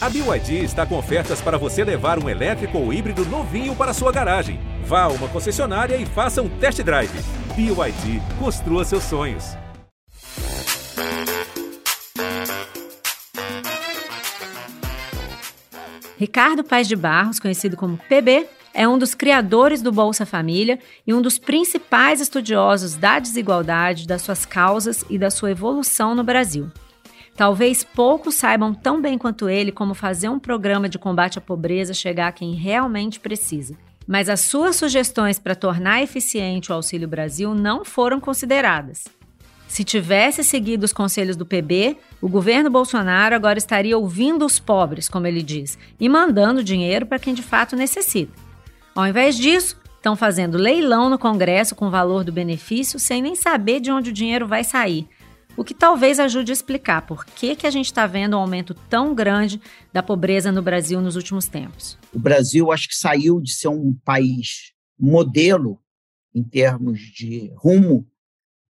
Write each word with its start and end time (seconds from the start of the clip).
A 0.00 0.08
BYD 0.08 0.62
está 0.62 0.86
com 0.86 0.96
ofertas 0.96 1.40
para 1.40 1.58
você 1.58 1.82
levar 1.82 2.22
um 2.22 2.28
elétrico 2.28 2.78
ou 2.78 2.92
híbrido 2.92 3.24
novinho 3.24 3.74
para 3.74 3.92
sua 3.92 4.12
garagem. 4.12 4.60
Vá 4.84 5.02
a 5.02 5.08
uma 5.08 5.26
concessionária 5.26 5.96
e 5.96 6.06
faça 6.06 6.40
um 6.40 6.48
test 6.48 6.80
drive. 6.84 7.10
BYD, 7.56 8.22
construa 8.38 8.84
seus 8.84 9.02
sonhos. 9.02 9.56
Ricardo 16.16 16.62
Paz 16.62 16.86
de 16.86 16.94
Barros, 16.94 17.40
conhecido 17.40 17.76
como 17.76 17.98
PB, 18.08 18.46
é 18.72 18.86
um 18.86 18.98
dos 18.98 19.16
criadores 19.16 19.82
do 19.82 19.90
Bolsa 19.90 20.24
Família 20.24 20.78
e 21.04 21.12
um 21.12 21.20
dos 21.20 21.40
principais 21.40 22.20
estudiosos 22.20 22.94
da 22.94 23.18
desigualdade, 23.18 24.06
das 24.06 24.22
suas 24.22 24.46
causas 24.46 25.04
e 25.10 25.18
da 25.18 25.28
sua 25.28 25.50
evolução 25.50 26.14
no 26.14 26.22
Brasil. 26.22 26.70
Talvez 27.38 27.84
poucos 27.84 28.34
saibam 28.34 28.74
tão 28.74 29.00
bem 29.00 29.16
quanto 29.16 29.48
ele 29.48 29.70
como 29.70 29.94
fazer 29.94 30.28
um 30.28 30.40
programa 30.40 30.88
de 30.88 30.98
combate 30.98 31.38
à 31.38 31.40
pobreza 31.40 31.94
chegar 31.94 32.26
a 32.26 32.32
quem 32.32 32.52
realmente 32.54 33.20
precisa. 33.20 33.76
Mas 34.08 34.28
as 34.28 34.40
suas 34.40 34.74
sugestões 34.74 35.38
para 35.38 35.54
tornar 35.54 36.02
eficiente 36.02 36.72
o 36.72 36.74
Auxílio 36.74 37.06
Brasil 37.06 37.54
não 37.54 37.84
foram 37.84 38.18
consideradas. 38.18 39.04
Se 39.68 39.84
tivesse 39.84 40.42
seguido 40.42 40.84
os 40.84 40.92
conselhos 40.92 41.36
do 41.36 41.46
PB, 41.46 41.96
o 42.20 42.28
governo 42.28 42.70
Bolsonaro 42.70 43.36
agora 43.36 43.58
estaria 43.58 43.96
ouvindo 43.96 44.44
os 44.44 44.58
pobres, 44.58 45.08
como 45.08 45.28
ele 45.28 45.40
diz, 45.40 45.78
e 46.00 46.08
mandando 46.08 46.64
dinheiro 46.64 47.06
para 47.06 47.20
quem 47.20 47.34
de 47.34 47.42
fato 47.44 47.76
necessita. 47.76 48.32
Ao 48.96 49.06
invés 49.06 49.36
disso, 49.36 49.76
estão 49.94 50.16
fazendo 50.16 50.58
leilão 50.58 51.08
no 51.08 51.16
Congresso 51.16 51.76
com 51.76 51.86
o 51.86 51.90
valor 51.90 52.24
do 52.24 52.32
benefício 52.32 52.98
sem 52.98 53.22
nem 53.22 53.36
saber 53.36 53.78
de 53.78 53.92
onde 53.92 54.10
o 54.10 54.12
dinheiro 54.12 54.44
vai 54.44 54.64
sair 54.64 55.08
o 55.58 55.64
que 55.64 55.74
talvez 55.74 56.20
ajude 56.20 56.52
a 56.52 56.54
explicar 56.54 57.04
por 57.04 57.24
que, 57.26 57.56
que 57.56 57.66
a 57.66 57.70
gente 57.70 57.86
está 57.86 58.06
vendo 58.06 58.36
um 58.36 58.40
aumento 58.40 58.74
tão 58.88 59.12
grande 59.12 59.60
da 59.92 60.04
pobreza 60.04 60.52
no 60.52 60.62
Brasil 60.62 61.00
nos 61.00 61.16
últimos 61.16 61.48
tempos. 61.48 61.98
O 62.14 62.18
Brasil, 62.18 62.70
acho 62.70 62.86
que 62.86 62.94
saiu 62.94 63.40
de 63.40 63.52
ser 63.52 63.66
um 63.66 63.92
país 64.04 64.72
modelo 64.96 65.80
em 66.32 66.44
termos 66.44 67.00
de 67.00 67.52
rumo 67.56 68.08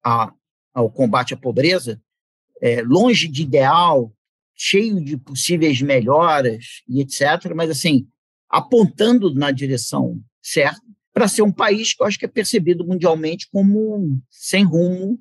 a, 0.05 0.31
ao 0.75 0.91
combate 0.91 1.33
à 1.33 1.39
pobreza, 1.39 1.99
é, 2.61 2.83
longe 2.83 3.29
de 3.29 3.45
ideal, 3.45 4.15
cheio 4.55 5.03
de 5.03 5.17
possíveis 5.17 5.81
melhoras 5.81 6.83
e 6.87 7.01
etc., 7.01 7.55
mas 7.57 7.71
assim, 7.71 8.07
apontando 8.47 9.35
na 9.35 9.51
direção 9.51 10.23
certa, 10.43 10.83
para 11.15 11.29
ser 11.29 11.41
um 11.41 11.53
país 11.53 11.95
que 11.95 12.03
eu 12.03 12.07
acho 12.07 12.19
que 12.19 12.27
é 12.27 12.29
percebido 12.29 12.87
mundialmente 12.87 13.49
como 13.51 14.21
sem 14.29 14.65
rumo 14.65 15.19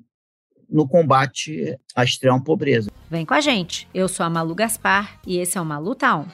no 0.74 0.88
combate 0.88 1.78
à 1.94 2.02
extrema 2.02 2.42
pobreza. 2.42 2.90
Vem 3.08 3.24
com 3.24 3.32
a 3.32 3.40
gente. 3.40 3.88
Eu 3.94 4.08
sou 4.08 4.26
a 4.26 4.28
Malu 4.28 4.56
Gaspar 4.56 5.20
e 5.24 5.38
esse 5.38 5.56
é 5.56 5.60
o 5.60 5.64
Malu 5.64 5.94
Town. 5.94 6.26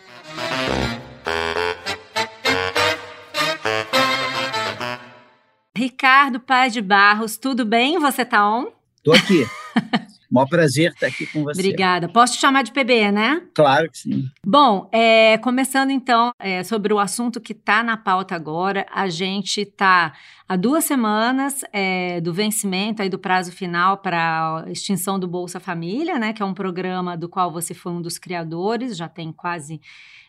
Ricardo 5.77 6.41
Paz 6.41 6.73
de 6.73 6.81
Barros, 6.81 7.37
tudo 7.37 7.67
bem? 7.67 7.99
Você 7.99 8.25
tá 8.25 8.49
on? 8.49 8.69
Tô 9.05 9.13
aqui. 9.13 9.47
Maior 10.31 10.47
prazer 10.47 10.93
estar 10.93 11.09
aqui 11.09 11.27
com 11.27 11.43
você. 11.43 11.61
Obrigada. 11.61 12.09
Posso 12.09 12.35
te 12.35 12.41
chamar 12.41 12.63
de 12.63 12.73
PB, 12.73 13.11
né? 13.11 13.43
Claro 13.53 13.91
que 13.91 13.99
sim. 13.99 14.29
Bom, 14.47 14.89
é, 14.93 15.37
começando 15.39 15.91
então 15.91 16.31
é, 16.39 16.63
sobre 16.63 16.95
o 16.95 16.99
assunto 17.01 17.41
que 17.41 17.53
está 17.53 17.83
na 17.83 17.97
pauta 17.97 18.37
agora, 18.37 18.87
a 18.93 19.09
gente 19.09 19.63
está 19.63 20.13
há 20.49 20.55
duas 20.57 20.85
semanas 20.85 21.65
é, 21.73 22.21
do 22.21 22.33
vencimento 22.33 23.03
aí 23.03 23.09
do 23.09 23.19
prazo 23.19 23.51
final 23.51 23.99
para 23.99 24.65
a 24.67 24.71
extinção 24.71 25.19
do 25.19 25.27
Bolsa 25.27 25.59
Família, 25.59 26.19
né? 26.19 26.33
Que 26.33 26.43
é 26.43 26.47
um 26.47 26.55
programa 26.55 27.17
do 27.17 27.29
qual 27.29 27.51
você 27.51 27.75
foi 27.75 27.91
um 27.91 28.01
dos 28.01 28.17
criadores, 28.17 28.97
já 28.97 29.09
tem 29.09 29.33
quase 29.33 29.81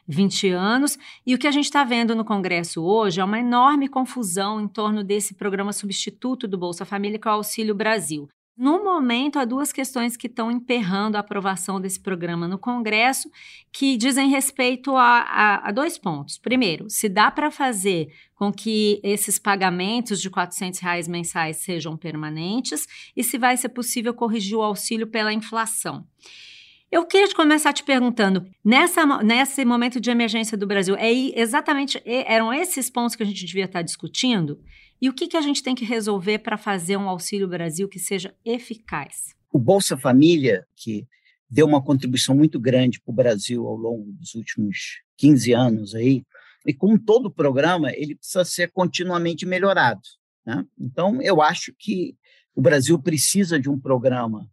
20 0.08 0.50
anos. 0.50 0.98
E 1.26 1.36
o 1.36 1.38
que 1.38 1.48
a 1.48 1.52
gente 1.52 1.66
está 1.66 1.84
vendo 1.84 2.16
no 2.16 2.26
Congresso 2.26 2.84
hoje 2.84 3.22
é 3.22 3.24
uma 3.24 3.40
enorme 3.40 3.88
confusão 3.88 4.60
em 4.60 4.68
torno 4.68 5.04
desse 5.04 5.36
programa 5.36 5.72
substituto 5.72 6.48
do 6.48 6.58
Bolsa 6.58 6.86
Família, 6.86 7.20
que 7.20 7.28
é 7.28 7.32
o 7.32 7.36
Auxílio 7.36 7.76
Brasil. 7.76 8.28
No 8.58 8.84
momento, 8.84 9.40
há 9.40 9.46
duas 9.46 9.72
questões 9.72 10.18
que 10.18 10.28
estão 10.28 10.52
emperrando 10.52 11.16
a 11.16 11.22
aprovação 11.22 11.80
desse 11.80 12.00
programa 12.00 12.48
no 12.48 12.60
Congresso, 12.60 13.32
que 13.72 13.96
dizem 13.96 14.30
respeito 14.30 14.96
a, 14.96 15.22
a, 15.22 15.70
a 15.70 15.72
dois 15.72 15.98
pontos. 15.98 16.38
Primeiro, 16.38 16.90
se 16.90 17.08
dá 17.08 17.32
para 17.32 17.50
fazer 17.50 18.14
com 18.36 18.52
que 18.52 19.00
esses 19.04 19.40
pagamentos 19.40 20.22
de 20.22 20.30
400 20.30 20.80
reais 20.80 21.08
mensais 21.08 21.58
sejam 21.58 21.96
permanentes 21.96 22.88
e 23.16 23.24
se 23.24 23.38
vai 23.38 23.56
ser 23.56 23.70
possível 23.70 24.14
corrigir 24.14 24.58
o 24.58 24.62
auxílio 24.62 25.08
pela 25.08 25.34
inflação. 25.34 26.06
Eu 26.92 27.06
queria 27.06 27.34
começar 27.34 27.72
te 27.72 27.84
perguntando, 27.84 28.46
nessa, 28.64 29.06
nesse 29.24 29.64
momento 29.64 29.98
de 29.98 30.12
emergência 30.12 30.58
do 30.58 30.68
Brasil, 30.68 30.94
é 30.98 31.10
exatamente 31.40 32.02
eram 32.06 32.54
esses 32.54 32.90
pontos 32.90 33.16
que 33.16 33.24
a 33.24 33.26
gente 33.26 33.46
devia 33.46 33.64
estar 33.64 33.82
discutindo? 33.82 34.60
E 35.02 35.10
o 35.10 35.14
que, 35.14 35.28
que 35.28 35.36
a 35.38 35.42
gente 35.42 35.64
tem 35.64 35.74
que 35.74 35.84
resolver 35.84 36.40
para 36.40 36.58
fazer 36.58 36.96
um 36.96 37.10
Auxílio 37.10 37.48
Brasil 37.48 37.90
que 37.90 37.98
seja 37.98 38.36
eficaz? 38.46 39.34
O 39.52 39.58
Bolsa 39.58 39.98
Família, 39.98 40.68
que 40.76 41.08
deu 41.50 41.66
uma 41.66 41.84
contribuição 41.84 42.36
muito 42.36 42.60
grande 42.60 43.02
para 43.02 43.12
o 43.12 43.16
Brasil 43.16 43.66
ao 43.66 43.76
longo 43.76 44.12
dos 44.14 44.36
últimos 44.36 45.02
15 45.18 45.54
anos 45.54 45.96
aí, 45.96 46.24
e 46.66 46.72
como 46.72 47.00
todo 47.00 47.32
programa, 47.32 47.92
ele 47.92 48.16
precisa 48.16 48.46
ser 48.46 48.72
continuamente 48.72 49.44
melhorado. 49.44 50.02
Né? 50.46 50.64
Então, 50.80 51.20
eu 51.20 51.42
acho 51.42 51.74
que 51.78 52.16
o 52.54 52.62
Brasil 52.62 53.00
precisa 53.00 53.60
de 53.60 53.68
um 53.68 53.80
programa 53.80 54.48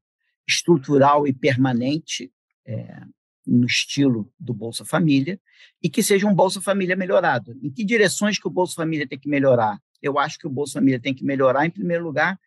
estrutural 0.47 1.27
e 1.27 1.33
permanente 1.33 2.33
é, 2.67 3.03
no 3.47 3.67
estilo 3.67 4.33
do 4.41 4.55
Bolsa 4.55 4.83
Família 4.83 5.39
e 5.83 5.91
que 5.91 6.03
seja 6.03 6.27
um 6.27 6.35
Bolsa 6.35 6.61
Família 6.61 6.97
melhorado. 6.97 7.55
Em 7.63 7.71
que 7.71 7.85
direções 7.85 8.39
que 8.39 8.49
o 8.49 8.51
Bolsa 8.51 8.77
Família 8.77 9.07
tem 9.07 9.19
que 9.19 9.29
melhorar? 9.29 9.79
Eu 10.03 10.19
acho 10.19 10.39
que 10.39 10.47
o 10.47 10.51
Bolsa 10.51 10.75
Família 10.75 11.01
tem 11.01 11.15
que 11.15 11.25
melhorar, 11.25 11.67
em 11.67 11.71
primeiro 11.71 12.05
lugar, 12.05 12.39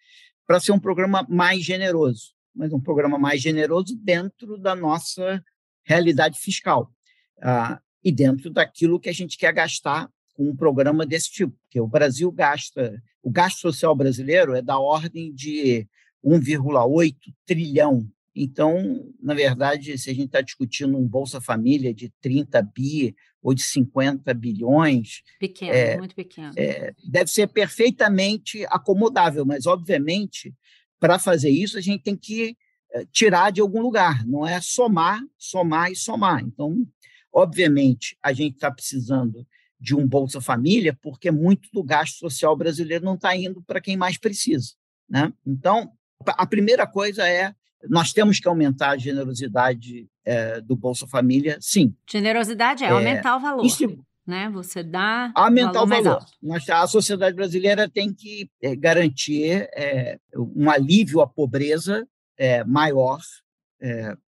para 0.46 0.60
ser 0.60 0.72
um 0.72 0.80
programa 0.80 1.26
mais 1.30 1.64
generoso, 1.64 2.34
mas 2.54 2.74
um 2.74 2.80
programa 2.80 3.18
mais 3.18 3.42
generoso 3.42 3.96
dentro 3.96 4.58
da 4.58 4.76
nossa 4.76 5.44
realidade 5.84 6.40
fiscal 6.40 6.92
uh, 7.38 7.80
e 8.04 8.12
dentro 8.12 8.50
daquilo 8.50 9.00
que 9.00 9.10
a 9.10 9.14
gente 9.14 9.38
quer 9.38 9.54
gastar 9.54 10.10
com 10.34 10.50
um 10.50 10.56
programa 10.56 11.06
desse 11.06 11.32
tipo, 11.32 11.56
porque 11.64 11.80
o 11.80 11.88
Brasil 11.88 12.32
gasta, 12.32 13.02
o 13.22 13.30
gasto 13.30 13.60
social 13.60 13.96
brasileiro 13.96 14.56
é 14.56 14.62
da 14.62 14.80
ordem 14.80 15.34
de 15.34 15.88
1,8 16.24 17.16
trilhão. 17.46 18.08
Então, 18.36 19.14
na 19.22 19.34
verdade, 19.34 19.98
se 19.98 20.10
a 20.10 20.14
gente 20.14 20.28
está 20.28 20.42
discutindo 20.42 20.98
um 20.98 21.08
Bolsa 21.08 21.42
Família 21.42 21.94
de 21.94 22.10
30 22.22 22.62
bi 22.62 23.16
ou 23.42 23.54
de 23.54 23.62
50 23.62 24.34
bilhões. 24.34 25.22
Pequeno, 25.40 25.74
é, 25.74 25.98
muito 25.98 26.16
pequeno. 26.16 26.54
É, 26.56 26.94
deve 27.04 27.30
ser 27.30 27.48
perfeitamente 27.48 28.66
acomodável, 28.70 29.46
mas, 29.46 29.66
obviamente, 29.66 30.54
para 31.00 31.20
fazer 31.20 31.50
isso, 31.50 31.78
a 31.78 31.82
gente 31.82 32.04
tem 32.04 32.16
que 32.16 32.56
é, 32.94 33.06
tirar 33.12 33.52
de 33.52 33.60
algum 33.60 33.82
lugar, 33.82 34.26
não 34.26 34.48
é 34.48 34.62
somar, 34.62 35.22
somar 35.38 35.92
e 35.92 35.96
somar. 35.96 36.42
Então, 36.42 36.86
obviamente, 37.34 38.18
a 38.22 38.32
gente 38.32 38.56
está 38.56 38.72
precisando 38.72 39.46
de 39.80 39.96
um 39.96 40.08
Bolsa 40.08 40.40
Família, 40.40 40.98
porque 41.02 41.32
muito 41.32 41.68
do 41.74 41.84
gasto 41.84 42.20
social 42.20 42.56
brasileiro 42.56 43.04
não 43.04 43.16
está 43.16 43.36
indo 43.36 43.64
para 43.64 43.82
quem 43.82 43.98
mais 43.98 44.18
precisa. 44.18 44.74
Né? 45.10 45.34
Então, 45.46 45.92
a 46.26 46.46
primeira 46.46 46.86
coisa 46.86 47.28
é 47.28 47.54
nós 47.90 48.14
temos 48.14 48.40
que 48.40 48.48
aumentar 48.48 48.92
a 48.92 48.98
generosidade 48.98 50.08
é, 50.24 50.62
do 50.62 50.76
Bolsa 50.76 51.08
Família, 51.08 51.58
sim. 51.60 51.96
Generosidade 52.10 52.84
é, 52.84 52.88
é 52.88 52.92
aumentar 52.92 53.38
o 53.38 53.40
valor. 53.40 53.66
Isso, 53.66 53.98
né? 54.26 54.50
Você 54.52 54.84
dá 54.84 55.32
aumentar 55.36 55.84
o 55.84 55.88
valor. 55.88 56.26
Nós, 56.42 56.70
a 56.70 56.86
sociedade 56.88 57.36
brasileira 57.36 57.90
tem 57.90 58.14
que 58.14 58.50
é, 58.62 58.76
garantir 58.76 59.68
é, 59.76 60.20
um 60.36 60.70
alívio 60.70 61.22
à 61.22 61.28
pobreza 61.28 62.08
é, 62.38 62.64
maior 62.64 63.20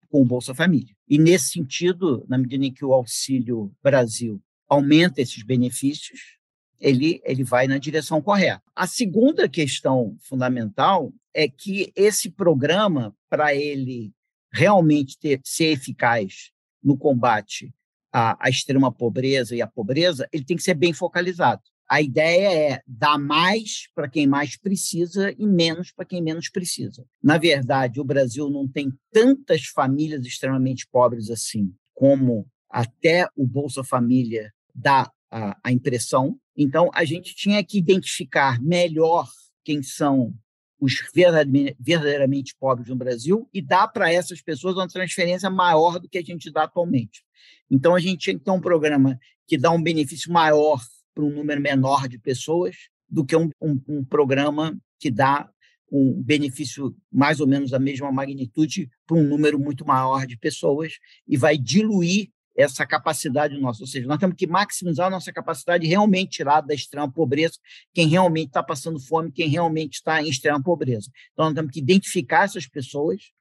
com 0.10 0.22
o 0.22 0.26
Bolsa 0.26 0.56
Família. 0.56 0.96
E 1.10 1.18
nesse 1.18 1.50
sentido, 1.52 2.26
na 2.30 2.38
medida 2.38 2.66
em 2.66 2.72
que 2.72 2.86
o 2.86 2.94
Auxílio 2.94 3.70
Brasil 3.84 4.42
aumenta 4.70 5.22
esses 5.22 5.44
benefícios, 5.44 6.38
ele, 6.82 7.22
ele 7.24 7.44
vai 7.44 7.68
na 7.68 7.78
direção 7.78 8.22
correta. 8.22 8.62
A 8.76 8.88
segunda 8.88 9.48
questão 9.48 10.18
fundamental 10.20 11.14
é 11.34 11.48
que 11.48 11.94
esse 11.96 12.30
programa, 12.30 13.16
para 13.30 13.56
ele 13.56 14.12
realmente 14.52 15.18
ter, 15.18 15.40
ser 15.46 15.68
eficaz 15.68 16.52
no 16.84 16.98
combate 16.98 17.74
à, 18.12 18.46
à 18.46 18.50
extrema 18.50 18.92
pobreza 18.92 19.56
e 19.56 19.62
à 19.62 19.68
pobreza, 19.68 20.28
ele 20.34 20.44
tem 20.44 20.58
que 20.58 20.64
ser 20.64 20.74
bem 20.74 20.92
focalizado. 20.92 21.62
A 21.88 22.02
ideia 22.02 22.74
é 22.74 22.82
dar 22.88 23.18
mais 23.18 23.90
para 23.94 24.10
quem 24.10 24.26
mais 24.26 24.58
precisa 24.58 25.34
e 25.38 25.46
menos 25.46 25.92
para 25.92 26.06
quem 26.06 26.22
menos 26.22 26.50
precisa. 26.50 27.06
Na 27.22 27.38
verdade, 27.38 28.00
o 28.00 28.04
Brasil 28.06 28.50
não 28.50 28.68
tem 28.68 28.92
tantas 29.12 29.66
famílias 29.66 30.26
extremamente 30.26 30.88
pobres 30.90 31.30
assim, 31.30 31.74
como 31.94 32.48
até 32.70 33.28
o 33.36 33.46
Bolsa 33.46 33.84
Família 33.84 34.54
dá 34.74 35.12
a, 35.30 35.58
a 35.64 35.72
impressão. 35.72 36.40
Então, 36.56 36.90
a 36.94 37.04
gente 37.06 37.34
tinha 37.36 37.64
que 37.64 37.78
identificar 37.78 38.62
melhor 38.62 39.28
quem 39.64 39.82
são 39.82 40.34
os 40.80 40.94
verdadeiramente 41.14 42.56
pobres 42.60 42.90
no 42.90 42.96
Brasil 42.96 43.48
e 43.54 43.62
dá 43.62 43.88
para 43.88 44.12
essas 44.12 44.42
pessoas 44.42 44.76
uma 44.76 44.88
transferência 44.88 45.50
maior 45.50 46.00
do 46.00 46.10
que 46.10 46.18
a 46.18 46.24
gente 46.24 46.52
dá 46.52 46.64
atualmente. 46.64 47.24
Então, 47.70 47.96
a 47.96 48.00
gente 48.00 48.18
tinha 48.18 48.38
que 48.38 48.44
ter 48.44 48.52
um 48.52 48.60
programa 48.60 49.20
que 49.48 49.58
dá 49.58 49.70
um 49.72 49.82
benefício 49.82 50.32
maior 50.32 50.82
para 51.14 51.24
um 51.24 51.30
número 51.30 51.62
menor 51.62 52.08
de 52.08 52.18
pessoas 52.18 52.76
do 53.08 53.26
que 53.26 53.36
um, 53.36 53.50
um, 53.62 53.80
um 53.88 54.04
programa 54.04 54.78
que 55.00 55.12
dá 55.12 55.50
um 55.92 56.14
benefício 56.24 56.96
mais 57.12 57.42
ou 57.42 57.48
menos 57.48 57.72
da 57.72 57.80
mesma 57.80 58.12
magnitude 58.12 58.90
para 59.06 59.18
um 59.18 59.24
número 59.24 59.60
muito 59.60 59.86
maior 59.86 60.26
de 60.26 60.38
pessoas 60.38 60.94
e 61.28 61.36
vai 61.36 61.58
diluir 61.58 62.32
essa 62.62 62.86
capacidade 62.86 63.60
nossa. 63.60 63.84
Ou 63.84 63.88
seja, 63.88 64.08
nós 64.08 64.20
temos 64.20 64.36
que 64.36 64.48
maximizar 64.48 65.08
a 65.08 65.10
nossa 65.10 65.32
capacidade 65.32 65.84
de 65.84 65.90
realmente 65.90 66.38
tirar 66.38 66.62
da 66.62 66.74
extrema 66.74 67.12
pobreza 67.12 67.58
quem 67.94 68.08
realmente 68.08 68.48
está 68.48 68.64
passando 68.64 69.00
fome, 69.00 69.32
quem 69.32 69.48
realmente 69.48 69.96
está 69.96 70.22
em 70.22 70.30
extrema 70.30 70.62
pobreza. 70.62 71.10
Então, 71.34 71.46
nós 71.46 71.54
temos 71.54 71.72
que 71.72 71.80
identificar 71.80 72.46
essas 72.46 72.68
pessoas 72.68 73.32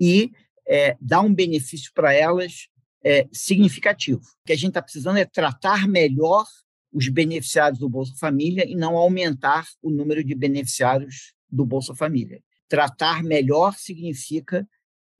e 0.00 0.30
é, 0.66 0.96
dar 1.00 1.20
um 1.20 1.34
benefício 1.34 1.90
para 1.94 2.12
elas 2.12 2.68
é, 3.04 3.26
significativo. 3.32 4.20
O 4.20 4.46
que 4.46 4.52
a 4.52 4.56
gente 4.56 4.68
está 4.68 4.82
precisando 4.82 5.18
é 5.18 5.24
tratar 5.24 5.88
melhor 5.88 6.46
os 6.92 7.08
beneficiários 7.08 7.78
do 7.78 7.88
Bolsa 7.88 8.14
Família 8.16 8.68
e 8.68 8.74
não 8.74 8.96
aumentar 8.96 9.66
o 9.82 9.90
número 9.90 10.24
de 10.24 10.34
beneficiários 10.34 11.34
do 11.48 11.64
Bolsa 11.64 11.94
Família. 11.94 12.42
Tratar 12.68 13.22
melhor 13.22 13.74
significa 13.76 14.66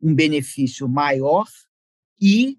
um 0.00 0.14
benefício 0.14 0.88
maior 0.88 1.46
e 2.20 2.58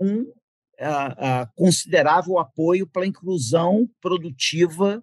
um 0.00 0.22
uh, 0.22 0.24
uh, 0.24 1.48
considerável 1.54 2.38
apoio 2.38 2.86
para 2.86 3.02
a 3.02 3.06
inclusão 3.06 3.88
produtiva 4.00 5.02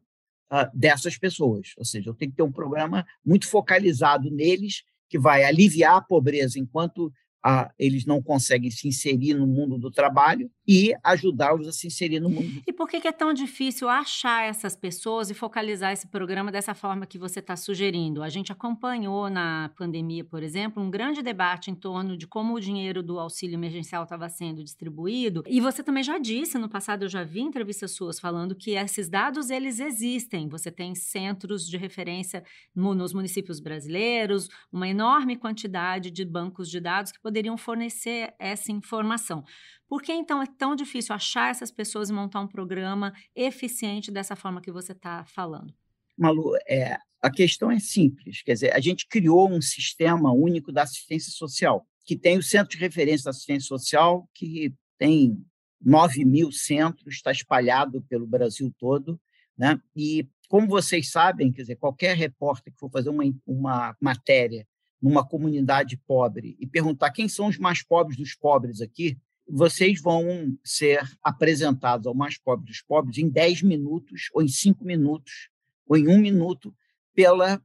uh, 0.52 0.78
dessas 0.78 1.18
pessoas. 1.18 1.74
Ou 1.78 1.86
seja, 1.86 2.10
eu 2.10 2.14
tenho 2.14 2.32
que 2.32 2.38
ter 2.38 2.44
um 2.44 2.52
programa 2.52 3.06
muito 3.24 3.48
focalizado 3.48 4.30
neles, 4.32 4.84
que 5.10 5.20
vai 5.20 5.44
aliviar 5.44 5.98
a 5.98 6.02
pobreza 6.02 6.60
enquanto 6.60 7.12
a, 7.46 7.72
eles 7.78 8.08
não 8.08 8.24
conseguem 8.24 8.72
se 8.72 8.88
inserir 8.88 9.36
no 9.36 9.46
mundo 9.46 9.78
do 9.78 9.92
trabalho 9.92 10.50
e 10.68 10.96
ajudá-los 11.04 11.68
a 11.68 11.72
se 11.72 11.86
inserir 11.86 12.20
no 12.20 12.28
mundo. 12.28 12.64
E 12.66 12.74
por 12.74 12.90
que, 12.90 13.00
que 13.00 13.08
é 13.08 13.12
tão 13.12 13.32
difícil 13.32 13.88
achar 13.88 14.50
essas 14.50 14.76
pessoas 14.76 15.30
e 15.30 15.36
focalizar 15.36 15.94
esse 15.94 16.08
programa 16.08 16.52
dessa 16.52 16.74
forma 16.74 17.06
que 17.06 17.20
você 17.20 17.40
está 17.40 17.56
sugerindo? 17.56 18.24
A 18.24 18.30
gente 18.30 18.52
acompanhou 18.52 19.30
na 19.30 19.70
pandemia, 19.78 20.24
por 20.24 20.42
exemplo, 20.42 20.82
um 20.82 20.90
grande 20.90 21.22
debate 21.22 21.70
em 21.70 21.76
torno 21.76 22.18
de 22.18 22.26
como 22.26 22.56
o 22.56 22.60
dinheiro 22.60 23.04
do 23.04 23.20
auxílio 23.20 23.54
emergencial 23.54 24.06
estava 24.06 24.28
sendo 24.28 24.64
distribuído. 24.64 25.44
E 25.46 25.62
você 25.62 25.84
também 25.84 26.02
já 26.02 26.18
disse, 26.18 26.58
no 26.58 26.68
passado 26.68 27.04
eu 27.06 27.10
já 27.10 27.24
vi 27.24 27.42
entrevistas 27.42 27.92
suas 27.92 28.20
falando 28.20 28.56
que 28.56 28.72
esses 28.72 29.08
dados 29.08 29.52
eles 29.52 29.80
existem. 29.80 30.50
Você 30.50 30.72
tem 30.72 30.96
centros 30.96 31.68
de 31.68 31.78
referência 31.78 32.44
nos 32.74 33.14
municípios 33.14 33.60
brasileiros, 33.60 34.50
uma 34.74 34.88
enorme 34.88 35.36
quantidade 35.36 36.10
de 36.10 36.26
bancos 36.26 36.72
de 36.72 36.80
dados 36.80 37.12
que 37.12 37.22
poderiam 37.22 37.35
fornecer 37.58 38.34
essa 38.40 38.72
informação. 38.72 39.44
Por 39.88 40.02
que 40.02 40.12
então 40.12 40.42
é 40.42 40.46
tão 40.46 40.76
difícil 40.76 41.14
achar 41.14 41.52
essas 41.52 41.72
pessoas 41.72 42.10
e 42.10 42.14
montar 42.14 42.42
um 42.42 42.48
programa 42.48 43.14
eficiente 43.36 44.12
dessa 44.12 44.36
forma 44.36 44.62
que 44.62 44.72
você 44.72 44.92
está 44.92 45.24
falando? 45.26 45.74
Malu, 46.18 46.56
é, 46.68 46.98
a 47.22 47.30
questão 47.30 47.72
é 47.72 47.80
simples. 47.80 48.42
Quer 48.42 48.54
dizer, 48.54 48.74
a 48.74 48.80
gente 48.80 49.08
criou 49.08 49.50
um 49.50 49.62
sistema 49.62 50.32
único 50.32 50.72
da 50.72 50.84
assistência 50.84 51.32
social, 51.32 51.86
que 52.06 52.16
tem 52.16 52.38
o 52.38 52.44
Centro 52.44 52.70
de 52.70 52.78
Referência 52.78 53.26
da 53.26 53.32
Assistência 53.32 53.68
Social, 53.68 54.30
que 54.34 54.74
tem 54.98 55.44
9 55.82 56.24
mil 56.24 56.52
centros, 56.52 57.16
está 57.16 57.32
espalhado 57.32 58.02
pelo 58.04 58.26
Brasil 58.26 58.74
todo. 58.80 59.20
Né? 59.58 59.80
E, 59.96 60.28
como 60.48 60.68
vocês 60.68 61.12
sabem, 61.12 61.52
quer 61.52 61.62
dizer, 61.62 61.76
qualquer 61.76 62.16
repórter 62.16 62.74
que 62.74 62.80
for 62.80 62.90
fazer 62.90 63.10
uma, 63.10 63.24
uma 63.46 63.96
matéria 64.02 64.66
numa 65.02 65.28
comunidade 65.28 65.98
pobre 66.08 66.56
e 66.60 66.66
perguntar 66.68 67.12
quem 67.12 67.28
são 67.28 67.48
os 67.48 67.58
mais 67.58 67.84
pobres 67.84 68.18
dos 68.18 68.36
pobres 68.36 68.82
aqui, 68.82 69.18
vocês 69.48 70.02
vão 70.02 70.58
ser 70.64 71.02
apresentados 71.22 72.08
ao 72.08 72.16
mais 72.16 72.38
pobre 72.38 72.66
dos 72.66 72.82
pobres 72.82 73.18
em 73.18 73.30
10 73.30 73.62
minutos, 73.62 74.30
ou 74.34 74.42
em 74.42 74.48
5 74.48 74.84
minutos, 74.84 75.50
ou 75.88 75.96
em 75.96 76.08
um 76.08 76.18
minuto, 76.18 76.76
pela, 77.14 77.62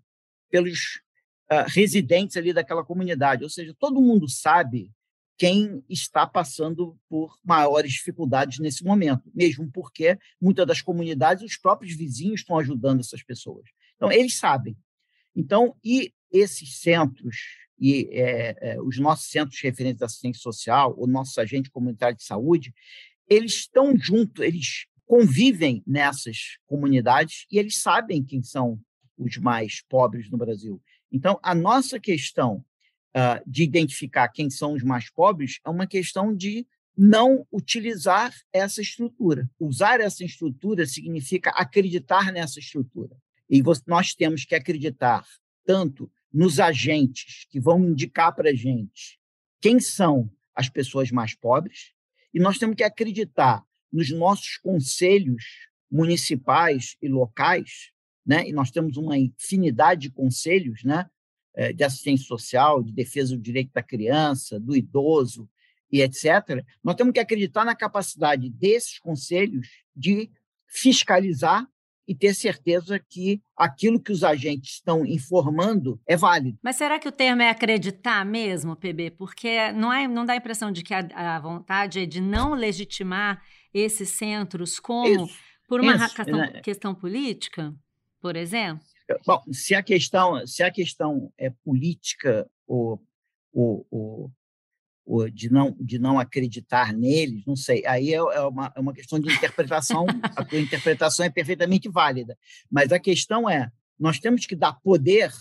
pelos 0.50 1.00
uh, 1.50 1.64
residentes 1.68 2.36
ali 2.36 2.52
daquela 2.52 2.84
comunidade. 2.84 3.42
Ou 3.42 3.50
seja, 3.50 3.74
todo 3.78 4.00
mundo 4.00 4.28
sabe 4.28 4.92
quem 5.38 5.82
está 5.88 6.26
passando 6.26 6.98
por 7.08 7.34
maiores 7.42 7.92
dificuldades 7.92 8.58
nesse 8.58 8.84
momento, 8.84 9.30
mesmo 9.34 9.70
porque 9.72 10.18
muitas 10.38 10.66
das 10.66 10.82
comunidades, 10.82 11.42
os 11.42 11.56
próprios 11.56 11.96
vizinhos 11.96 12.40
estão 12.40 12.58
ajudando 12.58 13.00
essas 13.00 13.22
pessoas. 13.22 13.64
Então, 13.96 14.12
eles 14.12 14.36
sabem. 14.36 14.76
Então, 15.34 15.74
e 15.82 16.12
esses 16.32 16.78
centros 16.78 17.36
e 17.78 18.08
é, 18.12 18.76
os 18.82 18.98
nossos 18.98 19.30
centros 19.30 19.56
de 19.56 19.66
referência 19.66 20.00
da 20.00 20.06
assistência 20.06 20.42
social, 20.42 20.94
o 20.98 21.06
nosso 21.06 21.40
agente 21.40 21.70
comunitário 21.70 22.16
de 22.16 22.24
saúde, 22.24 22.74
eles 23.28 23.52
estão 23.52 23.96
juntos, 23.96 24.44
eles 24.44 24.86
convivem 25.06 25.82
nessas 25.86 26.58
comunidades 26.66 27.46
e 27.50 27.58
eles 27.58 27.80
sabem 27.80 28.22
quem 28.22 28.42
são 28.42 28.78
os 29.16 29.36
mais 29.38 29.82
pobres 29.88 30.30
no 30.30 30.38
Brasil. 30.38 30.80
Então, 31.10 31.38
a 31.42 31.54
nossa 31.54 31.98
questão 31.98 32.64
uh, 33.16 33.42
de 33.46 33.62
identificar 33.62 34.28
quem 34.28 34.48
são 34.50 34.74
os 34.74 34.82
mais 34.82 35.10
pobres 35.10 35.58
é 35.64 35.70
uma 35.70 35.86
questão 35.86 36.34
de 36.34 36.66
não 36.96 37.46
utilizar 37.50 38.32
essa 38.52 38.80
estrutura. 38.80 39.50
Usar 39.58 40.00
essa 40.00 40.24
estrutura 40.24 40.86
significa 40.86 41.50
acreditar 41.50 42.30
nessa 42.32 42.60
estrutura. 42.60 43.16
E 43.48 43.62
nós 43.86 44.14
temos 44.14 44.44
que 44.44 44.54
acreditar 44.54 45.24
tanto 45.64 46.10
nos 46.32 46.60
agentes 46.60 47.46
que 47.50 47.60
vão 47.60 47.84
indicar 47.84 48.34
para 48.34 48.50
a 48.50 48.54
gente 48.54 49.18
quem 49.60 49.78
são 49.78 50.30
as 50.54 50.68
pessoas 50.68 51.10
mais 51.10 51.34
pobres, 51.34 51.92
e 52.32 52.40
nós 52.40 52.58
temos 52.58 52.76
que 52.76 52.84
acreditar 52.84 53.64
nos 53.92 54.10
nossos 54.10 54.56
conselhos 54.58 55.44
municipais 55.90 56.96
e 57.02 57.08
locais, 57.08 57.90
né? 58.24 58.48
e 58.48 58.52
nós 58.52 58.70
temos 58.70 58.96
uma 58.96 59.18
infinidade 59.18 60.02
de 60.02 60.10
conselhos 60.10 60.84
né? 60.84 61.10
Eh, 61.54 61.72
de 61.72 61.82
assistência 61.82 62.26
social, 62.26 62.82
de 62.82 62.92
defesa 62.92 63.36
do 63.36 63.42
direito 63.42 63.72
da 63.72 63.82
criança, 63.82 64.60
do 64.60 64.76
idoso 64.76 65.48
e 65.90 66.00
etc. 66.00 66.64
Nós 66.82 66.94
temos 66.94 67.12
que 67.12 67.18
acreditar 67.18 67.64
na 67.64 67.74
capacidade 67.74 68.48
desses 68.48 69.00
conselhos 69.00 69.68
de 69.94 70.30
fiscalizar 70.68 71.68
e 72.10 72.14
ter 72.16 72.34
certeza 72.34 72.98
que 72.98 73.40
aquilo 73.56 74.02
que 74.02 74.10
os 74.10 74.24
agentes 74.24 74.72
estão 74.72 75.06
informando 75.06 76.00
é 76.04 76.16
válido. 76.16 76.58
Mas 76.60 76.74
será 76.74 76.98
que 76.98 77.06
o 77.06 77.12
termo 77.12 77.40
é 77.40 77.48
acreditar 77.48 78.26
mesmo, 78.26 78.74
PB? 78.74 79.12
Porque 79.12 79.70
não, 79.70 79.92
é, 79.92 80.08
não 80.08 80.26
dá 80.26 80.32
a 80.32 80.36
impressão 80.36 80.72
de 80.72 80.82
que 80.82 80.92
a, 80.92 81.06
a 81.14 81.38
vontade 81.38 82.00
é 82.00 82.06
de 82.06 82.20
não 82.20 82.52
legitimar 82.52 83.40
esses 83.72 84.08
centros 84.08 84.80
como 84.80 85.26
isso, 85.26 85.38
por 85.68 85.80
uma 85.80 85.94
isso, 85.94 86.16
questão, 86.16 86.38
né? 86.38 86.60
questão 86.64 86.94
política, 86.96 87.72
por 88.20 88.34
exemplo? 88.34 88.84
Bom, 89.24 89.40
se 89.52 89.76
a 89.76 89.82
questão, 89.82 90.44
se 90.48 90.64
a 90.64 90.70
questão 90.72 91.32
é 91.38 91.48
política 91.64 92.44
ou, 92.66 93.00
ou, 93.52 93.86
ou 93.88 94.32
de 95.32 95.50
não, 95.50 95.76
de 95.80 95.98
não 95.98 96.18
acreditar 96.18 96.92
neles, 96.92 97.44
não 97.44 97.56
sei. 97.56 97.84
Aí 97.86 98.12
é, 98.12 98.16
é, 98.16 98.40
uma, 98.42 98.72
é 98.76 98.80
uma 98.80 98.92
questão 98.92 99.18
de 99.18 99.32
interpretação, 99.32 100.06
a 100.36 100.44
tua 100.44 100.60
interpretação 100.60 101.24
é 101.26 101.30
perfeitamente 101.30 101.88
válida. 101.88 102.38
Mas 102.70 102.92
a 102.92 102.98
questão 102.98 103.48
é: 103.48 103.70
nós 103.98 104.18
temos 104.18 104.46
que 104.46 104.54
dar 104.54 104.74
poder 104.80 105.32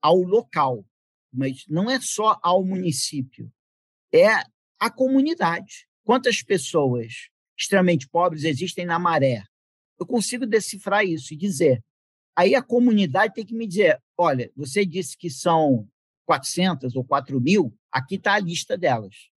ao 0.00 0.16
local, 0.16 0.84
mas 1.32 1.64
não 1.68 1.90
é 1.90 2.00
só 2.00 2.38
ao 2.42 2.64
município, 2.64 3.52
é 4.12 4.28
à 4.80 4.90
comunidade. 4.90 5.86
Quantas 6.04 6.42
pessoas 6.42 7.28
extremamente 7.56 8.08
pobres 8.08 8.44
existem 8.44 8.84
na 8.84 8.98
maré? 8.98 9.44
Eu 9.98 10.06
consigo 10.06 10.46
decifrar 10.46 11.04
isso 11.04 11.32
e 11.34 11.36
dizer. 11.36 11.82
Aí 12.34 12.54
a 12.54 12.62
comunidade 12.62 13.34
tem 13.34 13.44
que 13.44 13.54
me 13.54 13.66
dizer: 13.66 14.00
olha, 14.16 14.50
você 14.56 14.86
disse 14.86 15.16
que 15.16 15.28
são 15.28 15.86
400 16.24 16.96
ou 16.96 17.04
4 17.04 17.40
mil, 17.40 17.76
aqui 17.92 18.16
está 18.16 18.34
a 18.34 18.40
lista 18.40 18.76
delas. 18.76 19.30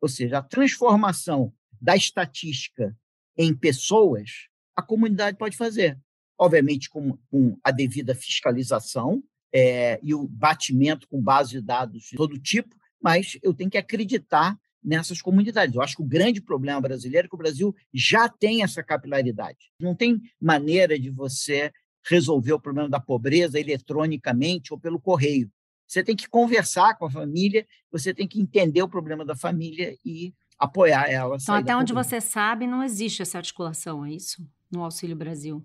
Ou 0.00 0.08
seja, 0.08 0.38
a 0.38 0.42
transformação 0.42 1.52
da 1.80 1.94
estatística 1.94 2.96
em 3.36 3.54
pessoas, 3.54 4.48
a 4.74 4.82
comunidade 4.82 5.36
pode 5.36 5.56
fazer. 5.56 5.98
Obviamente, 6.38 6.88
com, 6.88 7.16
com 7.30 7.56
a 7.62 7.70
devida 7.70 8.14
fiscalização 8.14 9.22
é, 9.52 10.00
e 10.02 10.14
o 10.14 10.26
batimento 10.26 11.06
com 11.06 11.22
base 11.22 11.52
de 11.52 11.60
dados 11.60 12.04
de 12.04 12.16
todo 12.16 12.38
tipo, 12.38 12.74
mas 13.00 13.38
eu 13.42 13.52
tenho 13.52 13.70
que 13.70 13.78
acreditar 13.78 14.58
nessas 14.82 15.22
comunidades. 15.22 15.74
Eu 15.74 15.82
acho 15.82 15.96
que 15.96 16.02
o 16.02 16.06
grande 16.06 16.40
problema 16.40 16.80
brasileiro 16.80 17.26
é 17.26 17.28
que 17.28 17.34
o 17.34 17.38
Brasil 17.38 17.74
já 17.92 18.28
tem 18.28 18.62
essa 18.62 18.82
capilaridade. 18.82 19.70
Não 19.78 19.94
tem 19.94 20.20
maneira 20.40 20.98
de 20.98 21.10
você 21.10 21.72
resolver 22.04 22.52
o 22.52 22.60
problema 22.60 22.88
da 22.88 22.98
pobreza 22.98 23.60
eletronicamente 23.60 24.72
ou 24.72 24.80
pelo 24.80 25.00
correio. 25.00 25.50
Você 25.92 26.02
tem 26.02 26.16
que 26.16 26.26
conversar 26.26 26.96
com 26.96 27.04
a 27.04 27.10
família, 27.10 27.66
você 27.90 28.14
tem 28.14 28.26
que 28.26 28.40
entender 28.40 28.82
o 28.82 28.88
problema 28.88 29.26
da 29.26 29.36
família 29.36 29.94
e 30.02 30.32
apoiar 30.58 31.10
ela. 31.10 31.36
Então, 31.38 31.54
até 31.54 31.76
onde 31.76 31.92
você 31.92 32.18
sabe, 32.18 32.66
não 32.66 32.82
existe 32.82 33.20
essa 33.20 33.36
articulação, 33.36 34.02
é 34.02 34.10
isso? 34.10 34.42
No 34.70 34.82
Auxílio 34.82 35.14
Brasil? 35.14 35.62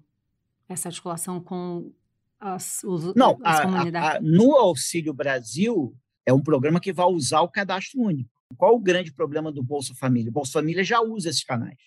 Essa 0.68 0.90
articulação 0.90 1.40
com 1.40 1.94
as, 2.38 2.84
os, 2.84 3.16
Não, 3.16 3.40
as 3.42 3.60
a, 3.60 3.62
comunidades? 3.64 4.10
A, 4.10 4.18
a, 4.18 4.22
no 4.22 4.52
Auxílio 4.58 5.14
Brasil, 5.14 5.96
é 6.26 6.34
um 6.34 6.44
programa 6.44 6.82
que 6.82 6.92
vai 6.92 7.06
usar 7.06 7.40
o 7.40 7.50
cadastro 7.50 8.02
único. 8.02 8.30
Qual 8.58 8.76
o 8.76 8.82
grande 8.82 9.14
problema 9.14 9.50
do 9.50 9.64
Bolsa 9.64 9.96
Família? 9.96 10.30
O 10.30 10.34
Bolsa 10.34 10.60
Família 10.60 10.84
já 10.84 11.00
usa 11.00 11.30
esses 11.30 11.46
canais, 11.46 11.80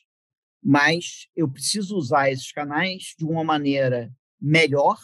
mas 0.64 1.28
eu 1.37 1.47
preciso 1.47 1.94
usar 1.94 2.30
esses 2.30 2.50
canais 2.52 3.14
de 3.18 3.25
uma 3.26 3.44
maneira 3.44 4.11
melhor, 4.40 4.97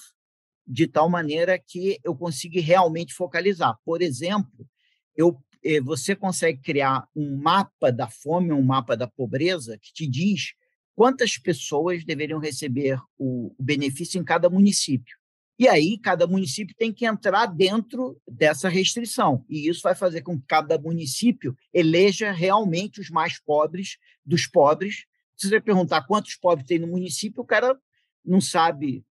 de 0.66 0.86
tal 0.86 1.08
maneira 1.08 1.58
que 1.58 1.98
eu 2.02 2.14
consiga 2.14 2.60
realmente 2.60 3.14
focalizar. 3.14 3.78
Por 3.84 4.02
exemplo, 4.02 4.66
eu, 5.14 5.38
eh, 5.62 5.80
você 5.80 6.16
consegue 6.16 6.60
criar 6.60 7.06
um 7.14 7.36
mapa 7.36 7.92
da 7.92 8.08
fome, 8.08 8.52
um 8.52 8.62
mapa 8.62 8.96
da 8.96 9.06
pobreza, 9.06 9.78
que 9.78 9.92
te 9.92 10.06
diz 10.06 10.54
quantas 10.94 11.38
pessoas 11.38 12.04
deveriam 12.04 12.40
receber 12.40 12.98
o, 13.18 13.54
o 13.56 13.62
benefício 13.62 14.20
em 14.20 14.24
cada 14.24 14.50
município. 14.50 15.16
E 15.58 15.68
aí, 15.68 15.96
cada 15.98 16.26
município 16.26 16.74
tem 16.76 16.92
que 16.92 17.06
entrar 17.06 17.46
dentro 17.46 18.20
dessa 18.28 18.68
restrição. 18.68 19.44
E 19.48 19.68
isso 19.68 19.80
vai 19.82 19.94
fazer 19.94 20.20
com 20.20 20.38
que 20.38 20.46
cada 20.46 20.78
município 20.78 21.56
eleja 21.72 22.30
realmente 22.30 23.00
os 23.00 23.08
mais 23.08 23.40
pobres 23.40 23.96
dos 24.24 24.46
pobres. 24.46 25.06
Se 25.34 25.48
você 25.48 25.60
perguntar 25.60 26.06
quantos 26.06 26.34
pobres 26.34 26.66
tem 26.66 26.78
no 26.78 26.86
município, 26.86 27.42
o 27.42 27.46
cara 27.46 27.78
não 28.22 28.40
sabe 28.40 29.02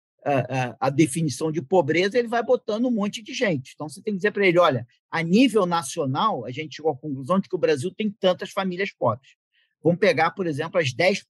a, 0.80 0.90
definição 0.90 1.52
de 1.52 1.62
pobreza, 1.62 2.18
ele 2.18 2.26
vai 2.26 2.42
botando 2.42 2.86
um 2.86 2.90
monte 2.90 3.22
de 3.22 3.32
gente. 3.32 3.72
Então, 3.74 3.88
você 3.88 4.02
tem 4.02 4.12
que 4.12 4.18
dizer 4.18 4.32
para 4.32 4.46
ele: 4.46 4.58
olha, 4.58 4.86
a 5.10 5.22
nível 5.22 5.64
nacional, 5.64 6.44
a 6.44 6.50
gente 6.50 6.76
chegou 6.76 6.90
à 6.90 6.96
conclusão 6.96 7.38
de 7.38 7.48
que 7.48 7.54
o 7.54 7.58
Brasil 7.58 7.92
tem 7.94 8.10
tantas 8.10 8.50
famílias 8.50 8.92
pobres. 8.92 9.36
Vamos 9.82 10.00
pegar, 10.00 10.32
por 10.32 10.46
exemplo, 10.48 10.80
as 10.80 10.92
10%, 10.92 11.22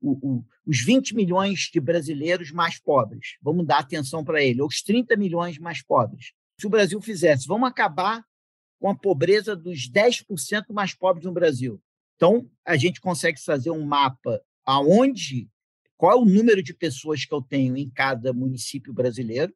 o, 0.00 0.10
o, 0.10 0.44
os 0.66 0.84
20 0.84 1.14
milhões 1.14 1.70
de 1.72 1.78
brasileiros 1.78 2.50
mais 2.50 2.80
pobres. 2.80 3.36
Vamos 3.40 3.64
dar 3.64 3.78
atenção 3.78 4.24
para 4.24 4.42
ele, 4.42 4.60
ou 4.60 4.66
os 4.66 4.82
30 4.82 5.16
milhões 5.16 5.56
mais 5.58 5.82
pobres. 5.84 6.32
Se 6.58 6.66
o 6.66 6.70
Brasil 6.70 7.00
fizesse, 7.00 7.46
vamos 7.46 7.68
acabar 7.68 8.24
com 8.80 8.90
a 8.90 8.96
pobreza 8.96 9.54
dos 9.54 9.88
10% 9.88 10.72
mais 10.72 10.92
pobres 10.94 11.24
no 11.24 11.32
Brasil. 11.32 11.80
Então, 12.16 12.50
a 12.64 12.76
gente 12.76 13.00
consegue 13.00 13.40
fazer 13.40 13.70
um 13.70 13.84
mapa 13.84 14.42
aonde, 14.64 15.48
qual 16.02 16.18
é 16.18 16.20
o 16.20 16.24
número 16.24 16.60
de 16.64 16.74
pessoas 16.74 17.24
que 17.24 17.32
eu 17.32 17.40
tenho 17.40 17.76
em 17.76 17.88
cada 17.88 18.32
município 18.32 18.92
brasileiro. 18.92 19.54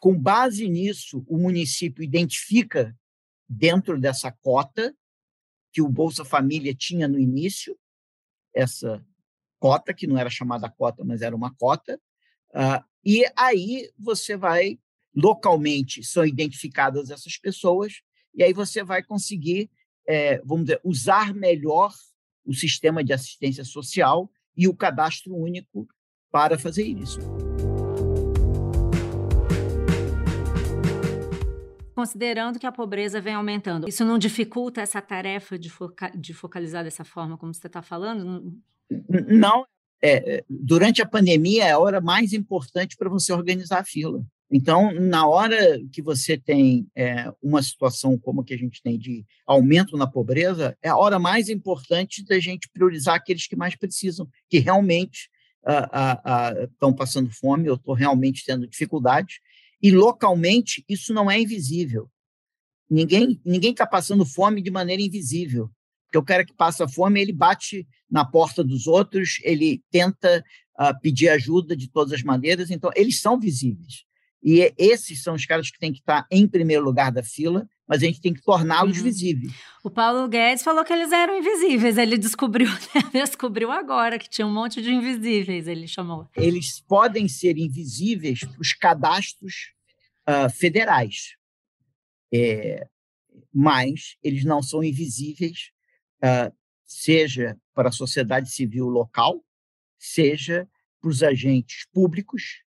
Com 0.00 0.18
base 0.18 0.66
nisso, 0.66 1.22
o 1.28 1.36
município 1.36 2.02
identifica 2.02 2.98
dentro 3.46 4.00
dessa 4.00 4.32
cota 4.32 4.96
que 5.70 5.82
o 5.82 5.88
Bolsa 5.90 6.24
Família 6.24 6.74
tinha 6.74 7.06
no 7.06 7.18
início, 7.18 7.78
essa 8.54 9.06
cota, 9.58 9.92
que 9.92 10.06
não 10.06 10.16
era 10.16 10.30
chamada 10.30 10.70
cota, 10.70 11.04
mas 11.04 11.20
era 11.20 11.36
uma 11.36 11.54
cota, 11.54 12.00
uh, 12.54 12.82
e 13.04 13.26
aí 13.36 13.90
você 13.98 14.38
vai, 14.38 14.78
localmente, 15.14 16.02
são 16.02 16.24
identificadas 16.24 17.10
essas 17.10 17.36
pessoas, 17.36 18.00
e 18.34 18.42
aí 18.42 18.54
você 18.54 18.82
vai 18.82 19.02
conseguir, 19.02 19.70
é, 20.08 20.38
vamos 20.38 20.64
dizer, 20.64 20.80
usar 20.82 21.34
melhor 21.34 21.92
o 22.46 22.54
sistema 22.54 23.04
de 23.04 23.12
assistência 23.12 23.62
social 23.62 24.30
e 24.56 24.68
o 24.68 24.74
cadastro 24.74 25.34
único 25.34 25.86
para 26.30 26.58
fazer 26.58 26.84
isso. 26.84 27.20
considerando 31.94 32.58
que 32.58 32.66
a 32.66 32.72
pobreza 32.72 33.20
vem 33.20 33.34
aumentando. 33.34 33.88
Isso 33.88 34.04
não 34.04 34.18
dificulta 34.18 34.80
essa 34.80 35.00
tarefa 35.00 35.58
de, 35.58 35.70
foca 35.70 36.10
de 36.10 36.34
focalizar 36.34 36.84
dessa 36.84 37.04
forma 37.04 37.38
como 37.38 37.54
você 37.54 37.66
está 37.66 37.80
falando? 37.80 38.52
Não. 39.28 39.64
É, 40.02 40.36
é, 40.36 40.44
durante 40.50 41.00
a 41.00 41.08
pandemia 41.08 41.64
é 41.64 41.70
a 41.70 41.78
hora 41.78 42.00
mais 42.00 42.34
importante 42.34 42.96
para 42.96 43.08
você 43.08 43.32
organizar 43.32 43.78
a 43.78 43.84
fila. 43.84 44.22
Então, 44.56 44.92
na 44.92 45.26
hora 45.26 45.84
que 45.90 46.00
você 46.00 46.38
tem 46.38 46.86
é, 46.94 47.28
uma 47.42 47.60
situação 47.60 48.16
como 48.16 48.40
a 48.40 48.44
que 48.44 48.54
a 48.54 48.56
gente 48.56 48.80
tem 48.80 48.96
de 48.96 49.26
aumento 49.44 49.96
na 49.96 50.06
pobreza, 50.06 50.78
é 50.80 50.88
a 50.88 50.96
hora 50.96 51.18
mais 51.18 51.48
importante 51.48 52.24
da 52.24 52.38
gente 52.38 52.70
priorizar 52.72 53.16
aqueles 53.16 53.48
que 53.48 53.56
mais 53.56 53.74
precisam, 53.74 54.28
que 54.48 54.60
realmente 54.60 55.28
estão 56.70 56.92
passando 56.92 57.32
fome, 57.32 57.66
eu 57.66 57.74
estou 57.74 57.94
realmente 57.94 58.44
tendo 58.46 58.68
dificuldades, 58.68 59.40
e 59.82 59.90
localmente, 59.90 60.84
isso 60.88 61.12
não 61.12 61.28
é 61.28 61.40
invisível. 61.40 62.08
Ninguém 62.88 63.40
ninguém 63.44 63.72
está 63.72 63.84
passando 63.84 64.24
fome 64.24 64.62
de 64.62 64.70
maneira 64.70 65.02
invisível. 65.02 65.68
Porque 66.06 66.18
o 66.18 66.22
cara 66.22 66.44
que 66.44 66.54
passa 66.54 66.86
fome, 66.86 67.20
ele 67.20 67.32
bate 67.32 67.88
na 68.08 68.24
porta 68.24 68.62
dos 68.62 68.86
outros, 68.86 69.40
ele 69.42 69.82
tenta 69.90 70.44
pedir 71.02 71.28
ajuda 71.28 71.76
de 71.76 71.90
todas 71.90 72.12
as 72.12 72.22
maneiras, 72.22 72.70
então 72.70 72.92
eles 72.94 73.20
são 73.20 73.36
visíveis. 73.36 74.04
E 74.44 74.74
esses 74.76 75.22
são 75.22 75.34
os 75.34 75.46
caras 75.46 75.70
que 75.70 75.78
têm 75.78 75.90
que 75.90 76.00
estar 76.00 76.26
em 76.30 76.46
primeiro 76.46 76.84
lugar 76.84 77.10
da 77.10 77.22
fila, 77.22 77.66
mas 77.88 78.02
a 78.02 78.06
gente 78.06 78.20
tem 78.20 78.34
que 78.34 78.42
torná-los 78.42 78.98
uhum. 78.98 79.04
visíveis. 79.04 79.54
O 79.82 79.90
Paulo 79.90 80.28
Guedes 80.28 80.62
falou 80.62 80.84
que 80.84 80.92
eles 80.92 81.10
eram 81.12 81.38
invisíveis. 81.38 81.96
Ele 81.96 82.18
descobriu, 82.18 82.68
descobriu 83.10 83.72
agora 83.72 84.18
que 84.18 84.28
tinha 84.28 84.46
um 84.46 84.52
monte 84.52 84.82
de 84.82 84.92
invisíveis, 84.92 85.66
ele 85.66 85.88
chamou. 85.88 86.28
Eles 86.36 86.78
podem 86.80 87.26
ser 87.26 87.56
invisíveis 87.56 88.40
para 88.40 88.60
os 88.60 88.74
cadastros 88.74 89.72
uh, 90.28 90.50
federais. 90.50 91.36
É, 92.32 92.86
mas 93.52 94.16
eles 94.22 94.44
não 94.44 94.62
são 94.62 94.84
invisíveis, 94.84 95.70
uh, 96.22 96.54
seja 96.84 97.56
para 97.72 97.88
a 97.88 97.92
sociedade 97.92 98.50
civil 98.50 98.88
local, 98.88 99.42
seja 99.98 100.68
para 101.00 101.08
os 101.08 101.22
agentes 101.22 101.86
públicos 101.92 102.63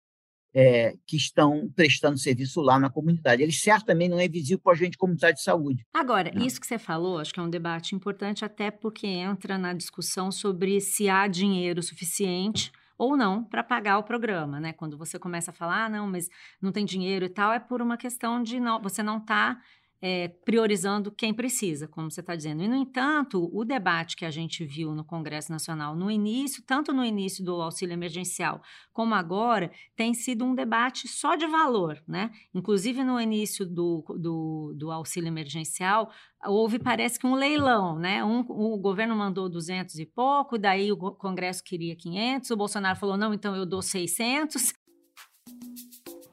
é, 0.53 0.95
que 1.07 1.17
estão 1.17 1.69
prestando 1.75 2.17
serviço 2.17 2.61
lá 2.61 2.79
na 2.79 2.89
comunidade. 2.89 3.41
Ele 3.41 3.51
certamente 3.51 4.11
não 4.11 4.19
é 4.19 4.27
visível 4.27 4.59
para 4.59 4.71
o 4.71 4.73
agente 4.73 4.97
comunitário 4.97 5.35
de 5.35 5.41
saúde. 5.41 5.85
Agora, 5.93 6.31
não. 6.33 6.45
isso 6.45 6.61
que 6.61 6.67
você 6.67 6.77
falou, 6.77 7.19
acho 7.19 7.33
que 7.33 7.39
é 7.39 7.43
um 7.43 7.49
debate 7.49 7.95
importante, 7.95 8.45
até 8.45 8.69
porque 8.69 9.07
entra 9.07 9.57
na 9.57 9.73
discussão 9.73 10.31
sobre 10.31 10.79
se 10.79 11.09
há 11.09 11.27
dinheiro 11.27 11.81
suficiente 11.81 12.71
ou 12.97 13.17
não 13.17 13.43
para 13.43 13.63
pagar 13.63 13.97
o 13.97 14.03
programa, 14.03 14.59
né? 14.59 14.71
Quando 14.73 14.97
você 14.97 15.17
começa 15.17 15.51
a 15.51 15.53
falar, 15.53 15.85
ah, 15.85 15.89
não, 15.89 16.07
mas 16.07 16.29
não 16.61 16.71
tem 16.71 16.85
dinheiro 16.85 17.25
e 17.25 17.29
tal, 17.29 17.51
é 17.51 17.59
por 17.59 17.81
uma 17.81 17.97
questão 17.97 18.41
de 18.41 18.59
não, 18.59 18.81
você 18.81 19.01
não 19.01 19.17
está 19.17 19.59
é, 20.05 20.27
priorizando 20.27 21.09
quem 21.09 21.33
precisa, 21.33 21.87
como 21.87 22.11
você 22.11 22.19
está 22.19 22.35
dizendo. 22.35 22.61
E, 22.61 22.67
no 22.67 22.75
entanto, 22.75 23.49
o 23.53 23.63
debate 23.63 24.17
que 24.17 24.25
a 24.25 24.29
gente 24.29 24.65
viu 24.65 24.93
no 24.93 25.05
Congresso 25.05 25.49
Nacional 25.49 25.95
no 25.95 26.11
início, 26.11 26.61
tanto 26.67 26.91
no 26.91 27.05
início 27.05 27.41
do 27.41 27.61
auxílio 27.61 27.93
emergencial 27.93 28.61
como 28.91 29.15
agora, 29.15 29.71
tem 29.95 30.13
sido 30.13 30.43
um 30.43 30.53
debate 30.53 31.07
só 31.07 31.37
de 31.37 31.47
valor, 31.47 32.03
né? 32.05 32.31
Inclusive, 32.53 33.01
no 33.01 33.17
início 33.17 33.65
do, 33.65 34.03
do, 34.19 34.73
do 34.75 34.91
auxílio 34.91 35.29
emergencial, 35.29 36.11
houve, 36.45 36.79
parece 36.79 37.17
que 37.17 37.25
um 37.25 37.35
leilão, 37.35 37.97
né? 37.97 38.21
Um, 38.25 38.41
o 38.41 38.77
governo 38.77 39.15
mandou 39.15 39.47
200 39.47 39.99
e 39.99 40.05
pouco, 40.05 40.57
daí 40.57 40.91
o 40.91 40.97
Congresso 40.97 41.63
queria 41.63 41.95
500, 41.95 42.51
o 42.51 42.57
Bolsonaro 42.57 42.99
falou, 42.99 43.15
não, 43.15 43.33
então 43.33 43.55
eu 43.55 43.65
dou 43.65 43.81
600. 43.81 44.73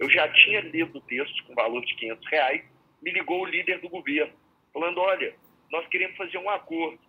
Eu 0.00 0.10
já 0.10 0.26
tinha 0.32 0.60
lido 0.62 0.98
o 0.98 1.00
texto 1.02 1.46
com 1.46 1.54
valor 1.54 1.84
de 1.84 1.94
500 1.94 2.30
reais, 2.30 2.69
me 3.02 3.11
ligou 3.11 3.42
o 3.42 3.47
líder 3.47 3.80
do 3.80 3.88
governo, 3.88 4.33
falando: 4.73 5.00
olha, 5.00 5.35
nós 5.71 5.87
queremos 5.88 6.16
fazer 6.16 6.38
um 6.38 6.50
acordo. 6.50 7.00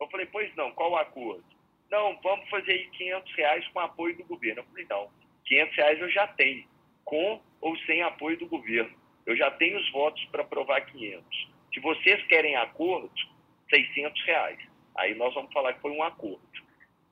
Eu 0.00 0.08
falei: 0.08 0.26
pois 0.26 0.54
não, 0.54 0.72
qual 0.72 0.92
o 0.92 0.96
acordo? 0.96 1.44
Não, 1.90 2.18
vamos 2.22 2.48
fazer 2.48 2.72
aí 2.72 2.88
500 2.90 3.34
reais 3.34 3.68
com 3.68 3.80
apoio 3.80 4.16
do 4.16 4.24
governo. 4.24 4.60
Eu 4.60 4.66
falei: 4.66 4.86
não, 4.88 5.10
500 5.46 5.76
reais 5.76 6.00
eu 6.00 6.10
já 6.10 6.26
tenho, 6.28 6.64
com 7.04 7.40
ou 7.60 7.76
sem 7.80 8.02
apoio 8.02 8.38
do 8.38 8.46
governo. 8.46 8.94
Eu 9.24 9.36
já 9.36 9.50
tenho 9.52 9.78
os 9.78 9.92
votos 9.92 10.24
para 10.26 10.42
aprovar 10.42 10.80
500. 10.86 11.48
Se 11.72 11.80
vocês 11.80 12.22
querem 12.26 12.56
acordo, 12.56 13.12
600 13.70 14.24
reais. 14.24 14.58
Aí 14.96 15.14
nós 15.14 15.32
vamos 15.32 15.52
falar 15.52 15.72
que 15.74 15.80
foi 15.80 15.92
um 15.92 16.02
acordo. 16.02 16.40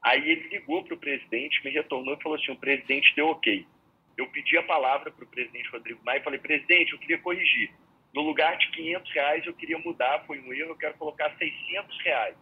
Aí 0.03 0.31
ele 0.31 0.49
ligou 0.49 0.83
para 0.83 0.95
o 0.95 0.99
presidente, 0.99 1.65
me 1.65 1.71
retornou 1.71 2.15
e 2.15 2.23
falou 2.23 2.39
assim: 2.39 2.53
o 2.53 2.57
presidente 2.57 3.15
deu 3.15 3.29
ok. 3.29 3.67
Eu 4.17 4.27
pedi 4.29 4.59
a 4.59 4.63
palavra 4.63 5.11
para 5.11 5.25
o 5.25 5.29
presidente 5.29 5.71
Rodrigo 5.71 6.01
Maia 6.05 6.19
e 6.19 6.25
falei: 6.25 6.39
presidente, 6.39 6.93
eu 6.93 6.99
queria 6.99 7.19
corrigir 7.19 7.71
no 8.15 8.23
lugar 8.23 8.57
de 8.59 8.71
500 8.71 9.13
reais 9.13 9.47
eu 9.47 9.55
queria 9.55 9.79
mudar, 9.79 10.25
foi 10.27 10.41
um 10.41 10.53
erro, 10.53 10.71
eu 10.71 10.77
quero 10.77 10.95
colocar 10.95 11.35
600 11.37 12.03
reais. 12.03 12.37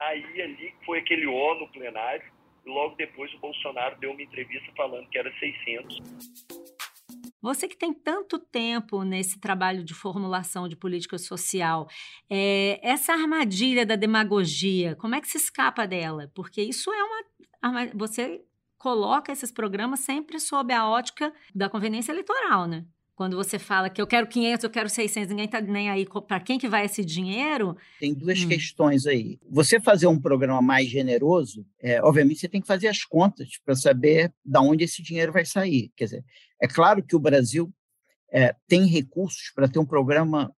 Aí 0.00 0.42
ali 0.42 0.74
foi 0.84 0.98
aquele 0.98 1.26
O 1.26 1.54
no 1.54 1.68
plenário, 1.68 2.24
e 2.64 2.68
logo 2.68 2.94
depois 2.96 3.32
o 3.34 3.38
Bolsonaro 3.38 3.98
deu 3.98 4.12
uma 4.12 4.22
entrevista 4.22 4.70
falando 4.76 5.08
que 5.08 5.18
era 5.18 5.32
600. 5.38 5.98
Você 7.40 7.68
que 7.68 7.76
tem 7.76 7.92
tanto 7.92 8.38
tempo 8.38 9.04
nesse 9.04 9.40
trabalho 9.40 9.84
de 9.84 9.94
formulação 9.94 10.68
de 10.68 10.76
política 10.76 11.16
social, 11.18 11.86
é, 12.28 12.80
essa 12.82 13.12
armadilha 13.12 13.86
da 13.86 13.94
demagogia, 13.94 14.96
como 14.96 15.14
é 15.14 15.20
que 15.20 15.28
se 15.28 15.36
escapa 15.36 15.86
dela? 15.86 16.30
Porque 16.34 16.60
isso 16.60 16.92
é 16.92 17.02
uma. 17.04 17.86
Você 17.94 18.42
coloca 18.76 19.32
esses 19.32 19.52
programas 19.52 20.00
sempre 20.00 20.38
sob 20.40 20.72
a 20.72 20.88
ótica 20.88 21.32
da 21.54 21.68
conveniência 21.68 22.12
eleitoral, 22.12 22.66
né? 22.66 22.84
Quando 23.18 23.36
você 23.36 23.58
fala 23.58 23.90
que 23.90 24.00
eu 24.00 24.06
quero 24.06 24.28
500, 24.28 24.62
eu 24.62 24.70
quero 24.70 24.88
600, 24.88 25.30
ninguém 25.30 25.46
está 25.46 25.60
nem 25.60 25.90
aí 25.90 26.06
para 26.28 26.38
quem 26.38 26.56
que 26.56 26.68
vai 26.68 26.84
esse 26.84 27.04
dinheiro. 27.04 27.76
Tem 27.98 28.14
duas 28.14 28.44
hum. 28.44 28.48
questões 28.48 29.08
aí. 29.08 29.40
Você 29.50 29.80
fazer 29.80 30.06
um 30.06 30.20
programa 30.20 30.62
mais 30.62 30.86
generoso, 30.88 31.66
é, 31.80 32.00
obviamente 32.00 32.38
você 32.38 32.48
tem 32.48 32.60
que 32.60 32.66
fazer 32.68 32.86
as 32.86 33.02
contas 33.02 33.58
para 33.64 33.74
saber 33.74 34.32
de 34.44 34.58
onde 34.60 34.84
esse 34.84 35.02
dinheiro 35.02 35.32
vai 35.32 35.44
sair. 35.44 35.90
Quer 35.96 36.04
dizer, 36.04 36.24
é 36.62 36.68
claro 36.68 37.02
que 37.02 37.16
o 37.16 37.18
Brasil 37.18 37.74
é, 38.32 38.54
tem 38.68 38.86
recursos 38.86 39.50
para 39.52 39.66
ter 39.66 39.80
um 39.80 39.84
programa 39.84 40.54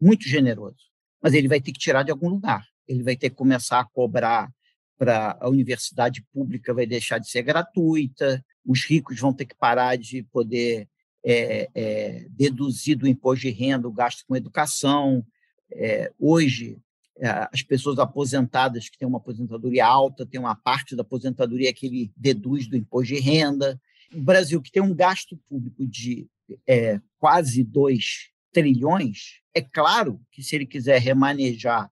muito 0.00 0.28
generoso, 0.28 0.84
mas 1.20 1.34
ele 1.34 1.48
vai 1.48 1.60
ter 1.60 1.72
que 1.72 1.80
tirar 1.80 2.04
de 2.04 2.12
algum 2.12 2.28
lugar. 2.28 2.64
Ele 2.86 3.02
vai 3.02 3.16
ter 3.16 3.28
que 3.28 3.34
começar 3.34 3.80
a 3.80 3.84
cobrar 3.84 4.48
para 4.96 5.36
a 5.40 5.48
universidade 5.48 6.24
pública, 6.32 6.72
vai 6.72 6.86
deixar 6.86 7.18
de 7.18 7.28
ser 7.28 7.42
gratuita, 7.42 8.40
os 8.64 8.84
ricos 8.84 9.18
vão 9.18 9.32
ter 9.32 9.46
que 9.46 9.56
parar 9.56 9.96
de 9.96 10.22
poder 10.22 10.88
é, 11.24 11.70
é, 11.74 12.26
deduzir 12.30 12.98
do 12.98 13.08
imposto 13.08 13.42
de 13.42 13.50
renda 13.50 13.88
o 13.88 13.92
gasto 13.92 14.24
com 14.26 14.36
educação. 14.36 15.24
É, 15.72 16.12
hoje, 16.18 16.78
é, 17.18 17.28
as 17.52 17.62
pessoas 17.62 17.98
aposentadas 17.98 18.88
que 18.88 18.98
têm 18.98 19.08
uma 19.08 19.18
aposentadoria 19.18 19.86
alta, 19.86 20.26
tem 20.26 20.38
uma 20.38 20.54
parte 20.54 20.94
da 20.94 21.02
aposentadoria 21.02 21.72
que 21.72 21.86
ele 21.86 22.12
deduz 22.16 22.68
do 22.68 22.76
imposto 22.76 23.14
de 23.14 23.20
renda. 23.20 23.80
O 24.12 24.20
Brasil, 24.20 24.60
que 24.60 24.70
tem 24.70 24.82
um 24.82 24.94
gasto 24.94 25.36
público 25.48 25.86
de 25.86 26.28
é, 26.66 27.00
quase 27.18 27.64
2 27.64 28.30
trilhões, 28.52 29.40
é 29.54 29.62
claro 29.62 30.20
que 30.30 30.42
se 30.42 30.54
ele 30.54 30.66
quiser 30.66 31.00
remanejar 31.00 31.90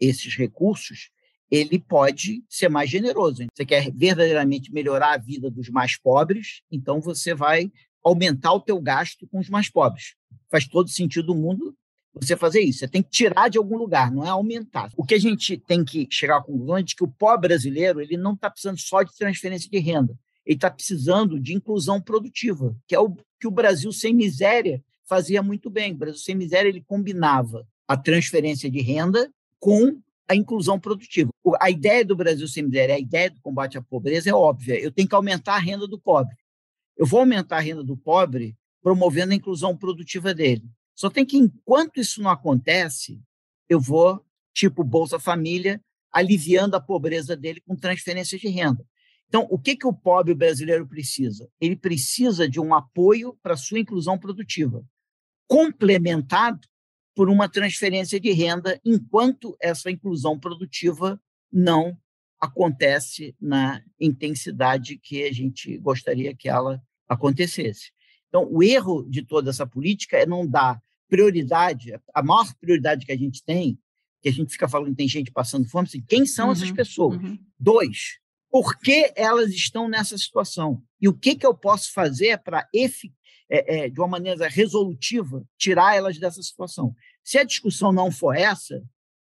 esses 0.00 0.34
recursos, 0.34 1.10
ele 1.50 1.78
pode 1.78 2.44
ser 2.48 2.68
mais 2.68 2.88
generoso. 2.88 3.44
Você 3.52 3.66
quer 3.66 3.90
verdadeiramente 3.90 4.72
melhorar 4.72 5.14
a 5.14 5.18
vida 5.18 5.50
dos 5.50 5.68
mais 5.68 5.98
pobres, 5.98 6.62
então 6.70 7.00
você 7.00 7.34
vai 7.34 7.70
aumentar 8.04 8.52
o 8.52 8.60
teu 8.60 8.80
gasto 8.80 9.26
com 9.26 9.38
os 9.38 9.48
mais 9.48 9.70
pobres. 9.70 10.14
Faz 10.50 10.66
todo 10.66 10.88
sentido 10.88 11.26
do 11.26 11.34
mundo 11.34 11.76
você 12.12 12.36
fazer 12.36 12.60
isso. 12.60 12.80
Você 12.80 12.88
tem 12.88 13.02
que 13.02 13.10
tirar 13.10 13.48
de 13.48 13.58
algum 13.58 13.76
lugar, 13.76 14.10
não 14.10 14.24
é 14.24 14.28
aumentar. 14.28 14.90
O 14.96 15.04
que 15.04 15.14
a 15.14 15.18
gente 15.18 15.56
tem 15.56 15.84
que 15.84 16.08
chegar 16.10 16.38
à 16.38 16.42
conclusão 16.42 16.78
é 16.78 16.82
de 16.82 16.94
que 16.94 17.04
o 17.04 17.08
pobre 17.08 17.48
brasileiro 17.48 18.00
ele 18.00 18.16
não 18.16 18.34
está 18.34 18.50
precisando 18.50 18.78
só 18.78 19.02
de 19.02 19.16
transferência 19.16 19.70
de 19.70 19.78
renda, 19.78 20.18
ele 20.44 20.56
está 20.56 20.70
precisando 20.70 21.38
de 21.38 21.54
inclusão 21.54 22.00
produtiva, 22.00 22.76
que 22.86 22.94
é 22.94 23.00
o 23.00 23.14
que 23.38 23.46
o 23.46 23.50
Brasil 23.50 23.92
sem 23.92 24.14
miséria 24.14 24.82
fazia 25.04 25.42
muito 25.42 25.70
bem. 25.70 25.92
O 25.92 25.96
Brasil 25.96 26.18
sem 26.18 26.34
miséria 26.34 26.68
ele 26.68 26.82
combinava 26.82 27.66
a 27.86 27.96
transferência 27.96 28.70
de 28.70 28.80
renda 28.80 29.30
com 29.58 30.00
a 30.28 30.34
inclusão 30.36 30.78
produtiva. 30.78 31.30
A 31.60 31.70
ideia 31.70 32.04
do 32.04 32.14
Brasil 32.14 32.46
sem 32.46 32.62
miséria, 32.62 32.94
a 32.94 32.98
ideia 33.00 33.30
do 33.30 33.40
combate 33.40 33.76
à 33.76 33.82
pobreza 33.82 34.30
é 34.30 34.34
óbvia. 34.34 34.78
Eu 34.78 34.92
tenho 34.92 35.08
que 35.08 35.14
aumentar 35.14 35.54
a 35.54 35.58
renda 35.58 35.88
do 35.88 35.98
pobre. 35.98 36.36
Eu 37.00 37.06
vou 37.06 37.20
aumentar 37.20 37.56
a 37.56 37.60
renda 37.60 37.82
do 37.82 37.96
pobre 37.96 38.54
promovendo 38.82 39.32
a 39.32 39.34
inclusão 39.34 39.74
produtiva 39.74 40.34
dele. 40.34 40.70
Só 40.94 41.08
tem 41.08 41.24
que, 41.24 41.38
enquanto 41.38 41.98
isso 41.98 42.20
não 42.20 42.30
acontece, 42.30 43.18
eu 43.70 43.80
vou, 43.80 44.22
tipo 44.52 44.84
Bolsa 44.84 45.18
Família, 45.18 45.82
aliviando 46.12 46.76
a 46.76 46.80
pobreza 46.80 47.34
dele 47.34 47.62
com 47.62 47.74
transferência 47.74 48.38
de 48.38 48.48
renda. 48.48 48.86
Então, 49.28 49.46
o 49.50 49.58
que, 49.58 49.76
que 49.76 49.86
o 49.86 49.94
pobre 49.94 50.34
brasileiro 50.34 50.86
precisa? 50.86 51.48
Ele 51.58 51.74
precisa 51.74 52.46
de 52.46 52.60
um 52.60 52.74
apoio 52.74 53.34
para 53.42 53.56
sua 53.56 53.78
inclusão 53.78 54.18
produtiva, 54.18 54.84
complementado 55.48 56.68
por 57.14 57.30
uma 57.30 57.48
transferência 57.48 58.20
de 58.20 58.30
renda, 58.32 58.78
enquanto 58.84 59.56
essa 59.58 59.90
inclusão 59.90 60.38
produtiva 60.38 61.18
não 61.50 61.96
acontece 62.38 63.34
na 63.40 63.82
intensidade 63.98 64.98
que 64.98 65.22
a 65.22 65.32
gente 65.32 65.78
gostaria 65.78 66.36
que 66.36 66.46
ela 66.46 66.82
acontecesse. 67.10 67.90
Então, 68.28 68.48
o 68.50 68.62
erro 68.62 69.04
de 69.08 69.22
toda 69.22 69.50
essa 69.50 69.66
política 69.66 70.16
é 70.16 70.24
não 70.24 70.46
dar 70.46 70.80
prioridade, 71.08 71.92
a 72.14 72.22
maior 72.22 72.46
prioridade 72.60 73.04
que 73.04 73.12
a 73.12 73.16
gente 73.16 73.42
tem, 73.44 73.76
que 74.22 74.28
a 74.28 74.32
gente 74.32 74.52
fica 74.52 74.68
falando 74.68 74.90
que 74.90 74.96
tem 74.96 75.08
gente 75.08 75.32
passando 75.32 75.68
fome, 75.68 75.88
assim, 75.88 76.04
quem 76.06 76.24
são 76.24 76.46
uhum, 76.46 76.52
essas 76.52 76.70
pessoas? 76.70 77.20
Uhum. 77.20 77.38
Dois, 77.58 78.18
por 78.48 78.78
que 78.78 79.12
elas 79.16 79.50
estão 79.50 79.88
nessa 79.88 80.16
situação? 80.16 80.82
E 81.00 81.08
o 81.08 81.12
que, 81.12 81.34
que 81.34 81.46
eu 81.46 81.54
posso 81.54 81.92
fazer 81.92 82.38
para, 82.38 82.68
é, 82.72 82.88
é, 83.50 83.88
de 83.88 83.98
uma 83.98 84.08
maneira 84.08 84.48
resolutiva, 84.48 85.44
tirar 85.58 85.96
elas 85.96 86.18
dessa 86.18 86.42
situação? 86.42 86.94
Se 87.24 87.38
a 87.38 87.44
discussão 87.44 87.90
não 87.90 88.12
for 88.12 88.36
essa, 88.36 88.82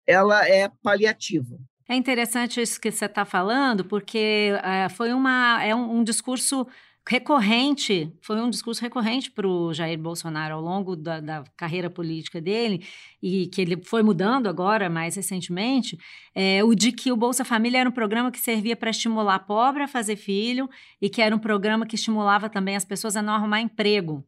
ela 0.07 0.49
é 0.49 0.71
paliativa. 0.83 1.59
É 1.89 1.95
interessante 1.95 2.61
isso 2.61 2.81
que 2.81 2.91
você 2.91 3.05
está 3.05 3.25
falando, 3.25 3.85
porque 3.85 4.53
é, 4.63 4.89
foi 4.89 5.13
uma, 5.13 5.63
é 5.63 5.75
um, 5.75 5.99
um 5.99 6.05
discurso 6.05 6.67
recorrente, 7.09 8.13
foi 8.21 8.41
um 8.41 8.51
discurso 8.51 8.83
recorrente 8.83 9.31
para 9.31 9.47
o 9.47 9.73
Jair 9.73 9.97
Bolsonaro 9.97 10.57
ao 10.57 10.61
longo 10.61 10.97
da, 10.97 11.21
da, 11.21 11.45
carreira 11.57 11.89
política 11.89 12.41
dele, 12.41 12.85
e 13.23 13.47
que 13.47 13.61
ele 13.61 13.81
foi 13.85 14.03
mudando 14.03 14.49
agora, 14.49 14.91
mais 14.91 15.15
recentemente, 15.15 15.97
é, 16.35 16.65
o 16.65 16.75
de 16.75 16.91
que 16.91 17.13
o 17.13 17.17
Bolsa 17.17 17.45
Família 17.45 17.79
era 17.79 17.89
um 17.89 17.93
programa 17.93 18.33
que 18.33 18.41
servia 18.41 18.75
para 18.75 18.91
estimular 18.91 19.39
pobre 19.41 19.85
a 19.85 19.89
fazer 19.89 20.17
filho 20.17 20.69
e 21.01 21.09
que 21.09 21.23
era 21.23 21.35
um 21.35 21.39
programa 21.39 21.87
que 21.87 21.95
estimulava 21.95 22.49
também 22.49 22.75
as 22.75 22.85
pessoas 22.85 23.17
a 23.17 23.23
não 23.23 23.35
arrumar 23.35 23.61
emprego. 23.61 24.25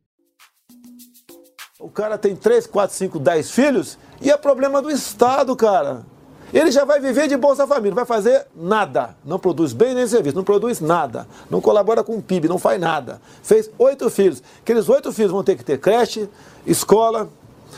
O 1.80 1.88
cara 1.88 2.16
tem 2.16 2.36
3, 2.36 2.66
4, 2.66 2.96
5, 2.96 3.18
10 3.18 3.50
filhos 3.50 3.98
e 4.20 4.30
é 4.30 4.36
problema 4.36 4.80
do 4.80 4.90
Estado, 4.90 5.54
cara. 5.56 6.06
Ele 6.52 6.70
já 6.70 6.84
vai 6.84 7.00
viver 7.00 7.28
de 7.28 7.36
Bolsa 7.36 7.66
Família, 7.66 7.90
não 7.90 7.96
vai 7.96 8.06
fazer 8.06 8.46
nada. 8.54 9.16
Não 9.24 9.38
produz 9.38 9.72
bem 9.72 9.94
nem 9.94 10.06
serviço, 10.06 10.36
não 10.36 10.44
produz 10.44 10.80
nada. 10.80 11.26
Não 11.50 11.60
colabora 11.60 12.02
com 12.02 12.16
o 12.16 12.22
PIB, 12.22 12.48
não 12.48 12.58
faz 12.58 12.80
nada. 12.80 13.20
Fez 13.42 13.70
oito 13.78 14.08
filhos. 14.08 14.42
Aqueles 14.60 14.88
oito 14.88 15.12
filhos 15.12 15.30
vão 15.30 15.44
ter 15.44 15.56
que 15.56 15.64
ter 15.64 15.78
creche, 15.78 16.28
escola, 16.66 17.28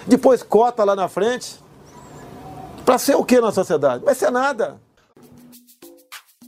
depois 0.07 0.43
cota 0.43 0.85
lá 0.85 0.95
na 0.95 1.09
frente. 1.09 1.59
Para 2.85 2.99
ser 2.99 3.17
o 3.17 3.25
que 3.25 3.41
na 3.41 3.53
sociedade? 3.53 4.05
Vai 4.05 4.15
ser 4.15 4.31
nada. 4.31 4.81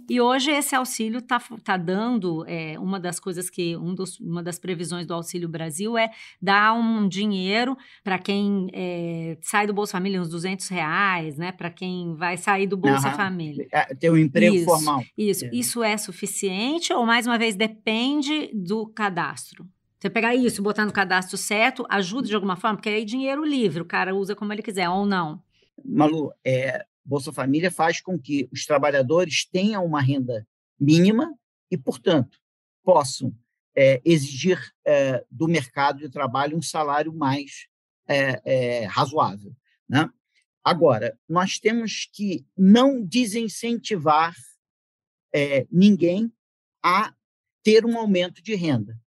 E 0.09 0.21
hoje 0.21 0.51
esse 0.51 0.75
auxílio 0.75 1.19
está 1.19 1.41
tá 1.63 1.77
dando, 1.77 2.45
é, 2.47 2.79
uma 2.79 2.99
das 2.99 3.19
coisas 3.19 3.49
que, 3.49 3.77
um 3.77 3.95
dos, 3.95 4.19
uma 4.21 4.43
das 4.43 4.59
previsões 4.59 5.07
do 5.07 5.15
Auxílio 5.15 5.49
Brasil 5.49 5.97
é 5.97 6.11
dar 6.41 6.75
um 6.75 7.09
dinheiro 7.09 7.77
para 8.03 8.19
quem 8.19 8.69
é, 8.73 9.37
sai 9.41 9.67
do 9.67 9.73
Bolsa 9.73 9.93
Família, 9.93 10.21
uns 10.21 10.29
200 10.29 10.69
reais, 10.69 11.37
né? 11.37 11.53
Para 11.53 11.71
quem 11.71 12.15
vai 12.15 12.37
sair 12.37 12.67
do 12.67 12.77
Bolsa 12.77 13.09
uhum. 13.09 13.15
Família. 13.15 13.67
É, 13.73 13.95
ter 13.95 14.11
um 14.11 14.17
emprego 14.17 14.57
isso, 14.57 14.65
formal. 14.65 15.05
Isso. 15.17 15.45
É. 15.45 15.51
Isso 15.53 15.83
é 15.83 15.97
suficiente 15.97 16.93
ou, 16.93 17.07
mais 17.07 17.27
uma 17.27 17.39
vez, 17.39 17.55
depende 17.57 18.51
do 18.53 18.87
cadastro? 18.87 19.67
Você 19.99 20.11
pegar 20.11 20.35
isso, 20.35 20.63
botar 20.63 20.85
no 20.85 20.93
cadastro 20.93 21.37
certo, 21.37 21.87
ajuda 21.89 22.27
de 22.27 22.35
alguma 22.35 22.57
forma? 22.57 22.77
Porque 22.77 22.89
aí 22.89 23.05
dinheiro 23.05 23.45
livre, 23.45 23.83
o 23.83 23.85
cara 23.85 24.15
usa 24.15 24.35
como 24.35 24.53
ele 24.53 24.61
quiser, 24.61 24.89
ou 24.89 25.07
não. 25.07 25.41
Malu, 25.85 26.33
é, 26.45 26.85
Bolsa 27.05 27.33
Família 27.33 27.71
faz 27.71 28.01
com 28.01 28.19
que 28.19 28.49
os 28.53 28.65
trabalhadores 28.65 29.45
tenham 29.45 29.85
uma 29.85 30.01
renda 30.01 30.47
mínima 30.79 31.33
e, 31.71 31.77
portanto, 31.77 32.39
possam 32.83 33.37
é, 33.77 34.01
exigir 34.05 34.59
é, 34.87 35.25
do 35.31 35.49
mercado 35.49 35.99
de 35.99 36.09
trabalho 36.09 36.57
um 36.57 36.63
salário 36.63 37.13
mais 37.13 37.67
é, 38.07 38.85
razoável. 38.85 39.57
Né? 39.89 40.09
Agora, 40.63 41.19
nós 41.29 41.59
temos 41.59 42.09
que 42.13 42.47
não 42.57 43.03
desincentivar 43.03 44.35
ninguém 45.71 46.31
a 46.85 47.15
ter 47.63 47.87
um 47.87 47.97
aumento 47.97 48.43
de 48.43 48.55
renda. 48.55 49.01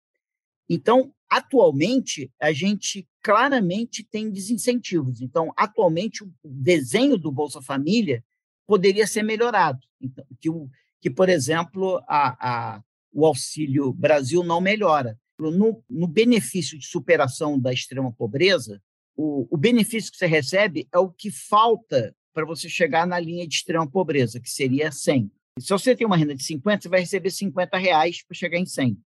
Então, 0.70 1.14
atualmente, 1.28 2.32
a 2.40 2.50
gente 2.50 3.06
claramente 3.24 4.04
tem 4.04 4.30
desincentivos. 4.30 5.22
Então, 5.22 5.50
atualmente, 5.56 6.22
o 6.22 6.30
desenho 6.44 7.16
do 7.16 7.32
Bolsa 7.32 7.62
Família 7.62 8.22
poderia 8.66 9.06
ser 9.06 9.22
melhorado. 9.22 9.80
Então, 9.98 10.26
que, 10.38 10.50
o, 10.50 10.68
que 11.00 11.08
por 11.08 11.30
exemplo, 11.30 12.04
a, 12.06 12.74
a, 12.76 12.82
o 13.10 13.24
Auxílio 13.24 13.94
Brasil 13.94 14.44
não 14.44 14.60
melhora. 14.60 15.18
No, 15.40 15.82
no 15.88 16.06
benefício 16.06 16.78
de 16.78 16.86
superação 16.86 17.58
da 17.58 17.72
extrema 17.72 18.12
pobreza, 18.12 18.80
o, 19.16 19.48
o 19.50 19.56
benefício 19.56 20.12
que 20.12 20.18
você 20.18 20.26
recebe 20.26 20.86
é 20.92 20.98
o 20.98 21.10
que 21.10 21.30
falta 21.30 22.14
para 22.34 22.44
você 22.44 22.68
chegar 22.68 23.06
na 23.06 23.18
linha 23.18 23.48
de 23.48 23.54
extrema 23.54 23.90
pobreza, 23.90 24.38
que 24.38 24.50
seria 24.50 24.92
100. 24.92 25.30
Se 25.60 25.70
você 25.70 25.96
tem 25.96 26.06
uma 26.06 26.16
renda 26.16 26.34
de 26.34 26.44
50, 26.44 26.82
você 26.82 26.88
vai 26.90 27.00
receber 27.00 27.30
50 27.30 27.78
reais 27.78 28.22
para 28.22 28.36
chegar 28.36 28.58
em 28.58 28.66
100. 28.66 28.98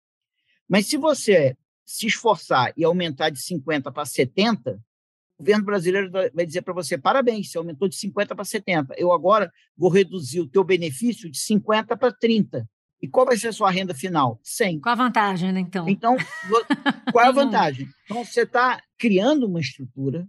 Mas 0.67 0.87
se 0.87 0.97
você 0.97 1.55
se 1.87 2.05
esforçar 2.05 2.73
e 2.75 2.83
aumentar 2.83 3.29
de 3.29 3.41
50 3.41 3.89
para 3.93 4.05
70, 4.05 4.73
o 4.73 5.43
governo 5.43 5.63
brasileiro 5.63 6.11
vai 6.11 6.45
dizer 6.45 6.61
para 6.61 6.73
você: 6.73 6.97
parabéns, 6.97 7.49
você 7.49 7.57
aumentou 7.57 7.87
de 7.87 7.95
50 7.95 8.35
para 8.35 8.43
70. 8.43 8.93
Eu 8.97 9.13
agora 9.13 9.49
vou 9.75 9.89
reduzir 9.89 10.41
o 10.41 10.47
teu 10.47 10.65
benefício 10.65 11.31
de 11.31 11.39
50 11.39 11.95
para 11.95 12.11
30. 12.11 12.67
E 13.01 13.07
qual 13.07 13.25
vai 13.25 13.37
ser 13.37 13.49
a 13.49 13.53
sua 13.53 13.71
renda 13.71 13.93
final? 13.93 14.39
100. 14.43 14.81
Qual 14.81 14.93
a 14.93 14.95
vantagem, 14.95 15.51
né, 15.51 15.59
então? 15.59 15.87
Então, 15.87 16.17
qual 17.13 17.23
é 17.23 17.27
a 17.27 17.31
vantagem? 17.31 17.87
Então, 18.03 18.25
você 18.25 18.41
está 18.41 18.81
criando 18.97 19.45
uma 19.45 19.61
estrutura 19.61 20.27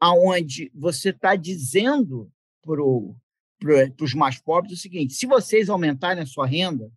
aonde 0.00 0.72
você 0.74 1.10
está 1.10 1.36
dizendo 1.36 2.32
para 2.62 2.76
pro, 2.76 3.94
os 4.00 4.14
mais 4.14 4.40
pobres 4.40 4.78
o 4.78 4.80
seguinte: 4.80 5.14
se 5.14 5.26
vocês 5.26 5.68
aumentarem 5.68 6.22
a 6.22 6.26
sua 6.26 6.46
renda, 6.46 6.90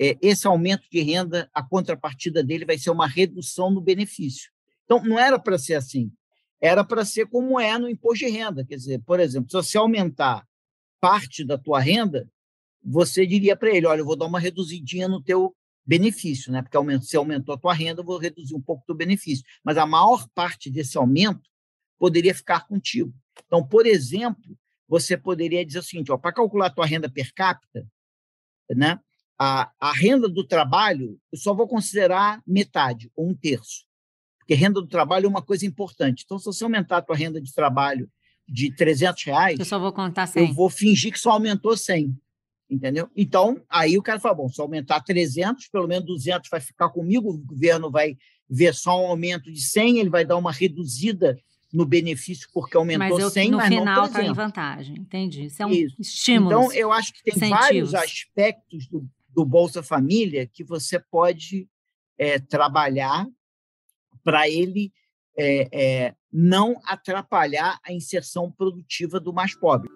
é, 0.00 0.16
esse 0.20 0.46
aumento 0.46 0.88
de 0.90 1.00
renda, 1.00 1.48
a 1.52 1.62
contrapartida 1.62 2.42
dele 2.42 2.64
vai 2.64 2.78
ser 2.78 2.90
uma 2.90 3.06
redução 3.06 3.70
no 3.70 3.80
benefício. 3.80 4.50
Então, 4.84 5.02
não 5.02 5.18
era 5.18 5.38
para 5.38 5.58
ser 5.58 5.74
assim. 5.74 6.12
Era 6.60 6.84
para 6.84 7.04
ser 7.04 7.26
como 7.26 7.58
é 7.60 7.78
no 7.78 7.88
imposto 7.88 8.24
de 8.24 8.30
renda. 8.30 8.64
Quer 8.64 8.76
dizer, 8.76 9.02
por 9.04 9.20
exemplo, 9.20 9.50
se 9.50 9.56
você 9.56 9.78
aumentar 9.78 10.46
parte 11.00 11.44
da 11.44 11.58
tua 11.58 11.80
renda, 11.80 12.30
você 12.82 13.26
diria 13.26 13.56
para 13.56 13.70
ele, 13.70 13.86
olha, 13.86 14.00
eu 14.00 14.04
vou 14.04 14.16
dar 14.16 14.26
uma 14.26 14.38
reduzidinha 14.38 15.08
no 15.08 15.22
teu 15.22 15.54
benefício, 15.84 16.52
né? 16.52 16.62
Porque 16.62 16.76
se 17.00 17.16
aumentou 17.16 17.54
a 17.54 17.58
tua 17.58 17.72
renda, 17.72 18.00
eu 18.00 18.04
vou 18.04 18.18
reduzir 18.18 18.54
um 18.54 18.60
pouco 18.60 18.84
do 18.86 18.94
benefício. 18.94 19.44
Mas 19.62 19.76
a 19.76 19.86
maior 19.86 20.26
parte 20.34 20.70
desse 20.70 20.96
aumento 20.96 21.48
poderia 21.98 22.34
ficar 22.34 22.66
contigo. 22.66 23.12
Então, 23.46 23.66
por 23.66 23.86
exemplo, 23.86 24.56
você 24.88 25.16
poderia 25.16 25.64
dizer 25.64 25.80
o 25.80 25.82
seguinte, 25.82 26.10
para 26.18 26.32
calcular 26.32 26.66
a 26.66 26.70
tua 26.70 26.86
renda 26.86 27.10
per 27.10 27.32
capita, 27.34 27.86
né? 28.70 29.00
A, 29.38 29.70
a 29.78 29.92
renda 29.92 30.28
do 30.28 30.46
trabalho, 30.46 31.18
eu 31.32 31.38
só 31.38 31.54
vou 31.54 31.68
considerar 31.68 32.42
metade, 32.46 33.10
ou 33.14 33.28
um 33.28 33.34
terço. 33.34 33.84
Porque 34.38 34.54
renda 34.54 34.80
do 34.80 34.86
trabalho 34.86 35.26
é 35.26 35.28
uma 35.28 35.42
coisa 35.42 35.66
importante. 35.66 36.22
Então, 36.24 36.38
se 36.38 36.46
você 36.46 36.64
aumentar 36.64 36.98
a 36.98 37.02
tua 37.02 37.16
renda 37.16 37.40
de 37.40 37.52
trabalho 37.52 38.08
de 38.48 38.74
300 38.74 39.24
reais... 39.24 39.58
Eu 39.58 39.64
só 39.64 39.78
vou 39.78 39.92
contar 39.92 40.26
100. 40.26 40.48
Eu 40.48 40.54
vou 40.54 40.70
fingir 40.70 41.12
que 41.12 41.18
só 41.18 41.32
aumentou 41.32 41.76
100 41.76 42.16
entendeu? 42.70 43.08
Então, 43.16 43.62
aí 43.68 43.96
o 43.96 44.02
cara 44.02 44.18
fala, 44.18 44.34
bom, 44.34 44.48
se 44.48 44.60
aumentar 44.60 45.00
300, 45.00 45.68
pelo 45.68 45.86
menos 45.86 46.06
200 46.06 46.50
vai 46.50 46.60
ficar 46.60 46.88
comigo, 46.88 47.30
o 47.30 47.38
governo 47.38 47.90
vai 47.90 48.16
ver 48.48 48.74
só 48.74 49.00
um 49.00 49.06
aumento 49.06 49.52
de 49.52 49.60
100, 49.60 49.98
ele 49.98 50.10
vai 50.10 50.24
dar 50.24 50.36
uma 50.36 50.52
reduzida 50.52 51.38
no 51.72 51.84
benefício 51.84 52.48
porque 52.52 52.76
aumentou 52.76 53.08
mas 53.08 53.18
eu, 53.18 53.30
100, 53.30 53.50
no 53.50 53.56
mas 53.58 53.68
final 53.68 54.06
está 54.06 54.24
em 54.24 54.32
vantagem, 54.32 54.96
entendi. 54.98 55.46
Isso 55.46 55.62
é 55.62 55.66
um 55.66 55.70
Isso. 55.70 56.00
estímulo. 56.00 56.50
Então, 56.50 56.72
eu 56.72 56.92
acho 56.92 57.12
que 57.12 57.22
tem 57.22 57.34
incentivos. 57.34 57.60
vários 57.60 57.94
aspectos 57.94 58.86
do, 58.86 59.06
do, 59.36 59.44
Bolsa 59.44 59.82
Família 59.82 60.46
que 60.46 60.64
você 60.64 60.98
pode 60.98 61.68
é, 62.18 62.38
trabalhar 62.38 63.26
para 64.24 64.48
ele 64.48 64.92
é, 65.38 65.68
é, 65.72 66.14
não 66.32 66.80
atrapalhar 66.84 67.78
a 67.84 67.92
inserção 67.92 68.50
produtiva 68.50 69.20
do 69.20 69.32
mais 69.32 69.54
pobre. 69.54 69.90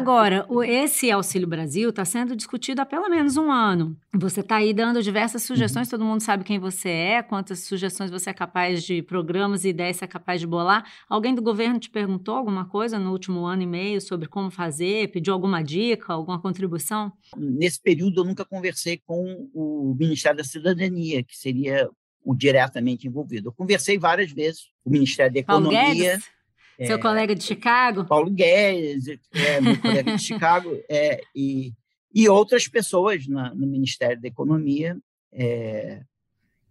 Agora, 0.00 0.46
o, 0.48 0.62
esse 0.62 1.10
Auxílio 1.10 1.46
Brasil 1.46 1.90
está 1.90 2.04
sendo 2.04 2.34
discutido 2.34 2.80
há 2.80 2.86
pelo 2.86 3.08
menos 3.08 3.36
um 3.36 3.50
ano. 3.50 3.96
Você 4.14 4.40
está 4.40 4.56
aí 4.56 4.72
dando 4.72 5.02
diversas 5.02 5.42
sugestões, 5.42 5.88
uhum. 5.88 5.98
todo 5.98 6.04
mundo 6.06 6.22
sabe 6.22 6.42
quem 6.42 6.58
você 6.58 6.88
é, 6.88 7.22
quantas 7.22 7.60
sugestões 7.60 8.10
você 8.10 8.30
é 8.30 8.32
capaz 8.32 8.82
de, 8.82 9.02
programas 9.02 9.64
e 9.64 9.68
ideias 9.68 9.96
você 9.96 10.04
é 10.04 10.08
capaz 10.08 10.40
de 10.40 10.46
bolar. 10.46 10.84
Alguém 11.08 11.34
do 11.34 11.42
governo 11.42 11.78
te 11.78 11.90
perguntou 11.90 12.34
alguma 12.34 12.64
coisa 12.64 12.98
no 12.98 13.12
último 13.12 13.44
ano 13.44 13.62
e 13.62 13.66
meio 13.66 14.00
sobre 14.00 14.26
como 14.26 14.50
fazer, 14.50 15.10
pediu 15.10 15.34
alguma 15.34 15.62
dica, 15.62 16.12
alguma 16.12 16.40
contribuição? 16.40 17.12
Nesse 17.36 17.80
período, 17.80 18.20
eu 18.20 18.24
nunca 18.24 18.44
conversei 18.44 19.00
com 19.04 19.48
o 19.52 19.94
Ministério 19.98 20.38
da 20.38 20.44
Cidadania, 20.44 21.22
que 21.22 21.36
seria 21.36 21.88
o 22.24 22.34
diretamente 22.34 23.06
envolvido. 23.06 23.48
Eu 23.48 23.52
conversei 23.52 23.98
várias 23.98 24.32
vezes 24.32 24.70
com 24.82 24.90
o 24.90 24.92
Ministério 24.92 25.32
da 25.32 25.40
Economia. 25.40 25.80
Paulo 25.80 25.94
Guedes? 25.94 26.39
Seu 26.86 26.96
é, 26.96 26.98
colega 26.98 27.34
de 27.34 27.44
Chicago? 27.44 28.04
Paulo 28.04 28.30
Guedes, 28.30 29.06
é, 29.34 29.60
meu 29.60 29.78
colega 29.80 30.16
de 30.16 30.22
Chicago, 30.22 30.70
é, 30.88 31.20
e, 31.34 31.72
e 32.14 32.28
outras 32.28 32.66
pessoas 32.66 33.26
na, 33.26 33.54
no 33.54 33.66
Ministério 33.66 34.20
da 34.20 34.28
Economia. 34.28 34.96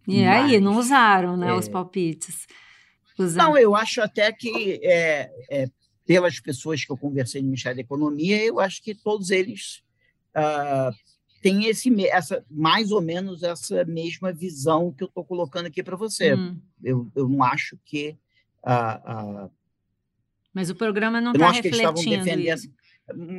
E 0.07 0.23
mas, 0.23 0.51
aí, 0.51 0.59
não 0.59 0.77
usaram 0.77 1.37
né, 1.37 1.53
os 1.53 1.67
palpites? 1.67 2.47
Não, 3.35 3.57
eu 3.57 3.75
acho 3.75 4.01
até 4.01 4.31
que, 4.31 4.79
é, 4.81 5.29
é, 5.49 5.69
pelas 6.05 6.39
pessoas 6.39 6.83
que 6.83 6.91
eu 6.91 6.97
conversei 6.97 7.41
no 7.41 7.47
Ministério 7.47 7.75
da 7.75 7.81
Economia, 7.81 8.43
eu 8.43 8.59
acho 8.59 8.81
que 8.81 8.95
todos 8.95 9.29
eles 9.29 9.83
uh, 10.35 10.91
têm 11.41 11.65
esse, 11.65 11.93
essa, 12.07 12.43
mais 12.49 12.91
ou 12.91 13.01
menos 13.01 13.43
essa 13.43 13.83
mesma 13.85 14.33
visão 14.33 14.91
que 14.91 15.03
eu 15.03 15.07
estou 15.07 15.23
colocando 15.23 15.67
aqui 15.67 15.83
para 15.83 15.97
você. 15.97 16.33
Hum. 16.33 16.57
Eu, 16.83 17.11
eu 17.15 17.27
não 17.27 17.43
acho 17.43 17.77
que. 17.85 18.17
Uh, 18.63 19.51
mas 20.53 20.69
o 20.69 20.75
programa 20.75 21.21
não 21.21 21.31
está 21.31 21.51
refletindo 21.51 22.29
isso. 22.39 22.71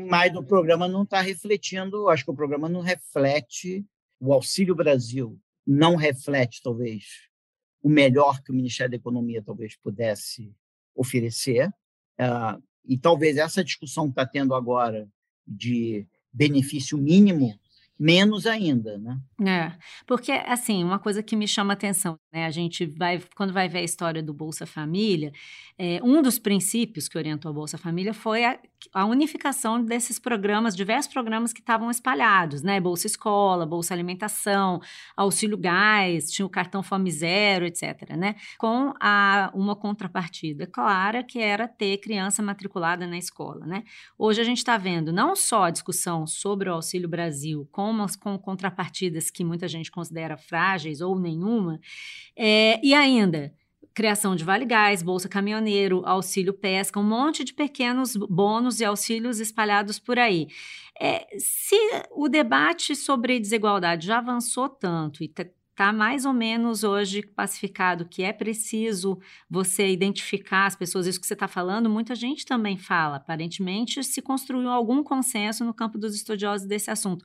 Mas 0.09 0.35
o 0.35 0.43
programa 0.43 0.89
não 0.89 1.03
está 1.03 1.21
refletindo, 1.21 2.09
acho 2.09 2.25
que 2.25 2.31
o 2.31 2.35
programa 2.35 2.69
não 2.69 2.81
reflete, 2.81 3.85
o 4.19 4.33
Auxílio 4.33 4.75
Brasil 4.75 5.39
não 5.67 5.95
reflete, 5.95 6.61
talvez, 6.63 7.05
o 7.83 7.89
melhor 7.89 8.43
que 8.43 8.51
o 8.51 8.55
Ministério 8.55 8.91
da 8.91 8.97
Economia 8.97 9.43
talvez 9.43 9.77
pudesse 9.77 10.53
oferecer. 10.95 11.69
Uh, 12.19 12.63
e 12.85 12.99
talvez 12.99 13.37
essa 13.37 13.63
discussão 13.63 14.07
que 14.07 14.13
está 14.13 14.27
tendo 14.27 14.55
agora 14.55 15.09
de 15.47 16.07
benefício 16.33 16.99
mínimo 16.99 17.59
menos 18.01 18.47
ainda, 18.47 18.97
né? 18.97 19.19
É, 19.47 19.79
porque, 20.07 20.33
assim, 20.33 20.83
uma 20.83 20.99
coisa 20.99 21.23
que 21.23 21.37
me 21.37 21.47
chama 21.47 21.75
atenção, 21.75 22.19
né, 22.33 22.47
a 22.47 22.51
gente 22.51 22.87
vai, 22.87 23.23
quando 23.37 23.53
vai 23.53 23.69
ver 23.69 23.81
a 23.81 23.83
história 23.83 24.23
do 24.23 24.33
Bolsa 24.33 24.65
Família, 24.65 25.31
é, 25.79 26.01
um 26.03 26.23
dos 26.23 26.39
princípios 26.39 27.09
que 27.09 27.19
orientou 27.19 27.51
a 27.51 27.55
Bolsa 27.55 27.77
Família 27.77 28.15
foi 28.15 28.45
a, 28.47 28.59
a 28.93 29.05
unificação 29.05 29.83
desses 29.85 30.19
programas, 30.19 30.77
diversos 30.77 31.13
programas 31.13 31.53
que 31.53 31.61
estavam 31.61 31.91
espalhados, 31.91 32.63
né, 32.63 32.81
Bolsa 32.81 33.07
Escola, 33.07 33.67
Bolsa 33.67 33.95
Alimentação, 33.95 34.81
Auxílio 35.17 35.57
Gás, 35.57 36.31
tinha 36.31 36.47
o 36.47 36.51
cartão 36.51 36.83
Fome 36.83 37.11
Zero, 37.11 37.67
etc., 37.67 38.17
né, 38.17 38.37
com 38.59 38.93
a, 39.01 39.51
uma 39.55 39.77
contrapartida 39.77 40.67
clara 40.67 41.23
que 41.23 41.39
era 41.39 41.69
ter 41.69 41.99
criança 41.99 42.43
matriculada 42.43 43.07
na 43.07 43.19
escola, 43.19 43.67
né. 43.67 43.85
Hoje 44.19 44.41
a 44.41 44.45
gente 44.45 44.59
está 44.59 44.77
vendo 44.77 45.13
não 45.13 45.37
só 45.37 45.65
a 45.65 45.71
discussão 45.71 46.27
sobre 46.27 46.69
o 46.69 46.75
Auxílio 46.75 47.09
Brasil 47.09 47.69
com 47.71 47.91
umas 47.91 48.17
com 48.17 48.39
contrapartidas 48.39 49.31
que 49.31 49.45
muita 49.45 49.69
gente 49.69 49.91
considera 49.91 50.37
frágeis 50.37 51.01
ou 51.01 51.19
nenhuma, 51.19 51.79
é, 52.37 52.81
e 52.83 52.95
ainda 52.95 53.53
criação 53.95 54.37
de 54.37 54.45
Vale 54.45 54.65
Gás, 54.65 55.03
Bolsa 55.03 55.29
Caminhoneiro, 55.29 56.03
Auxílio 56.05 56.53
Pesca, 56.53 57.01
um 57.01 57.05
monte 57.05 57.45
de 57.45 57.53
pequenos 57.53 58.17
bônus 58.17 58.81
e 58.81 58.85
auxílios 58.85 59.41
espalhados 59.41 59.99
por 59.99 60.19
aí. 60.19 60.49
É, 60.99 61.27
se 61.39 61.77
o 62.11 62.29
debate 62.29 62.95
sobre 62.95 63.41
desigualdade 63.41 64.07
já 64.07 64.19
avançou 64.19 64.69
tanto 64.69 65.23
e 65.23 65.27
está 65.27 65.45
tá 65.81 65.95
mais 65.95 66.27
ou 66.27 66.35
menos 66.35 66.85
hoje 66.85 67.23
pacificado 67.23 68.05
que 68.05 68.23
é 68.23 68.35
preciso 68.35 69.19
você 69.49 69.91
identificar 69.91 70.67
as 70.67 70.77
pessoas, 70.77 71.07
isso 71.07 71.19
que 71.19 71.27
você 71.27 71.33
está 71.33 71.49
falando, 71.49 71.89
muita 71.89 72.15
gente 72.15 72.45
também 72.45 72.77
fala. 72.77 73.17
Aparentemente, 73.17 74.05
se 74.05 74.21
construiu 74.21 74.69
algum 74.69 75.03
consenso 75.03 75.65
no 75.65 75.73
campo 75.73 75.97
dos 75.97 76.15
estudiosos 76.15 76.67
desse 76.67 76.91
assunto. 76.91 77.25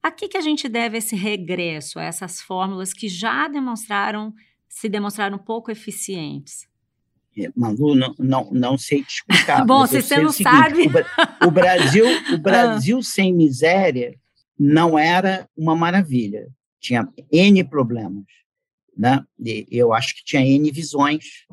A 0.00 0.10
que, 0.10 0.28
que 0.28 0.36
a 0.36 0.40
gente 0.40 0.68
deve 0.68 0.98
esse 0.98 1.16
regresso 1.16 1.98
a 1.98 2.04
essas 2.04 2.40
fórmulas 2.40 2.92
que 2.92 3.08
já 3.08 3.48
demonstraram, 3.48 4.32
se 4.70 4.88
demonstraram 4.88 5.36
pouco 5.36 5.70
eficientes? 5.70 6.68
É, 7.36 7.50
Malu, 7.54 7.94
não, 7.94 8.14
não, 8.18 8.50
não 8.50 8.78
sei 8.78 9.02
te 9.02 9.16
explicar. 9.16 9.64
Bom, 9.66 9.86
se 9.86 10.00
você 10.00 10.16
não 10.16 10.32
seguinte, 10.32 10.54
sabe. 10.54 10.86
O, 11.46 11.50
Brasil, 11.50 12.04
o 12.32 12.38
Brasil 12.38 12.98
ah. 12.98 13.02
sem 13.02 13.34
miséria 13.34 14.16
não 14.58 14.98
era 14.98 15.48
uma 15.56 15.74
maravilha. 15.74 16.48
Tinha 16.80 17.06
N 17.30 17.64
problemas. 17.64 18.24
Né? 18.96 19.22
E 19.38 19.66
eu 19.70 19.92
acho 19.92 20.14
que 20.16 20.24
tinha 20.24 20.42
N 20.42 20.70
visões, 20.70 21.46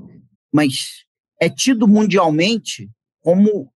mas 0.54 1.06
é 1.40 1.50
tido 1.50 1.88
mundialmente 1.88 2.90
como 3.22 3.72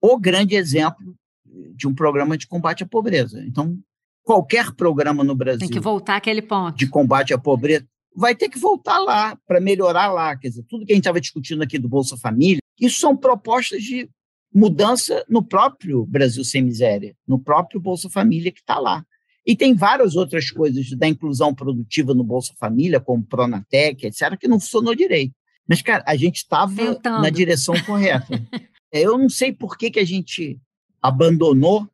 o 0.00 0.18
grande 0.18 0.54
exemplo 0.54 1.16
de 1.44 1.86
um 1.86 1.94
programa 1.94 2.36
de 2.36 2.46
combate 2.46 2.82
à 2.82 2.86
pobreza. 2.86 3.42
Então, 3.44 3.78
qualquer 4.22 4.72
programa 4.72 5.24
no 5.24 5.34
Brasil. 5.34 5.60
Tem 5.60 5.70
que 5.70 5.80
voltar 5.80 6.16
àquele 6.16 6.42
ponto. 6.42 6.76
De 6.76 6.86
combate 6.88 7.32
à 7.32 7.38
pobreza, 7.38 7.86
vai 8.16 8.34
ter 8.34 8.48
que 8.48 8.58
voltar 8.58 8.98
lá, 8.98 9.36
para 9.46 9.60
melhorar 9.60 10.10
lá. 10.10 10.34
Quer 10.36 10.48
dizer, 10.48 10.64
tudo 10.68 10.86
que 10.86 10.92
a 10.92 10.94
gente 10.94 11.02
estava 11.02 11.20
discutindo 11.20 11.62
aqui 11.62 11.78
do 11.78 11.88
Bolsa 11.88 12.16
Família, 12.16 12.60
isso 12.80 12.98
são 12.98 13.16
propostas 13.16 13.82
de 13.82 14.08
mudança 14.52 15.24
no 15.28 15.42
próprio 15.42 16.06
Brasil 16.06 16.42
Sem 16.42 16.62
Miséria, 16.62 17.14
no 17.28 17.38
próprio 17.38 17.78
Bolsa 17.78 18.08
Família 18.08 18.50
que 18.50 18.60
está 18.60 18.78
lá. 18.78 19.04
E 19.44 19.54
tem 19.54 19.74
várias 19.74 20.16
outras 20.16 20.50
coisas 20.50 20.90
da 20.96 21.06
inclusão 21.06 21.54
produtiva 21.54 22.14
no 22.14 22.24
Bolsa 22.24 22.54
Família, 22.58 22.98
como 22.98 23.22
Pronatec, 23.22 24.06
etc., 24.06 24.36
que 24.36 24.48
não 24.48 24.58
funcionou 24.58 24.94
direito. 24.94 25.34
Mas, 25.68 25.82
cara, 25.82 26.02
a 26.06 26.16
gente 26.16 26.36
estava 26.36 26.98
na 27.04 27.30
direção 27.30 27.74
correta. 27.84 28.42
Eu 28.90 29.18
não 29.18 29.28
sei 29.28 29.52
por 29.52 29.76
que, 29.76 29.90
que 29.90 30.00
a 30.00 30.04
gente 30.04 30.58
abandonou 31.02 31.88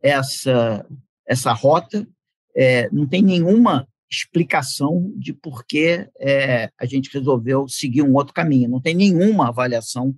essa, 0.00 0.86
essa 1.26 1.52
rota, 1.52 2.08
é, 2.56 2.88
não 2.90 3.06
tem 3.06 3.22
nenhuma 3.22 3.86
explicação 4.10 5.12
de 5.16 5.32
por 5.32 5.64
que 5.64 6.08
é, 6.18 6.70
a 6.78 6.86
gente 6.86 7.12
resolveu 7.12 7.68
seguir 7.68 8.02
um 8.02 8.14
outro 8.14 8.32
caminho, 8.32 8.68
não 8.68 8.80
tem 8.80 8.94
nenhuma 8.94 9.48
avaliação 9.48 10.14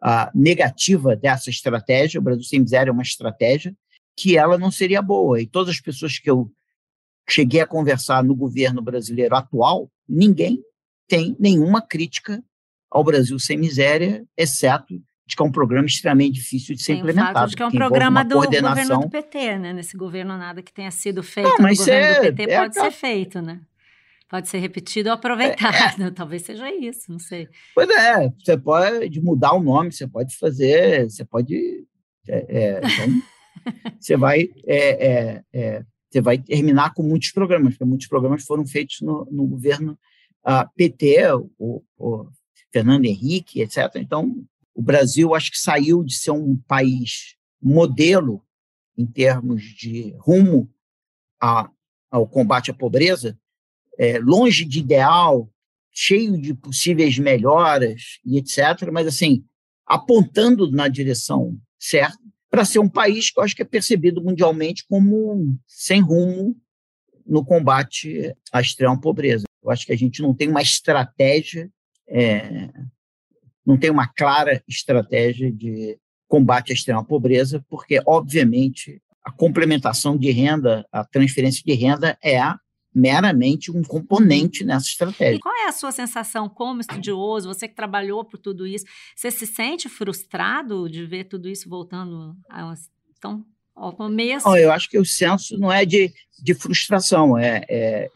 ah, 0.00 0.30
negativa 0.34 1.16
dessa 1.16 1.50
estratégia. 1.50 2.20
O 2.20 2.22
Brasil 2.22 2.44
Sem 2.44 2.60
Miséria 2.60 2.90
é 2.90 2.92
uma 2.92 3.02
estratégia 3.02 3.74
que 4.16 4.36
ela 4.36 4.56
não 4.56 4.70
seria 4.70 5.02
boa. 5.02 5.40
E 5.40 5.46
todas 5.46 5.74
as 5.74 5.80
pessoas 5.80 6.18
que 6.18 6.30
eu 6.30 6.50
cheguei 7.28 7.60
a 7.60 7.66
conversar 7.66 8.22
no 8.24 8.34
governo 8.34 8.80
brasileiro 8.80 9.34
atual, 9.34 9.90
ninguém 10.08 10.62
tem 11.08 11.36
nenhuma 11.38 11.82
crítica 11.82 12.42
ao 12.90 13.04
Brasil 13.04 13.38
Sem 13.38 13.58
Miséria, 13.58 14.24
exceto 14.36 15.02
de 15.26 15.34
que 15.34 15.42
é 15.42 15.44
um 15.44 15.50
programa 15.50 15.86
extremamente 15.86 16.34
difícil 16.34 16.74
de 16.76 16.82
ser 16.82 16.92
Tem 16.92 17.00
implementado. 17.00 17.30
O 17.30 17.34
fato 17.40 17.50
de 17.50 17.56
que 17.56 17.62
é 17.62 17.66
um 17.66 17.70
que 17.70 17.76
programa 17.76 18.24
do 18.24 18.36
governo 18.36 19.00
do 19.00 19.10
PT, 19.10 19.58
né? 19.58 19.72
Nesse 19.72 19.96
governo 19.96 20.38
nada 20.38 20.62
que 20.62 20.72
tenha 20.72 20.90
sido 20.90 21.22
feito 21.22 21.48
Não, 21.60 21.68
no 21.68 21.76
governo 21.76 22.06
é- 22.06 22.30
do 22.30 22.36
PT 22.36 22.50
é 22.52 22.58
pode 22.60 22.78
a- 22.78 22.82
ser 22.84 22.90
feito, 22.92 23.42
né? 23.42 23.60
Pode 24.28 24.48
ser 24.48 24.58
repetido 24.58 25.08
ou 25.08 25.14
aproveitado. 25.14 26.10
Talvez 26.14 26.42
seja 26.42 26.72
isso, 26.72 27.10
não 27.10 27.18
sei. 27.18 27.48
Pois 27.74 27.88
é, 27.88 28.32
você 28.38 28.56
pode 28.56 29.20
mudar 29.20 29.52
o 29.52 29.62
nome, 29.62 29.92
você 29.92 30.06
pode 30.06 30.36
fazer, 30.36 31.08
você 31.10 31.24
pode. 31.24 31.84
é, 32.28 32.46
é, 32.48 32.80
então, 32.84 33.22
você 34.00 34.16
vai. 34.16 34.48
é, 34.66 35.06
é, 35.06 35.42
é, 35.52 35.84
você 36.10 36.20
vai 36.20 36.38
terminar 36.38 36.94
com 36.94 37.02
muitos 37.02 37.32
programas, 37.32 37.74
porque 37.74 37.84
muitos 37.84 38.06
programas 38.06 38.44
foram 38.44 38.64
feitos 38.64 39.00
no, 39.00 39.28
no 39.30 39.44
governo 39.46 39.98
ah, 40.44 40.68
PT, 40.76 41.16
o, 41.58 41.82
o 41.98 42.28
Fernando 42.72 43.04
Henrique, 43.04 43.60
etc. 43.60 43.96
Então, 43.96 44.34
o 44.76 44.82
Brasil 44.82 45.34
acho 45.34 45.50
que 45.50 45.58
saiu 45.58 46.04
de 46.04 46.14
ser 46.14 46.32
um 46.32 46.54
país 46.68 47.34
modelo 47.60 48.44
em 48.96 49.06
termos 49.06 49.62
de 49.62 50.14
rumo 50.18 50.70
a- 51.40 51.70
ao 52.10 52.28
combate 52.28 52.70
à 52.70 52.74
pobreza, 52.74 53.38
é, 53.98 54.18
longe 54.18 54.66
de 54.66 54.80
ideal, 54.80 55.50
cheio 55.90 56.38
de 56.38 56.52
possíveis 56.52 57.18
melhoras 57.18 58.20
e 58.22 58.36
etc., 58.36 58.90
mas 58.92 59.06
assim, 59.06 59.42
apontando 59.86 60.70
na 60.70 60.88
direção 60.88 61.58
certa 61.78 62.18
para 62.50 62.64
ser 62.64 62.78
um 62.78 62.88
país 62.88 63.30
que 63.30 63.40
eu 63.40 63.44
acho 63.44 63.56
que 63.56 63.62
é 63.62 63.66
percebido 63.66 64.22
mundialmente 64.22 64.84
como 64.86 65.58
sem 65.66 66.02
rumo 66.02 66.54
no 67.26 67.42
combate 67.44 68.34
à 68.52 68.60
extrema 68.60 69.00
pobreza. 69.00 69.46
Eu 69.62 69.70
acho 69.70 69.86
que 69.86 69.92
a 69.92 69.96
gente 69.96 70.20
não 70.20 70.34
tem 70.34 70.48
uma 70.48 70.62
estratégia, 70.62 71.70
é, 72.08 72.70
não 73.66 73.76
tem 73.76 73.90
uma 73.90 74.06
clara 74.06 74.62
estratégia 74.68 75.50
de 75.50 75.98
combate 76.28 76.72
à 76.72 76.74
extrema 76.74 77.04
pobreza, 77.04 77.64
porque, 77.68 78.00
obviamente, 78.06 79.02
a 79.24 79.32
complementação 79.32 80.16
de 80.16 80.30
renda, 80.30 80.86
a 80.92 81.04
transferência 81.04 81.62
de 81.64 81.72
renda 81.74 82.16
é 82.22 82.40
meramente 82.94 83.70
um 83.70 83.82
componente 83.82 84.64
nessa 84.64 84.86
E 84.86 84.90
estratégia. 84.90 85.40
qual 85.40 85.54
é 85.54 85.68
a 85.68 85.72
sua 85.72 85.92
sensação 85.92 86.48
como 86.48 86.80
estudioso, 86.80 87.48
você 87.48 87.68
que 87.68 87.74
trabalhou 87.74 88.24
por 88.24 88.38
tudo 88.38 88.66
isso? 88.66 88.86
Você 89.14 89.30
se 89.30 89.46
sente 89.46 89.88
frustrado 89.88 90.88
de 90.88 91.04
ver 91.04 91.24
tudo 91.24 91.48
isso 91.48 91.68
voltando 91.68 92.34
a 92.48 92.74
tão 93.20 93.44
ao 93.74 93.92
começo? 93.92 94.48
Não, 94.48 94.56
eu 94.56 94.72
acho 94.72 94.88
que 94.88 94.98
o 94.98 95.04
senso 95.04 95.58
não 95.58 95.70
é 95.70 95.84
de, 95.84 96.10
de 96.42 96.54
frustração, 96.54 97.36
é, 97.36 97.62
é 97.68 98.10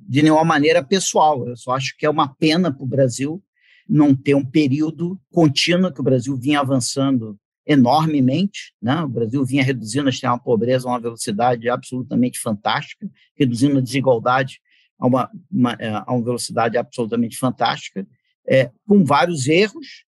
de 0.00 0.22
nenhuma 0.22 0.44
maneira 0.44 0.82
pessoal. 0.82 1.46
Eu 1.46 1.56
só 1.56 1.72
acho 1.72 1.96
que 1.96 2.04
é 2.04 2.10
uma 2.10 2.34
pena 2.34 2.72
para 2.72 2.82
o 2.82 2.88
Brasil 2.88 3.40
não 3.88 4.14
ter 4.14 4.34
um 4.34 4.44
período 4.44 5.20
contínuo 5.30 5.92
que 5.92 6.00
o 6.00 6.04
Brasil 6.04 6.36
vinha 6.36 6.60
avançando 6.60 7.38
enormemente, 7.66 8.72
né? 8.80 9.02
O 9.02 9.08
Brasil 9.08 9.44
vinha 9.44 9.62
reduzindo 9.62 10.06
a 10.06 10.10
extrema 10.10 10.38
pobreza 10.38 10.88
a 10.88 10.92
uma 10.92 11.00
velocidade 11.00 11.68
absolutamente 11.68 12.38
fantástica, 12.38 13.10
reduzindo 13.36 13.78
a 13.78 13.82
desigualdade 13.82 14.60
a 14.98 15.06
uma, 15.06 15.30
uma, 15.50 15.72
é, 15.78 15.88
a 15.88 16.06
uma 16.08 16.24
velocidade 16.24 16.78
absolutamente 16.78 17.36
fantástica, 17.36 18.06
é, 18.48 18.70
com 18.86 19.04
vários 19.04 19.46
erros. 19.48 20.04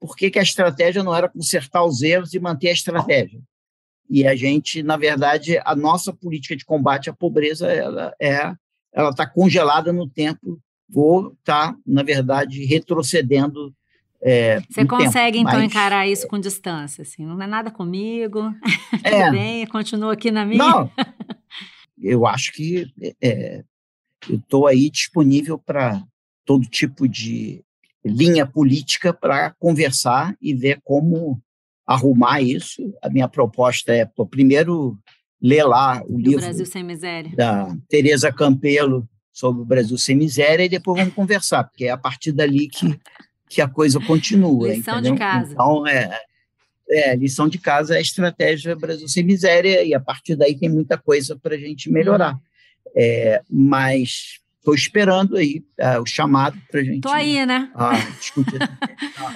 Por 0.00 0.16
que, 0.16 0.30
que 0.30 0.38
a 0.38 0.42
estratégia 0.42 1.02
não 1.02 1.14
era 1.14 1.28
consertar 1.28 1.84
os 1.84 2.02
erros 2.02 2.34
e 2.34 2.40
manter 2.40 2.70
a 2.70 2.72
estratégia? 2.72 3.40
E 4.10 4.26
a 4.26 4.34
gente, 4.34 4.82
na 4.82 4.96
verdade, 4.96 5.60
a 5.64 5.76
nossa 5.76 6.12
política 6.12 6.56
de 6.56 6.64
combate 6.64 7.08
à 7.08 7.12
pobreza, 7.12 7.70
ela 7.70 8.14
é, 8.20 8.54
ela 8.92 9.10
está 9.10 9.26
congelada 9.26 9.92
no 9.92 10.08
tempo 10.08 10.60
ou 10.94 11.32
está, 11.32 11.74
na 11.86 12.02
verdade, 12.02 12.64
retrocedendo. 12.64 13.74
É, 14.20 14.60
Você 14.70 14.84
consegue, 14.84 15.38
tempo. 15.38 15.48
então, 15.48 15.60
Mas, 15.60 15.70
encarar 15.70 16.06
isso 16.06 16.28
com 16.28 16.38
distância, 16.38 17.02
assim, 17.02 17.24
não 17.24 17.40
é 17.42 17.46
nada 17.46 17.70
comigo, 17.70 18.54
É, 19.04 19.24
tudo 19.24 19.32
bem, 19.32 19.66
continuo 19.66 20.10
aqui 20.10 20.30
na 20.30 20.44
minha. 20.44 20.58
não, 20.58 20.90
eu 22.00 22.26
acho 22.26 22.52
que 22.52 22.86
é, 23.20 23.64
eu 24.28 24.36
estou 24.36 24.66
aí 24.68 24.88
disponível 24.90 25.58
para 25.58 26.02
todo 26.44 26.64
tipo 26.66 27.08
de 27.08 27.64
linha 28.04 28.46
política 28.46 29.12
para 29.12 29.50
conversar 29.58 30.36
e 30.40 30.54
ver 30.54 30.80
como 30.84 31.40
arrumar 31.86 32.40
isso. 32.40 32.94
A 33.02 33.08
minha 33.08 33.28
proposta 33.28 33.92
é, 33.92 34.04
pô, 34.04 34.24
primeiro, 34.26 34.96
ler 35.40 35.64
lá 35.64 36.02
o 36.04 36.12
Do 36.12 36.18
livro 36.18 36.40
Brasil 36.40 36.66
sem 36.66 36.82
miséria. 36.84 37.32
da 37.34 37.76
Teresa 37.88 38.32
Campelo 38.32 39.08
sobre 39.32 39.62
o 39.62 39.64
Brasil 39.64 39.96
sem 39.96 40.14
miséria 40.14 40.64
e 40.64 40.68
depois 40.68 40.98
vamos 40.98 41.14
conversar, 41.14 41.64
porque 41.64 41.86
é 41.86 41.90
a 41.90 41.96
partir 41.96 42.32
dali 42.32 42.68
que, 42.68 42.98
que 43.48 43.62
a 43.62 43.68
coisa 43.68 43.98
continua. 44.00 44.68
Lição 44.68 45.00
de 45.00 45.08
entendeu? 45.08 45.18
casa. 45.18 45.52
Então, 45.52 45.86
é, 45.86 46.20
é, 46.90 47.16
lição 47.16 47.48
de 47.48 47.58
casa 47.58 47.94
é 47.94 47.98
a 47.98 48.00
estratégia 48.00 48.76
Brasil 48.76 49.08
sem 49.08 49.24
miséria 49.24 49.82
e 49.82 49.94
a 49.94 50.00
partir 50.00 50.36
daí 50.36 50.54
tem 50.56 50.68
muita 50.68 50.98
coisa 50.98 51.34
para 51.36 51.54
a 51.54 51.58
gente 51.58 51.90
melhorar. 51.90 52.34
Uhum. 52.34 52.40
É, 52.94 53.42
mas 53.48 54.40
estou 54.58 54.74
esperando 54.74 55.36
aí 55.36 55.64
é, 55.78 55.98
o 55.98 56.06
chamado 56.06 56.58
para 56.70 56.80
a 56.80 56.84
gente 56.84 57.00
Tô 57.00 57.08
aí, 57.08 57.44
né? 57.46 57.70
ah, 57.74 57.98
discutir. 58.18 58.58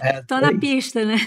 É, 0.02 0.22
tô 0.22 0.38
na 0.38 0.48
aí. 0.48 0.58
pista, 0.58 1.04
né? 1.04 1.16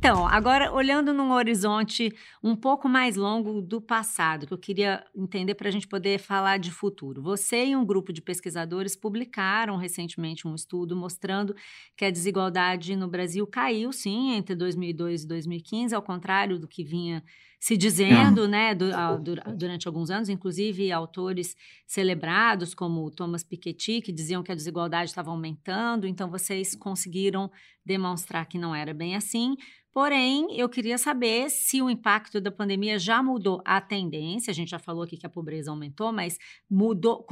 Então, 0.00 0.28
agora 0.28 0.72
olhando 0.72 1.12
num 1.12 1.32
horizonte 1.32 2.14
um 2.40 2.54
pouco 2.54 2.88
mais 2.88 3.16
longo 3.16 3.60
do 3.60 3.80
passado, 3.80 4.46
que 4.46 4.54
eu 4.54 4.58
queria 4.58 5.04
entender 5.14 5.56
para 5.56 5.68
a 5.68 5.72
gente 5.72 5.88
poder 5.88 6.20
falar 6.20 6.56
de 6.58 6.70
futuro. 6.70 7.20
Você 7.20 7.66
e 7.66 7.76
um 7.76 7.84
grupo 7.84 8.12
de 8.12 8.22
pesquisadores 8.22 8.94
publicaram 8.94 9.76
recentemente 9.76 10.46
um 10.46 10.54
estudo 10.54 10.94
mostrando 10.94 11.52
que 11.96 12.04
a 12.04 12.10
desigualdade 12.12 12.94
no 12.94 13.08
Brasil 13.08 13.44
caiu, 13.44 13.92
sim, 13.92 14.34
entre 14.34 14.54
2002 14.54 15.24
e 15.24 15.26
2015, 15.26 15.92
ao 15.94 16.02
contrário 16.02 16.60
do 16.60 16.68
que 16.68 16.84
vinha 16.84 17.24
se 17.60 17.76
dizendo, 17.76 18.46
né, 18.46 18.72
du- 18.76 18.94
a- 18.94 19.16
du- 19.16 19.34
durante 19.56 19.88
alguns 19.88 20.10
anos, 20.10 20.28
inclusive 20.28 20.92
autores 20.92 21.56
celebrados 21.88 22.72
como 22.72 23.10
Thomas 23.10 23.42
Piketty, 23.42 24.00
que 24.00 24.12
diziam 24.12 24.44
que 24.44 24.52
a 24.52 24.54
desigualdade 24.54 25.10
estava 25.10 25.30
aumentando, 25.32 26.06
então 26.06 26.30
vocês 26.30 26.76
conseguiram 26.76 27.50
demonstrar 27.84 28.46
que 28.46 28.56
não 28.58 28.72
era 28.72 28.94
bem 28.94 29.16
assim. 29.16 29.56
Porém, 29.98 30.56
eu 30.56 30.68
queria 30.68 30.96
saber 30.96 31.50
se 31.50 31.82
o 31.82 31.90
impacto 31.90 32.40
da 32.40 32.52
pandemia 32.52 33.00
já 33.00 33.20
mudou 33.20 33.60
a 33.64 33.80
tendência. 33.80 34.52
A 34.52 34.54
gente 34.54 34.70
já 34.70 34.78
falou 34.78 35.02
aqui 35.02 35.16
que 35.16 35.26
a 35.26 35.28
pobreza 35.28 35.72
aumentou, 35.72 36.12
mas 36.12 36.38
mudou, 36.70 37.26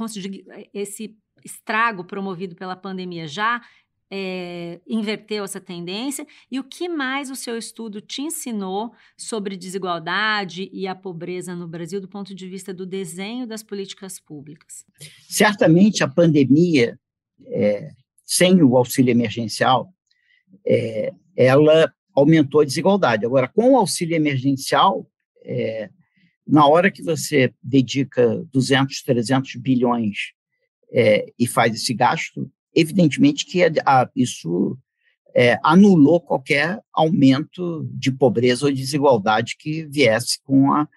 esse 0.73 1.15
estrago 1.45 2.03
promovido 2.03 2.57
pela 2.57 2.75
pandemia 2.75 3.25
já 3.25 3.61
é, 4.11 4.81
inverteu 4.85 5.45
essa 5.45 5.61
tendência? 5.61 6.27
E 6.51 6.59
o 6.59 6.63
que 6.65 6.89
mais 6.89 7.31
o 7.31 7.37
seu 7.37 7.57
estudo 7.57 8.01
te 8.01 8.21
ensinou 8.21 8.91
sobre 9.15 9.55
desigualdade 9.55 10.69
e 10.73 10.87
a 10.87 10.93
pobreza 10.93 11.55
no 11.55 11.69
Brasil 11.69 12.01
do 12.01 12.09
ponto 12.09 12.35
de 12.35 12.49
vista 12.49 12.73
do 12.73 12.85
desenho 12.85 13.47
das 13.47 13.63
políticas 13.63 14.19
públicas? 14.19 14.83
Certamente 15.29 16.03
a 16.03 16.07
pandemia, 16.09 16.99
é, 17.45 17.91
sem 18.25 18.61
o 18.61 18.75
auxílio 18.75 19.11
emergencial, 19.11 19.87
é, 20.65 21.13
ela 21.33 21.89
aumentou 22.17 22.61
a 22.61 22.65
desigualdade. 22.65 23.25
Agora, 23.25 23.47
com 23.47 23.73
o 23.73 23.77
auxílio 23.77 24.15
emergencial, 24.15 25.07
é, 25.45 25.89
na 26.47 26.65
hora 26.67 26.89
que 26.89 27.03
você 27.03 27.53
dedica 27.61 28.43
200, 28.51 29.03
300 29.03 29.55
bilhões 29.57 30.33
é, 30.91 31.31
e 31.37 31.45
faz 31.45 31.75
esse 31.75 31.93
gasto, 31.93 32.49
evidentemente 32.75 33.45
que 33.45 33.63
a- 33.63 33.71
a- 33.85 34.09
isso 34.15 34.77
é, 35.35 35.59
anulou 35.63 36.19
qualquer 36.19 36.79
aumento 36.91 37.87
de 37.93 38.11
pobreza 38.11 38.65
ou 38.65 38.71
desigualdade 38.73 39.55
que 39.59 39.85
viesse 39.85 40.39
com 40.43 40.71
a. 40.71 40.87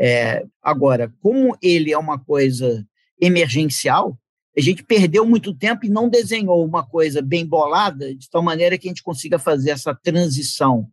é, 0.00 0.44
agora, 0.62 1.12
como 1.20 1.56
ele 1.60 1.90
é 1.90 1.98
uma 1.98 2.16
coisa 2.20 2.86
emergencial, 3.20 4.16
a 4.58 4.60
gente 4.60 4.82
perdeu 4.82 5.24
muito 5.24 5.54
tempo 5.54 5.86
e 5.86 5.88
não 5.88 6.08
desenhou 6.08 6.64
uma 6.64 6.84
coisa 6.84 7.22
bem 7.22 7.46
bolada, 7.46 8.12
de 8.12 8.28
tal 8.28 8.42
maneira 8.42 8.76
que 8.76 8.88
a 8.88 8.90
gente 8.90 9.04
consiga 9.04 9.38
fazer 9.38 9.70
essa 9.70 9.94
transição 9.94 10.90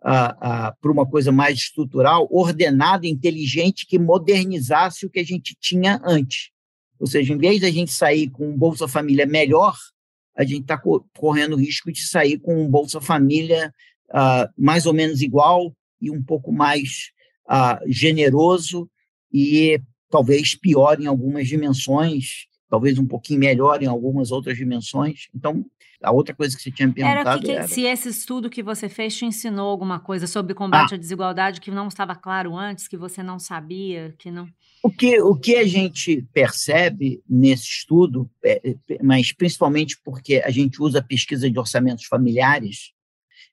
para 0.00 0.74
uma 0.84 1.06
coisa 1.06 1.30
mais 1.30 1.58
estrutural, 1.58 2.26
ordenada, 2.28 3.06
inteligente, 3.06 3.86
que 3.86 4.00
modernizasse 4.00 5.06
o 5.06 5.10
que 5.10 5.20
a 5.20 5.24
gente 5.24 5.56
tinha 5.60 6.00
antes. 6.04 6.50
Ou 6.98 7.06
seja, 7.06 7.32
em 7.32 7.38
vez 7.38 7.60
da 7.60 7.70
gente 7.70 7.92
sair 7.92 8.28
com 8.30 8.48
um 8.48 8.56
Bolsa 8.56 8.88
Família 8.88 9.26
melhor, 9.26 9.76
a 10.36 10.42
gente 10.42 10.62
está 10.62 10.80
correndo 11.16 11.54
o 11.54 11.58
risco 11.58 11.92
de 11.92 12.04
sair 12.04 12.38
com 12.38 12.60
um 12.60 12.68
Bolsa 12.68 13.00
Família 13.00 13.72
ah, 14.10 14.50
mais 14.58 14.86
ou 14.86 14.92
menos 14.92 15.22
igual 15.22 15.72
e 16.00 16.10
um 16.10 16.22
pouco 16.22 16.50
mais 16.50 17.12
ah, 17.48 17.80
generoso 17.86 18.90
e 19.32 19.80
talvez 20.10 20.56
pior 20.56 21.00
em 21.00 21.06
algumas 21.06 21.46
dimensões 21.46 22.48
talvez 22.68 22.98
um 22.98 23.06
pouquinho 23.06 23.40
melhor 23.40 23.82
em 23.82 23.86
algumas 23.86 24.30
outras 24.30 24.56
dimensões. 24.56 25.28
Então, 25.34 25.64
a 26.02 26.12
outra 26.12 26.34
coisa 26.34 26.56
que 26.56 26.62
você 26.62 26.70
tinha 26.70 26.86
me 26.86 26.94
perguntado 26.94 27.28
era, 27.28 27.38
que, 27.40 27.50
era... 27.50 27.68
se 27.68 27.82
esse 27.82 28.08
estudo 28.08 28.48
que 28.48 28.62
você 28.62 28.88
fez 28.88 29.16
te 29.16 29.24
ensinou 29.24 29.68
alguma 29.68 29.98
coisa 29.98 30.26
sobre 30.26 30.54
combate 30.54 30.92
Ah. 30.92 30.94
à 30.94 30.98
desigualdade 30.98 31.60
que 31.60 31.70
não 31.70 31.88
estava 31.88 32.14
claro 32.14 32.56
antes, 32.56 32.86
que 32.86 32.96
você 32.96 33.22
não 33.22 33.38
sabia, 33.38 34.14
que 34.18 34.30
não... 34.30 34.48
O 34.82 34.90
que, 34.90 35.20
o 35.20 35.34
que 35.34 35.56
a 35.56 35.66
gente 35.66 36.22
percebe 36.32 37.20
nesse 37.28 37.64
estudo, 37.64 38.30
é, 38.44 38.60
é, 38.70 39.02
mas 39.02 39.32
principalmente 39.32 39.98
porque 40.04 40.40
a 40.44 40.50
gente 40.50 40.80
usa 40.80 41.00
a 41.00 41.02
pesquisa 41.02 41.50
de 41.50 41.58
orçamentos 41.58 42.04
familiares 42.04 42.92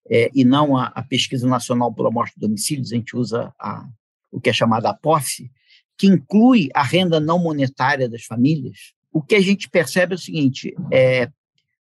é, 0.08 0.30
e 0.36 0.46
não 0.46 0.78
a, 0.78 0.88
a 0.88 1.02
pesquisa 1.02 1.48
nacional 1.48 1.92
pela 1.92 2.12
morte 2.12 2.36
de 2.36 2.42
domicílios, 2.42 2.92
a 2.92 2.96
gente 2.96 3.18
usa 3.18 3.52
a, 3.60 3.88
o 4.32 4.40
que 4.40 4.52
é 4.52 4.54
chamada 4.54 4.92
APOF, 4.92 5.50
que 5.98 6.06
inclui 6.06 6.70
a 6.76 6.84
renda 6.84 7.20
não 7.20 7.40
monetária 7.40 8.08
das 8.08 8.24
famílias, 8.24 8.94
o 9.16 9.22
que 9.22 9.34
a 9.34 9.40
gente 9.40 9.70
percebe 9.70 10.14
é 10.14 10.18
o 10.18 10.20
seguinte, 10.20 10.76
é, 10.92 11.32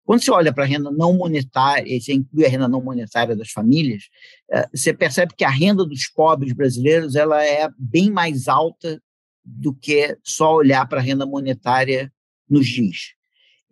quando 0.04 0.22
você 0.22 0.30
olha 0.30 0.52
para 0.52 0.62
a 0.62 0.66
renda 0.68 0.88
não 0.92 1.14
monetária, 1.14 2.00
você 2.00 2.12
inclui 2.12 2.46
a 2.46 2.48
renda 2.48 2.68
não 2.68 2.80
monetária 2.80 3.34
das 3.34 3.50
famílias, 3.50 4.04
é, 4.48 4.68
você 4.72 4.94
percebe 4.94 5.34
que 5.36 5.42
a 5.42 5.50
renda 5.50 5.84
dos 5.84 6.06
pobres 6.06 6.52
brasileiros 6.52 7.16
ela 7.16 7.44
é 7.44 7.68
bem 7.76 8.08
mais 8.08 8.46
alta 8.46 9.02
do 9.44 9.74
que 9.74 10.16
só 10.22 10.54
olhar 10.54 10.86
para 10.88 11.00
a 11.00 11.02
renda 11.02 11.26
monetária 11.26 12.12
nos 12.48 12.68
dias. 12.68 13.14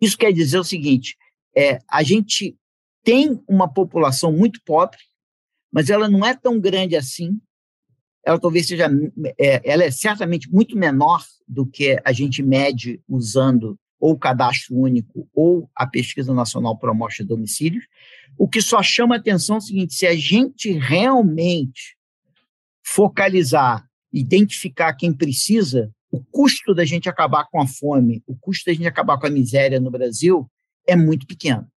Isso 0.01 0.17
quer 0.17 0.33
dizer 0.33 0.59
o 0.59 0.65
seguinte: 0.65 1.15
é, 1.55 1.79
a 1.89 2.03
gente 2.03 2.57
tem 3.01 3.41
uma 3.47 3.73
população 3.73 4.33
muito 4.33 4.59
pobre, 4.65 4.99
mas 5.71 5.89
ela 5.89 6.09
não 6.09 6.25
é 6.25 6.35
tão 6.35 6.59
grande 6.59 6.97
assim. 6.97 7.39
Ela 8.25 8.39
talvez 8.39 8.67
seja, 8.67 8.89
é, 9.37 9.61
ela 9.69 9.83
é 9.83 9.91
certamente 9.91 10.49
muito 10.51 10.77
menor 10.77 11.23
do 11.47 11.65
que 11.65 11.99
a 12.03 12.11
gente 12.11 12.41
mede 12.41 13.01
usando 13.07 13.77
ou 13.99 14.11
o 14.11 14.19
cadastro 14.19 14.75
único 14.75 15.27
ou 15.33 15.69
a 15.75 15.87
pesquisa 15.87 16.33
nacional 16.33 16.77
por 16.77 16.89
amostra 16.89 17.23
de 17.23 17.29
domicílios. 17.29 17.85
O 18.37 18.47
que 18.47 18.61
só 18.61 18.81
chama 18.83 19.15
atenção 19.15 19.55
é 19.55 19.59
o 19.59 19.61
seguinte: 19.61 19.93
se 19.93 20.07
a 20.07 20.15
gente 20.15 20.71
realmente 20.71 21.97
focalizar 22.85 23.85
identificar 24.13 24.93
quem 24.93 25.11
precisa, 25.11 25.91
o 26.11 26.23
custo 26.23 26.75
da 26.75 26.85
gente 26.85 27.09
acabar 27.09 27.45
com 27.49 27.59
a 27.59 27.65
fome, 27.65 28.21
o 28.27 28.35
custo 28.35 28.65
da 28.67 28.73
gente 28.73 28.87
acabar 28.87 29.17
com 29.17 29.25
a 29.25 29.31
miséria 29.31 29.79
no 29.79 29.89
Brasil 29.89 30.47
é 30.87 30.95
muito 30.95 31.25
pequeno. 31.25 31.67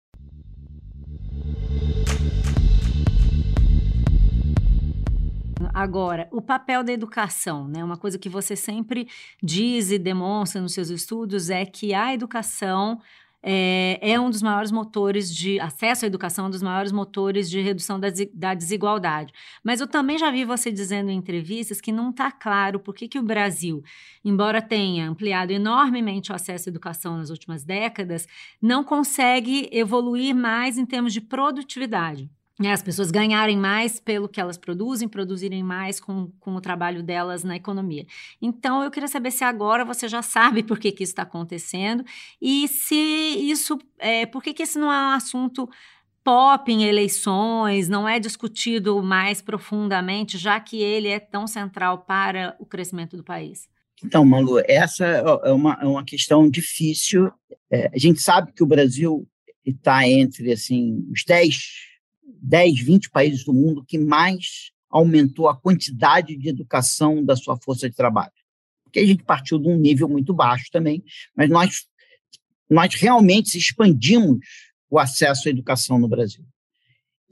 Agora, 5.77 6.27
o 6.31 6.41
papel 6.41 6.83
da 6.83 6.91
educação, 6.91 7.67
né? 7.67 7.83
Uma 7.83 7.97
coisa 7.97 8.17
que 8.17 8.27
você 8.27 8.55
sempre 8.55 9.07
diz 9.43 9.91
e 9.91 9.99
demonstra 9.99 10.59
nos 10.59 10.73
seus 10.73 10.89
estudos 10.89 11.51
é 11.51 11.67
que 11.67 11.93
a 11.93 12.11
educação 12.11 12.99
é, 13.43 13.99
é, 14.01 14.19
um 14.19 14.31
dos 14.31 14.41
maiores 14.41 14.71
motores 14.71 15.31
de 15.31 15.59
acesso 15.59 16.03
à 16.03 16.07
educação, 16.07 16.47
um 16.47 16.49
dos 16.49 16.63
maiores 16.63 16.91
motores 16.91 17.47
de 17.47 17.61
redução 17.61 17.99
da, 17.99 18.07
da 18.33 18.55
desigualdade. 18.55 19.31
Mas 19.63 19.79
eu 19.79 19.85
também 19.85 20.17
já 20.17 20.31
vi 20.31 20.45
você 20.45 20.71
dizendo 20.71 21.11
em 21.11 21.15
entrevistas 21.15 21.79
que 21.79 21.91
não 21.91 22.09
está 22.09 22.31
claro 22.31 22.79
por 22.79 22.95
que, 22.95 23.07
que 23.07 23.19
o 23.19 23.23
Brasil, 23.23 23.83
embora 24.25 24.63
tenha 24.63 25.07
ampliado 25.07 25.51
enormemente 25.51 26.31
o 26.31 26.35
acesso 26.35 26.69
à 26.69 26.71
educação 26.71 27.17
nas 27.17 27.29
últimas 27.29 27.63
décadas, 27.63 28.27
não 28.59 28.83
consegue 28.83 29.69
evoluir 29.71 30.35
mais 30.35 30.75
em 30.75 30.87
termos 30.87 31.13
de 31.13 31.21
produtividade. 31.21 32.27
Né, 32.59 32.71
as 32.71 32.81
pessoas 32.81 33.11
ganharem 33.11 33.55
mais 33.55 33.99
pelo 33.99 34.27
que 34.27 34.41
elas 34.41 34.57
produzem, 34.57 35.07
produzirem 35.07 35.61
mais 35.61 35.99
com, 35.99 36.31
com 36.39 36.55
o 36.55 36.61
trabalho 36.61 37.03
delas 37.03 37.43
na 37.43 37.55
economia. 37.55 38.03
Então, 38.41 38.81
eu 38.81 38.89
queria 38.89 39.07
saber 39.07 39.29
se 39.29 39.43
agora 39.43 39.85
você 39.85 40.07
já 40.07 40.23
sabe 40.23 40.63
por 40.65 40.79
que, 40.79 40.91
que 40.91 41.03
isso 41.03 41.11
está 41.11 41.21
acontecendo 41.21 42.03
e 42.41 42.67
se 42.67 42.95
isso, 42.95 43.77
é, 43.99 44.25
por 44.25 44.41
que, 44.41 44.55
que 44.55 44.63
esse 44.63 44.79
não 44.79 44.91
é 44.91 44.99
um 44.99 45.11
assunto 45.11 45.69
pop 46.27 46.69
em 46.69 46.83
eleições, 46.83 47.87
não 47.87 48.09
é 48.09 48.19
discutido 48.19 49.01
mais 49.01 49.41
profundamente, 49.41 50.37
já 50.37 50.59
que 50.59 50.81
ele 50.81 51.07
é 51.07 51.19
tão 51.19 51.47
central 51.47 51.99
para 51.99 52.53
o 52.59 52.65
crescimento 52.65 53.15
do 53.15 53.23
país. 53.23 53.69
Então, 54.03 54.25
Malu, 54.25 54.61
essa 54.65 55.05
é 55.05 55.51
uma, 55.53 55.77
é 55.81 55.85
uma 55.85 56.03
questão 56.03 56.49
difícil. 56.49 57.31
É, 57.71 57.89
a 57.93 57.97
gente 57.97 58.21
sabe 58.21 58.51
que 58.51 58.61
o 58.61 58.67
Brasil 58.67 59.25
está 59.65 60.05
entre 60.05 60.51
assim, 60.51 61.07
os 61.11 61.23
10 61.25 61.57
10, 62.41 62.79
20 62.81 63.09
países 63.09 63.43
do 63.43 63.53
mundo 63.53 63.85
que 63.85 63.97
mais 63.97 64.71
aumentou 64.89 65.49
a 65.49 65.55
quantidade 65.55 66.35
de 66.35 66.49
educação 66.49 67.23
da 67.23 67.35
sua 67.35 67.57
força 67.57 67.89
de 67.89 67.95
trabalho. 67.95 68.31
Porque 68.83 68.99
a 68.99 69.05
gente 69.05 69.23
partiu 69.23 69.59
de 69.59 69.67
um 69.67 69.77
nível 69.77 70.07
muito 70.07 70.33
baixo 70.33 70.65
também, 70.71 71.03
mas 71.35 71.49
nós, 71.49 71.85
nós 72.69 72.95
realmente 72.95 73.57
expandimos 73.57 74.39
o 74.89 74.97
acesso 74.97 75.47
à 75.47 75.51
educação 75.51 75.99
no 75.99 76.07
Brasil. 76.07 76.45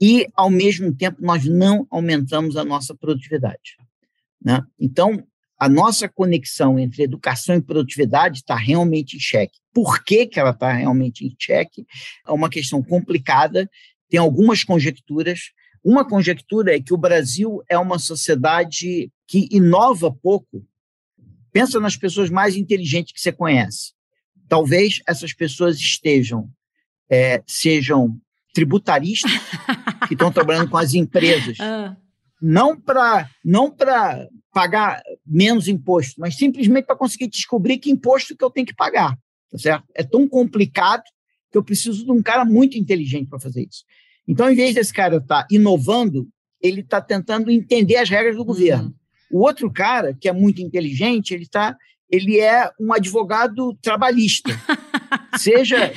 E, 0.00 0.28
ao 0.34 0.50
mesmo 0.50 0.94
tempo, 0.94 1.22
nós 1.22 1.46
não 1.46 1.86
aumentamos 1.90 2.56
a 2.56 2.64
nossa 2.64 2.94
produtividade. 2.94 3.76
Né? 4.42 4.62
Então, 4.78 5.26
a 5.58 5.68
nossa 5.68 6.06
conexão 6.06 6.78
entre 6.78 7.02
educação 7.02 7.56
e 7.56 7.62
produtividade 7.62 8.38
está 8.38 8.54
realmente 8.54 9.16
em 9.16 9.20
xeque. 9.20 9.58
Por 9.72 10.04
que, 10.04 10.26
que 10.26 10.38
ela 10.38 10.50
está 10.50 10.70
realmente 10.70 11.26
em 11.26 11.34
xeque? 11.38 11.86
É 12.26 12.30
uma 12.30 12.50
questão 12.50 12.82
complicada 12.82 13.68
tem 14.08 14.18
algumas 14.18 14.64
conjecturas. 14.64 15.52
Uma 15.82 16.06
conjectura 16.06 16.76
é 16.76 16.80
que 16.80 16.94
o 16.94 16.98
Brasil 16.98 17.62
é 17.68 17.78
uma 17.78 17.98
sociedade 17.98 19.10
que 19.26 19.48
inova 19.50 20.12
pouco. 20.12 20.64
Pensa 21.52 21.80
nas 21.80 21.96
pessoas 21.96 22.30
mais 22.30 22.56
inteligentes 22.56 23.12
que 23.12 23.20
você 23.20 23.32
conhece. 23.32 23.92
Talvez 24.48 25.00
essas 25.06 25.32
pessoas 25.32 25.78
estejam, 25.78 26.50
é, 27.10 27.42
sejam 27.46 28.20
tributaristas, 28.52 29.30
que 30.08 30.14
estão 30.14 30.32
trabalhando 30.32 30.70
com 30.70 30.78
as 30.78 30.94
empresas, 30.94 31.58
não 32.40 32.78
para 32.78 33.28
não 33.44 33.74
pagar 34.52 35.02
menos 35.26 35.68
imposto, 35.68 36.20
mas 36.20 36.36
simplesmente 36.36 36.86
para 36.86 36.96
conseguir 36.96 37.28
descobrir 37.28 37.78
que 37.78 37.90
imposto 37.90 38.36
que 38.36 38.44
eu 38.44 38.50
tenho 38.50 38.66
que 38.66 38.74
pagar. 38.74 39.18
Tá 39.50 39.58
certo? 39.58 39.84
É 39.94 40.02
tão 40.02 40.26
complicado 40.28 41.02
que 41.56 41.58
eu 41.58 41.64
preciso 41.64 42.04
de 42.04 42.12
um 42.12 42.22
cara 42.22 42.44
muito 42.44 42.76
inteligente 42.76 43.28
para 43.28 43.40
fazer 43.40 43.62
isso. 43.62 43.82
Então, 44.28 44.50
em 44.50 44.54
vez 44.54 44.74
desse 44.74 44.92
cara 44.92 45.16
estar 45.16 45.42
tá 45.42 45.48
inovando, 45.50 46.28
ele 46.60 46.82
está 46.82 47.00
tentando 47.00 47.50
entender 47.50 47.96
as 47.96 48.10
regras 48.10 48.34
do 48.34 48.40
uhum. 48.40 48.46
governo. 48.46 48.94
O 49.30 49.40
outro 49.40 49.72
cara, 49.72 50.14
que 50.14 50.28
é 50.28 50.32
muito 50.32 50.60
inteligente, 50.60 51.32
ele 51.32 51.46
tá, 51.46 51.74
ele 52.10 52.38
é 52.38 52.70
um 52.78 52.92
advogado 52.92 53.74
trabalhista. 53.80 54.50
Seja, 55.38 55.92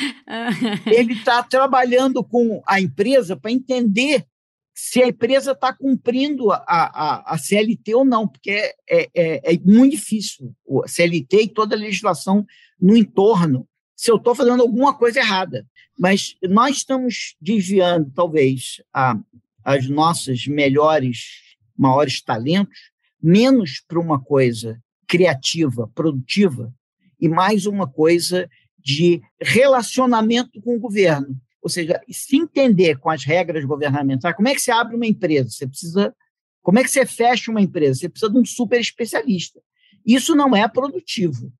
ele 0.85 1.13
está 1.13 1.43
trabalhando 1.43 2.23
com 2.23 2.61
a 2.65 2.79
empresa 2.79 3.35
para 3.35 3.51
entender 3.51 4.25
se 4.73 5.03
a 5.03 5.07
empresa 5.07 5.51
está 5.51 5.73
cumprindo 5.73 6.51
a, 6.51 6.63
a, 6.65 7.33
a, 7.33 7.37
CLT 7.37 7.95
ou 7.95 8.05
não, 8.05 8.25
porque 8.25 8.73
é, 8.89 9.09
é, 9.13 9.53
é 9.53 9.59
muito 9.65 9.91
difícil. 9.91 10.53
O 10.65 10.87
CLT 10.87 11.43
e 11.43 11.49
toda 11.49 11.75
a 11.75 11.79
legislação 11.79 12.45
no 12.79 12.95
entorno 12.95 13.67
se 13.99 14.09
eu 14.09 14.15
estou 14.15 14.33
fazendo 14.33 14.61
alguma 14.61 14.93
coisa 14.93 15.19
errada. 15.19 15.67
Mas 15.97 16.37
nós 16.41 16.77
estamos 16.77 17.35
desviando, 17.41 18.09
talvez, 18.15 18.81
a, 18.93 19.19
as 19.61 19.89
nossas 19.89 20.47
melhores, 20.47 21.41
maiores 21.77 22.21
talentos, 22.21 22.79
menos 23.21 23.83
para 23.85 23.99
uma 23.99 24.17
coisa 24.17 24.81
criativa, 25.05 25.85
produtiva, 25.93 26.73
e 27.19 27.27
mais 27.27 27.65
uma 27.65 27.85
coisa 27.85 28.49
de 28.77 29.21
relacionamento 29.37 30.61
com 30.61 30.77
o 30.77 30.79
governo. 30.79 31.35
Ou 31.61 31.69
seja, 31.69 31.99
se 32.09 32.37
entender 32.37 32.99
com 32.99 33.09
as 33.09 33.25
regras 33.25 33.65
governamentais, 33.65 34.33
como 34.33 34.47
é 34.47 34.55
que 34.55 34.61
você 34.61 34.71
abre 34.71 34.95
uma 34.95 35.07
empresa? 35.07 35.49
Você 35.49 35.67
precisa. 35.67 36.15
Como 36.61 36.79
é 36.79 36.83
que 36.83 36.89
você 36.89 37.05
fecha 37.05 37.51
uma 37.51 37.61
empresa? 37.61 37.99
Você 37.99 38.07
precisa 38.07 38.31
de 38.31 38.37
um 38.37 38.45
super 38.45 38.79
especialista. 38.79 39.59
Isso 40.05 40.33
não 40.35 40.55
é 40.55 40.65
produtivo. 40.69 41.51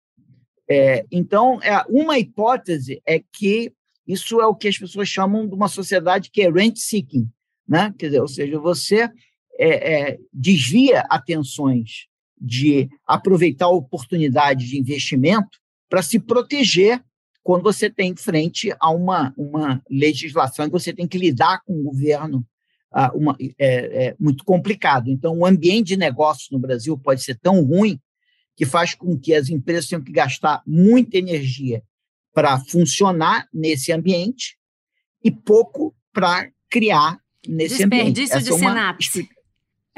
É, 0.70 1.04
então, 1.12 1.60
é, 1.64 1.84
uma 1.90 2.20
hipótese 2.20 3.02
é 3.06 3.20
que 3.20 3.74
isso 4.08 4.40
é 4.40 4.46
o 4.46 4.56
que 4.56 4.68
as 4.68 4.78
pessoas 4.78 5.08
chamam 5.10 5.48
de 5.48 5.54
uma 5.54 5.68
sociedade 5.68 6.30
que 6.32 6.42
é 6.42 6.50
rent-seeking, 6.50 7.28
né? 7.68 7.94
Quer 7.98 8.08
dizer, 8.08 8.22
ou 8.22 8.28
seja, 8.28 8.60
você 8.60 9.10
é, 9.58 9.94
é, 10.12 10.20
desvia 10.32 11.02
atenções 11.10 12.08
de 12.40 12.88
aproveitar 13.06 13.68
oportunidades 13.70 14.68
de 14.68 14.80
investimento 14.80 15.60
para 15.90 16.02
se 16.02 16.20
proteger 16.20 17.04
quando 17.44 17.64
você 17.64 17.90
tem 17.90 18.16
frente 18.16 18.74
a 18.80 18.92
uma, 18.92 19.34
uma 19.36 19.82
legislação 19.90 20.66
que 20.66 20.72
você 20.72 20.94
tem 20.94 21.08
que 21.08 21.18
lidar 21.18 21.62
com 21.66 21.74
o 21.74 21.84
governo 21.84 22.46
uh, 22.94 23.18
uma, 23.18 23.36
é, 23.58 24.08
é, 24.08 24.16
muito 24.20 24.44
complicado. 24.44 25.10
Então, 25.10 25.38
o 25.38 25.46
ambiente 25.46 25.88
de 25.88 25.98
negócios 25.98 26.50
no 26.52 26.60
Brasil 26.60 26.98
pode 26.98 27.24
ser 27.24 27.36
tão 27.40 27.64
ruim 27.64 28.00
que 28.60 28.66
faz 28.66 28.94
com 28.94 29.18
que 29.18 29.34
as 29.34 29.48
empresas 29.48 29.88
tenham 29.88 30.04
que 30.04 30.12
gastar 30.12 30.62
muita 30.68 31.18
energia 31.18 31.82
para 32.34 32.60
funcionar 32.60 33.48
nesse 33.54 33.90
ambiente 33.94 34.58
e 35.24 35.32
pouco 35.32 35.96
para 36.12 36.52
criar 36.70 37.18
nesse 37.48 37.86
ambiente. 37.86 38.20
Desperdício 38.20 38.42
de 38.42 38.50
é 38.50 38.54
uma... 38.54 38.70
sinapse. 38.70 39.30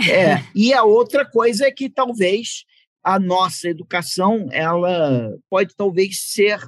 É, 0.07 0.43
e 0.53 0.71
a 0.71 0.83
outra 0.83 1.25
coisa 1.25 1.65
é 1.65 1.71
que 1.71 1.89
talvez 1.89 2.63
a 3.03 3.19
nossa 3.19 3.67
educação 3.67 4.47
ela 4.51 5.35
pode 5.49 5.75
talvez 5.75 6.21
ser 6.21 6.59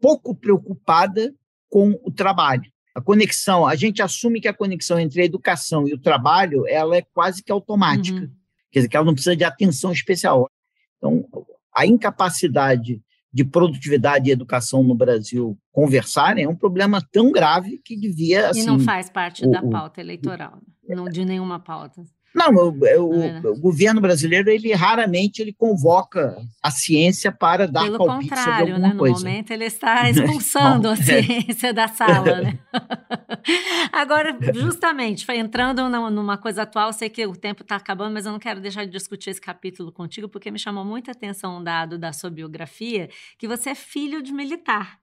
pouco 0.00 0.34
preocupada 0.34 1.34
com 1.68 2.00
o 2.02 2.10
trabalho. 2.10 2.64
A 2.94 3.00
conexão, 3.02 3.66
a 3.66 3.74
gente 3.74 4.00
assume 4.00 4.40
que 4.40 4.48
a 4.48 4.54
conexão 4.54 4.98
entre 4.98 5.20
a 5.20 5.26
educação 5.26 5.86
e 5.86 5.92
o 5.92 6.00
trabalho, 6.00 6.66
ela 6.66 6.96
é 6.96 7.02
quase 7.12 7.42
que 7.42 7.52
automática. 7.52 8.20
Uhum. 8.20 8.30
Quer 8.70 8.78
dizer, 8.78 8.88
que 8.88 8.96
ela 8.96 9.04
não 9.04 9.12
precisa 9.12 9.36
de 9.36 9.44
atenção 9.44 9.92
especial. 9.92 10.48
Então, 11.02 11.24
a 11.76 11.84
incapacidade 11.84 13.02
de 13.32 13.44
produtividade 13.44 14.28
e 14.28 14.32
educação 14.32 14.84
no 14.84 14.94
Brasil 14.94 15.58
conversarem 15.72 16.44
é 16.44 16.48
um 16.48 16.54
problema 16.54 17.02
tão 17.10 17.32
grave 17.32 17.78
que 17.78 17.96
devia. 17.96 18.50
Assim, 18.50 18.62
e 18.62 18.66
não 18.66 18.76
assim, 18.76 18.84
faz 18.84 19.10
parte 19.10 19.44
o, 19.44 19.50
da 19.50 19.62
pauta 19.62 20.00
eleitoral, 20.00 20.60
o, 20.84 20.94
não 20.94 21.06
de 21.06 21.24
nenhuma 21.24 21.58
pauta. 21.58 22.04
Não, 22.34 22.50
o, 22.50 22.86
é 22.86 22.98
o, 22.98 23.50
o, 23.50 23.60
governo 23.60 24.00
brasileiro 24.00 24.50
ele 24.50 24.72
raramente 24.72 25.42
ele 25.42 25.52
convoca 25.52 26.36
a 26.62 26.70
ciência 26.70 27.30
para 27.30 27.68
dar 27.68 27.84
Pelo 27.84 27.98
palpite 27.98 28.30
contrário, 28.30 28.52
sobre 28.52 28.72
alguma 28.72 28.88
né? 28.88 28.98
coisa. 28.98 29.18
No 29.18 29.24
momento 29.24 29.50
ele 29.50 29.64
está 29.66 30.08
expulsando 30.10 30.88
a 30.88 30.96
ciência 30.96 31.74
da 31.74 31.88
sala, 31.88 32.40
né? 32.40 32.58
Agora, 33.92 34.36
justamente, 34.54 35.26
entrando 35.32 35.88
numa 35.88 36.38
coisa 36.38 36.62
atual, 36.62 36.92
sei 36.92 37.10
que 37.10 37.26
o 37.26 37.36
tempo 37.36 37.62
está 37.62 37.76
acabando, 37.76 38.14
mas 38.14 38.24
eu 38.24 38.32
não 38.32 38.38
quero 38.38 38.60
deixar 38.60 38.84
de 38.84 38.90
discutir 38.90 39.30
esse 39.30 39.40
capítulo 39.40 39.92
contigo, 39.92 40.28
porque 40.28 40.50
me 40.50 40.58
chamou 40.58 40.84
muita 40.84 41.10
atenção 41.10 41.58
um 41.58 41.62
dado 41.62 41.98
da 41.98 42.12
sua 42.12 42.30
biografia, 42.30 43.10
que 43.38 43.46
você 43.46 43.70
é 43.70 43.74
filho 43.74 44.22
de 44.22 44.32
militar. 44.32 45.01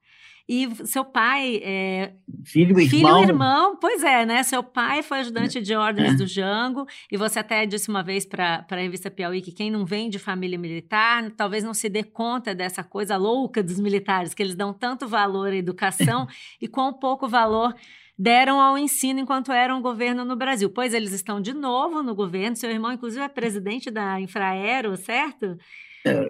E 0.50 0.68
seu 0.88 1.06
pai 1.06 1.62
é. 1.64 2.14
Filho 2.44 2.80
e 2.80 2.86
irmão. 2.86 3.20
Filho 3.20 3.30
irmão, 3.30 3.76
pois 3.76 4.04
é, 4.04 4.26
né? 4.26 4.42
Seu 4.42 4.64
pai 4.64 5.04
foi 5.04 5.20
ajudante 5.20 5.62
de 5.62 5.76
ordens 5.76 6.14
é. 6.14 6.16
do 6.16 6.26
Jango, 6.26 6.88
e 7.12 7.16
você 7.16 7.38
até 7.38 7.68
disse 7.68 7.88
uma 7.88 8.02
vez 8.02 8.26
para 8.26 8.66
a 8.68 8.76
revista 8.76 9.12
Piauí 9.12 9.44
que 9.44 9.52
quem 9.52 9.70
não 9.70 9.86
vem 9.86 10.10
de 10.10 10.18
família 10.18 10.58
militar 10.58 11.30
talvez 11.38 11.64
não 11.64 11.76
se 11.76 11.88
dê 11.88 12.04
conta 12.04 12.56
dessa 12.56 12.84
coisa 12.84 13.16
louca 13.16 13.62
dos 13.62 13.80
militares, 13.80 14.34
que 14.34 14.42
eles 14.42 14.56
dão 14.56 14.74
tanto 14.74 15.08
valor 15.08 15.50
à 15.50 15.56
educação 15.56 16.28
e 16.60 16.68
quão 16.68 16.94
pouco 16.94 17.28
valor 17.28 17.76
deram 18.18 18.60
ao 18.60 18.76
ensino 18.76 19.20
enquanto 19.20 19.52
eram 19.52 19.84
governo 19.84 20.26
no 20.26 20.36
Brasil. 20.36 20.72
Pois 20.72 20.96
eles 20.96 21.14
estão 21.14 21.40
de 21.40 21.54
novo 21.54 22.02
no 22.02 22.16
governo, 22.16 22.56
seu 22.56 22.72
irmão, 22.72 22.92
inclusive, 22.92 23.24
é 23.24 23.30
presidente 23.30 23.92
da 23.92 24.20
Infraero, 24.20 24.98
certo? 24.98 25.60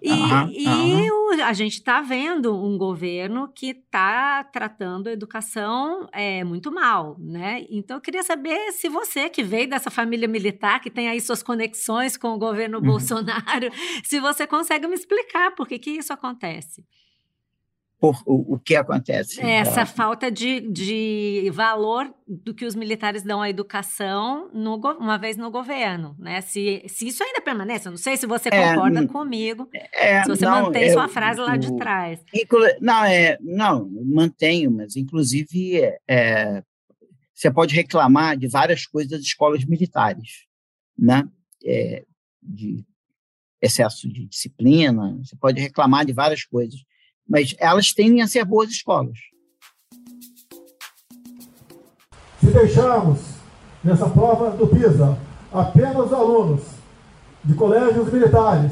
E, 0.02 0.66
e 0.66 1.12
o, 1.12 1.44
a 1.44 1.54
gente 1.54 1.74
está 1.74 2.02
vendo 2.02 2.56
um 2.56 2.78
governo 2.78 3.52
que 3.54 3.72
está 3.72 4.44
tratando 4.44 5.08
a 5.08 5.12
educação 5.12 6.08
é, 6.12 6.44
muito 6.44 6.72
mal, 6.72 7.16
né? 7.20 7.66
Então 7.70 7.98
eu 7.98 8.02
queria 8.02 8.24
saber 8.24 8.72
se 8.72 8.90
você, 8.90 9.30
que 9.30 9.44
veio 9.44 9.70
dessa 9.70 9.92
família 9.92 10.28
militar, 10.28 10.80
que 10.82 10.90
tem 10.90 11.08
aí 11.08 11.22
suas 11.22 11.44
conexões 11.44 12.18
com 12.18 12.30
o 12.30 12.40
governo 12.40 12.80
uhum. 12.80 12.84
Bolsonaro, 12.84 13.70
se 14.04 14.20
você 14.20 14.48
consegue 14.48 14.88
me 14.88 14.96
explicar 14.96 15.54
por 15.56 15.68
que, 15.68 15.78
que 15.78 15.92
isso 15.92 16.12
acontece 16.12 16.84
por 18.00 18.24
o, 18.26 18.56
o 18.56 18.60
que 18.60 18.76
acontece. 18.76 19.42
É, 19.42 19.58
essa 19.58 19.86
falta 19.86 20.32
de, 20.32 20.62
de 20.62 21.52
valor 21.54 22.10
do 22.26 22.54
que 22.54 22.66
os 22.66 22.74
militares 22.74 23.24
dão 23.24 23.42
à 23.42 23.50
educação 23.50 24.50
no, 24.54 24.76
uma 24.98 25.18
vez 25.18 25.36
no 25.36 25.52
governo, 25.52 26.16
né? 26.18 26.40
Se, 26.40 26.82
se 26.88 27.10
isso 27.10 27.22
ainda 27.22 27.42
permanece, 27.42 27.90
eu 27.90 27.92
não 27.92 27.98
sei 27.98 28.16
se 28.16 28.26
você 28.26 28.48
é, 28.50 28.74
concorda 28.74 29.06
comigo, 29.06 29.70
é, 29.94 30.24
se 30.24 30.30
você 30.30 30.46
não, 30.46 30.64
mantém 30.64 30.84
é, 30.84 30.94
sua 30.94 31.10
frase 31.10 31.42
lá 31.42 31.58
de 31.58 31.76
trás. 31.76 32.24
Não, 32.80 33.04
é, 33.04 33.38
não, 33.42 33.90
mantenho, 34.06 34.72
mas 34.72 34.96
inclusive 34.96 35.82
é, 36.08 36.64
você 37.34 37.52
pode 37.52 37.76
reclamar 37.76 38.38
de 38.38 38.48
várias 38.48 38.86
coisas 38.86 39.12
das 39.12 39.22
escolas 39.22 39.66
militares, 39.66 40.46
né? 40.98 41.28
É, 41.66 42.06
de 42.42 42.86
excesso 43.62 44.08
de 44.08 44.26
disciplina, 44.26 45.20
você 45.22 45.36
pode 45.36 45.60
reclamar 45.60 46.06
de 46.06 46.14
várias 46.14 46.46
coisas 46.46 46.80
mas 47.30 47.56
elas 47.60 47.94
tendem 47.94 48.22
a 48.22 48.28
ser 48.28 48.44
boas 48.44 48.70
escolas. 48.70 49.18
Se 52.40 52.48
deixarmos 52.48 53.20
nessa 53.84 54.10
prova 54.10 54.52
do 54.52 54.68
PISA 54.68 55.18
apenas 55.54 56.12
alunos 56.12 56.62
de 57.44 57.54
colégios 57.54 58.12
militares, 58.12 58.72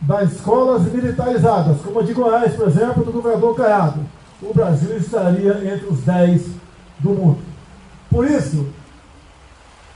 das 0.00 0.32
escolas 0.32 0.82
militarizadas, 0.82 1.80
como 1.82 2.00
a 2.00 2.02
de 2.02 2.12
Goiás, 2.12 2.54
por 2.54 2.68
exemplo, 2.68 3.04
do 3.04 3.12
governador 3.12 3.54
Caiado, 3.54 4.00
o 4.42 4.52
Brasil 4.52 4.96
estaria 4.96 5.52
entre 5.72 5.86
os 5.86 6.00
10 6.00 6.46
do 6.98 7.10
mundo. 7.10 7.38
Por 8.08 8.26
isso, 8.26 8.66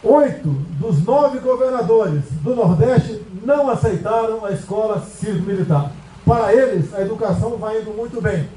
oito 0.02 0.48
dos 0.78 1.05
nove 1.05 1.38
governadores 1.38 2.22
do 2.42 2.55
Nordeste 2.55 3.22
não 3.42 3.70
aceitaram 3.70 4.44
a 4.44 4.52
escola 4.52 5.00
cívico-militar. 5.00 5.90
Para 6.25 6.55
eles, 6.55 6.93
a 6.95 7.03
educação 7.03 7.59
vai 7.59 7.83
indo 7.83 7.93
muito 7.93 8.18
bem, 8.18 8.49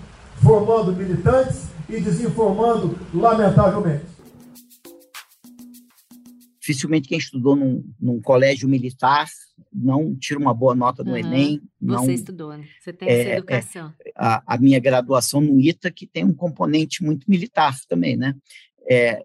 formando 0.42 0.96
militantes 0.96 1.68
e 1.90 2.00
desinformando, 2.00 2.98
lamentavelmente. 3.14 4.06
Dificilmente 6.62 7.10
quem 7.10 7.18
estudou 7.18 7.58
num, 7.58 7.84
num 8.00 8.22
colégio 8.22 8.70
militar 8.70 9.28
não 9.74 10.16
tira 10.16 10.40
uma 10.40 10.54
boa 10.54 10.74
nota 10.74 11.04
no 11.04 11.12
uhum. 11.12 11.18
Enem. 11.18 11.62
Não, 11.80 12.06
Você 12.06 12.14
estudou, 12.14 12.56
né? 12.56 12.66
Você 12.80 12.94
tem 12.94 13.10
é, 13.10 13.20
essa 13.20 13.30
é, 13.30 13.38
educação. 13.38 13.94
É, 14.06 14.12
a, 14.16 14.44
a, 14.56 14.58
minha 14.58 14.80
graduação 14.80 15.42
no 15.42 15.60
ITA, 15.60 15.92
que 15.92 16.08
tem 16.08 16.24
um 16.24 16.34
componente 16.34 17.04
muito 17.04 17.30
militar 17.30 17.76
também, 17.90 18.16
né? 18.16 18.34
É, 18.90 19.24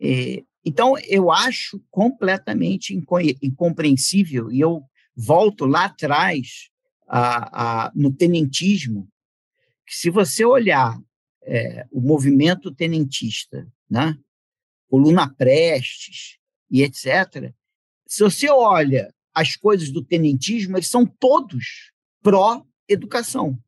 é, 0.00 0.42
então, 0.64 0.94
eu 1.06 1.30
acho 1.30 1.82
completamente 1.90 2.98
incompreensível, 3.42 4.50
e 4.50 4.58
eu 4.60 4.82
volto 5.14 5.66
lá 5.66 5.84
atrás 5.84 6.70
a, 7.08 7.86
a, 7.86 7.92
no 7.94 8.12
tenentismo, 8.12 9.08
que 9.86 9.96
se 9.96 10.10
você 10.10 10.44
olhar 10.44 11.00
é, 11.42 11.86
o 11.90 12.00
movimento 12.00 12.70
tenentista, 12.74 13.66
né, 13.90 14.16
Coluna 14.88 15.28
Prestes 15.34 16.38
e 16.70 16.82
etc., 16.82 17.52
se 18.06 18.22
você 18.22 18.48
olha 18.50 19.12
as 19.34 19.56
coisas 19.56 19.90
do 19.90 20.02
tenentismo, 20.02 20.76
eles 20.76 20.88
são 20.88 21.06
todos 21.06 21.92
pró-educação. 22.22 23.58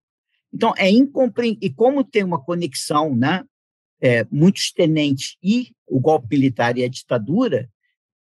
Então, 0.52 0.74
é 0.76 0.90
incompreensível. 0.90 1.68
E 1.68 1.72
como 1.72 2.02
tem 2.02 2.24
uma 2.24 2.42
conexão, 2.42 3.14
né, 3.14 3.44
é, 4.00 4.24
muitos 4.30 4.72
tenentes 4.72 5.36
e 5.42 5.72
o 5.86 6.00
golpe 6.00 6.26
militar 6.30 6.76
e 6.76 6.84
a 6.84 6.88
ditadura, 6.88 7.70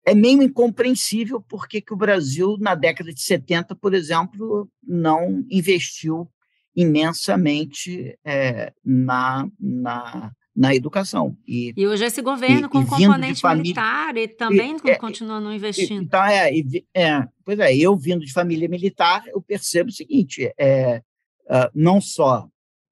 é 0.04 0.14
meio 0.14 0.42
incompreensível 0.42 1.40
por 1.40 1.66
que 1.66 1.82
o 1.90 1.96
Brasil, 1.96 2.56
na 2.58 2.74
década 2.74 3.12
de 3.12 3.22
70, 3.22 3.74
por 3.74 3.94
exemplo, 3.94 4.68
não 4.82 5.44
investiu 5.50 6.28
imensamente 6.76 8.18
é, 8.24 8.72
na, 8.84 9.48
na, 9.58 10.32
na 10.54 10.74
educação. 10.74 11.36
E, 11.46 11.72
e 11.76 11.86
hoje 11.86 12.04
esse 12.04 12.20
governo, 12.20 12.66
e, 12.66 12.68
com 12.68 12.82
e 12.82 12.86
componente 12.86 13.40
família, 13.40 13.62
militar, 13.62 14.16
e 14.16 14.28
também 14.28 14.76
e, 14.84 14.90
é, 14.90 14.96
continua 14.96 15.40
não 15.40 15.54
investindo. 15.54 16.02
Então, 16.02 16.22
é, 16.22 16.50
é, 16.94 17.26
pois 17.44 17.58
é, 17.58 17.74
eu 17.74 17.96
vindo 17.96 18.24
de 18.24 18.32
família 18.32 18.68
militar, 18.68 19.22
eu 19.28 19.40
percebo 19.40 19.88
o 19.88 19.92
seguinte, 19.92 20.52
é, 20.58 21.02
uh, 21.46 21.70
não 21.74 22.00
só 22.00 22.46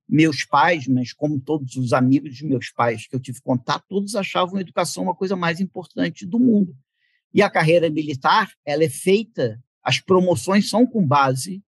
meus 0.09 0.45
pais, 0.45 0.87
mas 0.87 1.13
como 1.13 1.41
todos 1.41 1.77
os 1.77 1.93
amigos 1.93 2.35
de 2.37 2.45
meus 2.45 2.71
pais 2.71 3.07
que 3.07 3.15
eu 3.15 3.21
tive 3.21 3.41
contato, 3.41 3.85
todos 3.89 4.15
achavam 4.15 4.57
a 4.57 4.61
educação 4.61 5.05
uma 5.05 5.15
coisa 5.15 5.37
mais 5.37 5.61
importante 5.61 6.27
do 6.27 6.39
mundo. 6.39 6.75
E 7.35 7.43
a 7.43 7.51
carreira 7.51 7.89
militar, 7.89 8.51
ela 8.65 8.85
é 8.85 8.89
feita, 8.89 9.63
as 9.83 9.99
promoções 9.99 10.69
são 10.69 10.87
com 10.87 11.07
base 11.07 11.63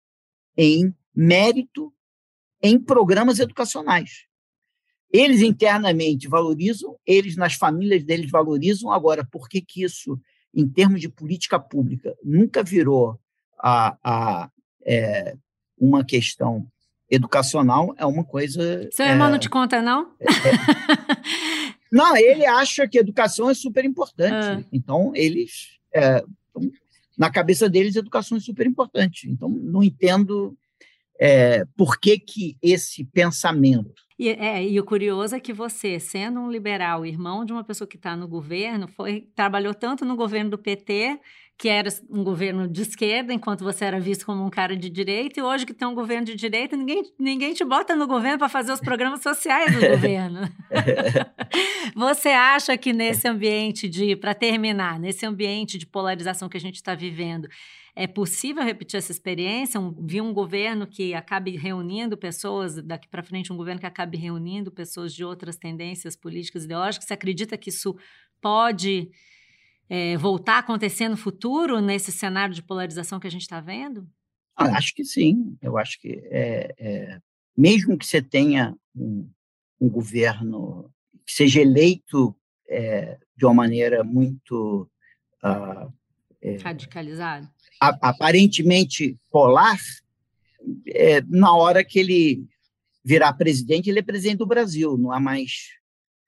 em 0.56 0.94
mérito 1.14 1.92
em 2.62 2.78
programas 2.78 3.38
educacionais. 3.38 4.26
Eles 5.12 5.42
internamente 5.42 6.26
valorizam, 6.26 6.96
eles 7.06 7.36
nas 7.36 7.54
famílias 7.54 8.02
deles 8.04 8.30
valorizam. 8.30 8.90
Agora, 8.90 9.24
por 9.24 9.48
que, 9.48 9.60
que 9.60 9.84
isso, 9.84 10.18
em 10.52 10.68
termos 10.68 11.00
de 11.00 11.08
política 11.08 11.58
pública, 11.58 12.16
nunca 12.24 12.62
virou 12.62 13.18
a, 13.58 13.96
a 14.02 14.50
é, 14.84 15.36
uma 15.78 16.04
questão 16.04 16.66
educacional? 17.08 17.94
É 17.96 18.04
uma 18.04 18.24
coisa. 18.24 18.88
Seu 18.90 19.06
irmão 19.06 19.28
é, 19.28 19.30
não 19.30 19.38
te 19.38 19.48
conta, 19.48 19.80
não? 19.80 20.10
É, 20.18 20.24
é 20.24 21.64
Não, 21.94 22.16
ele 22.16 22.44
acha 22.44 22.88
que 22.88 22.98
educação 22.98 23.48
é 23.48 23.54
super 23.54 23.84
importante. 23.84 24.32
Ah. 24.32 24.64
Então, 24.72 25.12
eles. 25.14 25.78
É, 25.94 26.24
na 27.16 27.30
cabeça 27.30 27.68
deles, 27.68 27.94
educação 27.94 28.36
é 28.36 28.40
super 28.40 28.66
importante. 28.66 29.30
Então, 29.30 29.48
não 29.48 29.80
entendo 29.80 30.58
é, 31.20 31.64
por 31.76 32.00
que, 32.00 32.18
que 32.18 32.56
esse 32.60 33.04
pensamento. 33.04 33.94
E, 34.18 34.28
é, 34.28 34.66
e 34.66 34.78
o 34.80 34.84
curioso 34.84 35.36
é 35.36 35.40
que 35.40 35.52
você, 35.52 36.00
sendo 36.00 36.40
um 36.40 36.50
liberal, 36.50 37.06
irmão 37.06 37.44
de 37.44 37.52
uma 37.52 37.62
pessoa 37.62 37.86
que 37.86 37.96
está 37.96 38.16
no 38.16 38.26
governo, 38.26 38.88
foi 38.88 39.28
trabalhou 39.34 39.72
tanto 39.72 40.04
no 40.04 40.16
governo 40.16 40.50
do 40.50 40.58
PT 40.58 41.20
que 41.56 41.68
era 41.68 41.88
um 42.10 42.24
governo 42.24 42.66
de 42.66 42.82
esquerda, 42.82 43.32
enquanto 43.32 43.62
você 43.62 43.84
era 43.84 44.00
visto 44.00 44.26
como 44.26 44.44
um 44.44 44.50
cara 44.50 44.76
de 44.76 44.90
direita, 44.90 45.38
e 45.38 45.42
hoje 45.42 45.64
que 45.64 45.72
tem 45.72 45.86
um 45.86 45.94
governo 45.94 46.26
de 46.26 46.34
direita, 46.34 46.76
ninguém, 46.76 47.02
ninguém 47.18 47.54
te 47.54 47.64
bota 47.64 47.94
no 47.94 48.06
governo 48.06 48.38
para 48.38 48.48
fazer 48.48 48.72
os 48.72 48.80
programas 48.80 49.22
sociais 49.22 49.72
do 49.72 49.80
governo. 49.88 50.40
você 51.94 52.30
acha 52.30 52.76
que 52.76 52.92
nesse 52.92 53.28
ambiente 53.28 53.88
de, 53.88 54.16
para 54.16 54.34
terminar, 54.34 54.98
nesse 54.98 55.24
ambiente 55.24 55.78
de 55.78 55.86
polarização 55.86 56.48
que 56.48 56.56
a 56.56 56.60
gente 56.60 56.76
está 56.76 56.94
vivendo, 56.94 57.48
é 57.96 58.08
possível 58.08 58.64
repetir 58.64 58.98
essa 58.98 59.12
experiência? 59.12 59.78
Um, 59.78 59.94
vir 60.04 60.20
um 60.20 60.34
governo 60.34 60.88
que 60.88 61.14
acabe 61.14 61.56
reunindo 61.56 62.16
pessoas, 62.16 62.82
daqui 62.82 63.06
para 63.08 63.22
frente, 63.22 63.52
um 63.52 63.56
governo 63.56 63.80
que 63.80 63.86
acabe 63.86 64.16
reunindo 64.16 64.72
pessoas 64.72 65.14
de 65.14 65.24
outras 65.24 65.56
tendências 65.56 66.16
políticas 66.16 66.64
ideológicas? 66.64 67.06
Você 67.06 67.14
acredita 67.14 67.56
que 67.56 67.68
isso 67.68 67.96
pode 68.40 69.08
é, 69.88 70.16
voltar 70.16 70.54
a 70.54 70.58
acontecer 70.58 71.08
no 71.08 71.16
futuro, 71.16 71.80
nesse 71.80 72.10
cenário 72.10 72.54
de 72.54 72.62
polarização 72.62 73.20
que 73.20 73.26
a 73.26 73.30
gente 73.30 73.42
está 73.42 73.60
vendo? 73.60 74.08
Ah, 74.56 74.76
acho 74.76 74.94
que 74.94 75.04
sim. 75.04 75.56
Eu 75.60 75.76
acho 75.76 76.00
que, 76.00 76.22
é, 76.30 76.74
é, 76.78 77.18
mesmo 77.56 77.98
que 77.98 78.06
você 78.06 78.22
tenha 78.22 78.76
um, 78.94 79.28
um, 79.80 79.88
governo 79.88 80.90
que 81.26 81.32
seja 81.32 81.60
eleito 81.60 82.34
é, 82.68 83.18
de 83.36 83.44
uma 83.44 83.54
maneira 83.54 84.04
muito. 84.04 84.88
Uh, 85.42 85.92
radicalizado? 86.62 87.48
aparentemente 87.80 89.18
polar, 89.30 89.78
é, 90.86 91.20
na 91.22 91.54
hora 91.54 91.84
que 91.84 91.98
ele 91.98 92.46
virar 93.04 93.32
presidente, 93.34 93.90
ele 93.90 93.98
é 93.98 94.02
presidente 94.02 94.38
do 94.38 94.46
Brasil, 94.46 94.96
não 94.96 95.12
há 95.12 95.20
mais 95.20 95.74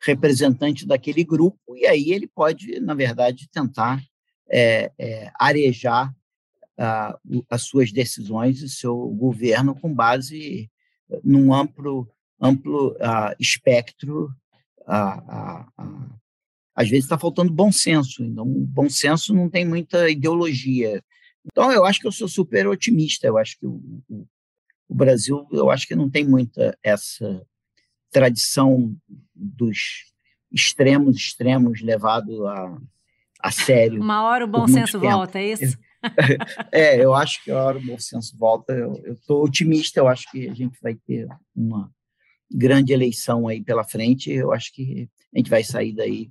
representante 0.07 0.87
daquele 0.87 1.25
grupo, 1.25 1.77
e 1.77 1.87
aí 1.87 2.13
ele 2.13 2.27
pode, 2.27 2.81
na 2.81 2.95
verdade, 2.95 3.49
tentar 3.51 4.03
é, 4.51 4.93
é, 4.99 5.31
arejar 5.39 6.15
as 7.49 7.63
suas 7.63 7.91
decisões 7.91 8.61
e 8.61 8.69
seu 8.69 8.95
governo 9.09 9.75
com 9.75 9.95
base 9.95 10.71
num 11.25 11.55
amplo, 11.55 12.07
amplo 12.39 12.95
espectro. 13.41 14.31
às 16.75 16.89
vezes 16.91 17.07
está 17.07 17.19
faltando 17.19 17.51
bom 17.51 17.73
senso, 17.73 18.23
então, 18.23 18.45
bom 18.47 18.91
senso 18.91 19.33
não 19.33 19.49
tem 19.49 19.65
muita 19.65 20.11
ideologia. 20.11 21.03
Então, 21.47 21.73
eu 21.73 21.85
acho 21.87 22.01
que 22.01 22.07
eu 22.07 22.13
sou 22.13 22.29
super 22.29 22.67
otimista. 22.67 23.27
Eu 23.27 23.39
acho 23.39 23.59
que 23.59 23.67
o, 23.67 23.81
o, 24.09 24.27
o 24.89 24.95
Brasil, 24.95 25.47
eu 25.53 25.71
acho 25.71 25.87
que 25.87 25.95
não 25.95 26.11
tem 26.11 26.27
muita 26.27 26.77
essa 26.83 27.43
tradição 28.17 28.97
dos 29.35 30.07
extremos, 30.51 31.17
extremos 31.17 31.83
levado 31.83 32.47
a, 32.47 32.81
a 33.43 33.51
sério. 33.51 34.01
Uma 34.01 34.23
hora 34.23 34.47
o 34.47 34.49
bom 34.49 34.67
senso 34.67 34.99
tempo. 34.99 35.13
volta, 35.13 35.39
é 35.39 35.53
isso? 35.53 35.79
é, 36.73 37.05
eu 37.05 37.13
acho 37.13 37.45
que 37.45 37.51
a 37.51 37.63
hora 37.63 37.77
o 37.77 37.85
bom 37.85 37.99
senso 37.99 38.35
volta. 38.39 38.73
Eu 38.73 39.13
estou 39.13 39.45
otimista, 39.45 40.01
eu 40.01 40.09
acho 40.09 40.31
que 40.31 40.49
a 40.49 40.55
gente 40.55 40.79
vai 40.81 40.95
ter 40.95 41.29
uma 41.55 41.91
grande 42.51 42.95
eleição 42.95 43.47
aí 43.49 43.63
pela 43.63 43.85
frente. 43.85 44.33
Eu 44.33 44.51
acho 44.51 44.73
que 44.73 45.11
a 45.35 45.39
gente 45.39 45.51
vai 45.51 45.63
sair 45.63 45.93
daí 45.93 46.31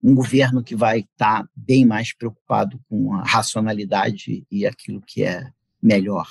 um 0.00 0.14
governo 0.14 0.62
que 0.62 0.76
vai 0.76 1.00
estar 1.00 1.42
tá 1.42 1.48
bem 1.56 1.84
mais 1.84 2.14
preocupado 2.14 2.78
com 2.88 3.12
a 3.12 3.24
racionalidade 3.24 4.46
e 4.48 4.64
aquilo 4.64 5.02
que 5.04 5.24
é 5.24 5.50
melhor. 5.82 6.28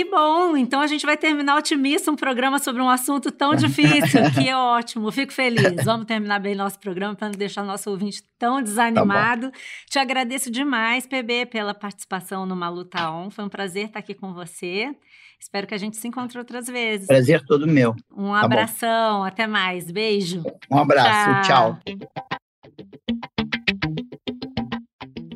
Que 0.00 0.04
bom! 0.06 0.56
Então 0.56 0.80
a 0.80 0.86
gente 0.86 1.04
vai 1.04 1.14
terminar 1.14 1.58
otimista 1.58 2.10
um 2.10 2.16
programa 2.16 2.58
sobre 2.58 2.80
um 2.80 2.88
assunto 2.88 3.30
tão 3.30 3.54
difícil. 3.54 4.22
que 4.32 4.50
ótimo, 4.50 5.12
fico 5.12 5.30
feliz. 5.30 5.84
Vamos 5.84 6.06
terminar 6.06 6.38
bem 6.38 6.54
nosso 6.54 6.80
programa 6.80 7.14
para 7.14 7.28
não 7.28 7.34
deixar 7.34 7.62
nosso 7.64 7.90
ouvinte 7.90 8.22
tão 8.38 8.62
desanimado. 8.62 9.50
Tá 9.50 9.58
Te 9.90 9.98
agradeço 9.98 10.50
demais, 10.50 11.06
PB, 11.06 11.44
pela 11.50 11.74
participação 11.74 12.46
no 12.46 12.56
Maluta 12.56 13.10
On. 13.10 13.28
Foi 13.28 13.44
um 13.44 13.50
prazer 13.50 13.88
estar 13.88 13.98
aqui 13.98 14.14
com 14.14 14.32
você. 14.32 14.90
Espero 15.38 15.66
que 15.66 15.74
a 15.74 15.78
gente 15.78 15.98
se 15.98 16.08
encontre 16.08 16.38
outras 16.38 16.66
vezes. 16.66 17.06
Prazer 17.06 17.44
todo 17.44 17.66
meu. 17.66 17.94
Um 18.10 18.32
tá 18.32 18.40
abração, 18.40 19.18
bom. 19.18 19.24
até 19.24 19.46
mais. 19.46 19.90
Beijo. 19.90 20.42
Um 20.70 20.78
abraço, 20.78 21.46
tchau. 21.46 21.78
tchau. 21.84 21.98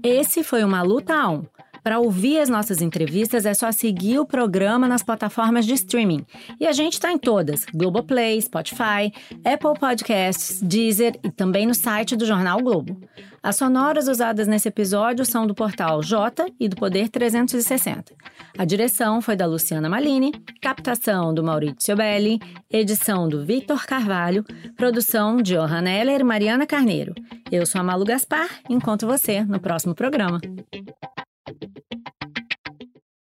Esse 0.03 0.43
foi 0.43 0.65
o 0.65 0.69
Maluta 0.69 1.29
On. 1.29 1.45
Para 1.85 1.99
ouvir 1.99 2.41
as 2.41 2.49
nossas 2.49 2.81
entrevistas 2.81 3.45
é 3.45 3.53
só 3.53 3.71
seguir 3.71 4.19
o 4.19 4.25
programa 4.25 4.89
nas 4.89 5.03
plataformas 5.03 5.67
de 5.67 5.75
streaming. 5.75 6.25
E 6.59 6.67
a 6.67 6.73
gente 6.73 6.95
está 6.95 7.13
em 7.13 7.19
todas: 7.19 7.67
Globoplay, 7.75 8.41
Spotify, 8.41 9.13
Apple 9.45 9.79
Podcasts, 9.79 10.63
Deezer 10.63 11.21
e 11.23 11.31
também 11.31 11.67
no 11.67 11.75
site 11.75 12.17
do 12.17 12.25
Jornal 12.25 12.63
Globo. 12.63 12.99
As 13.43 13.57
sonoras 13.57 14.09
usadas 14.09 14.49
nesse 14.49 14.69
episódio 14.69 15.27
são 15.27 15.47
do 15.47 15.55
portal 15.55 16.03
J 16.03 16.47
e 16.59 16.67
do 16.67 16.77
Poder 16.77 17.11
360. 17.11 18.15
A 18.57 18.65
direção 18.65 19.21
foi 19.21 19.37
da 19.37 19.45
Luciana 19.45 19.87
Malini, 19.87 20.33
captação 20.63 21.35
do 21.35 21.45
Maurício 21.45 21.95
Belli, 21.95 22.41
edição 22.71 23.29
do 23.29 23.45
Victor 23.45 23.85
Carvalho, 23.85 24.43
produção 24.75 25.37
de 25.37 25.53
Johanna 25.53 25.91
Heller 25.91 26.23
e 26.23 26.25
Mariana 26.25 26.67
Carneiro. 26.67 27.15
Eu 27.53 27.67
sou 27.67 27.83
a 27.83 27.85
Malu 27.85 28.07
Gaspar 28.07 28.49
encontro 28.71 29.07
você 29.07 29.45
no 29.45 29.61
próximo 29.61 29.95
programa. 29.95 30.41
Thank 31.47 31.63
you. 31.63 32.14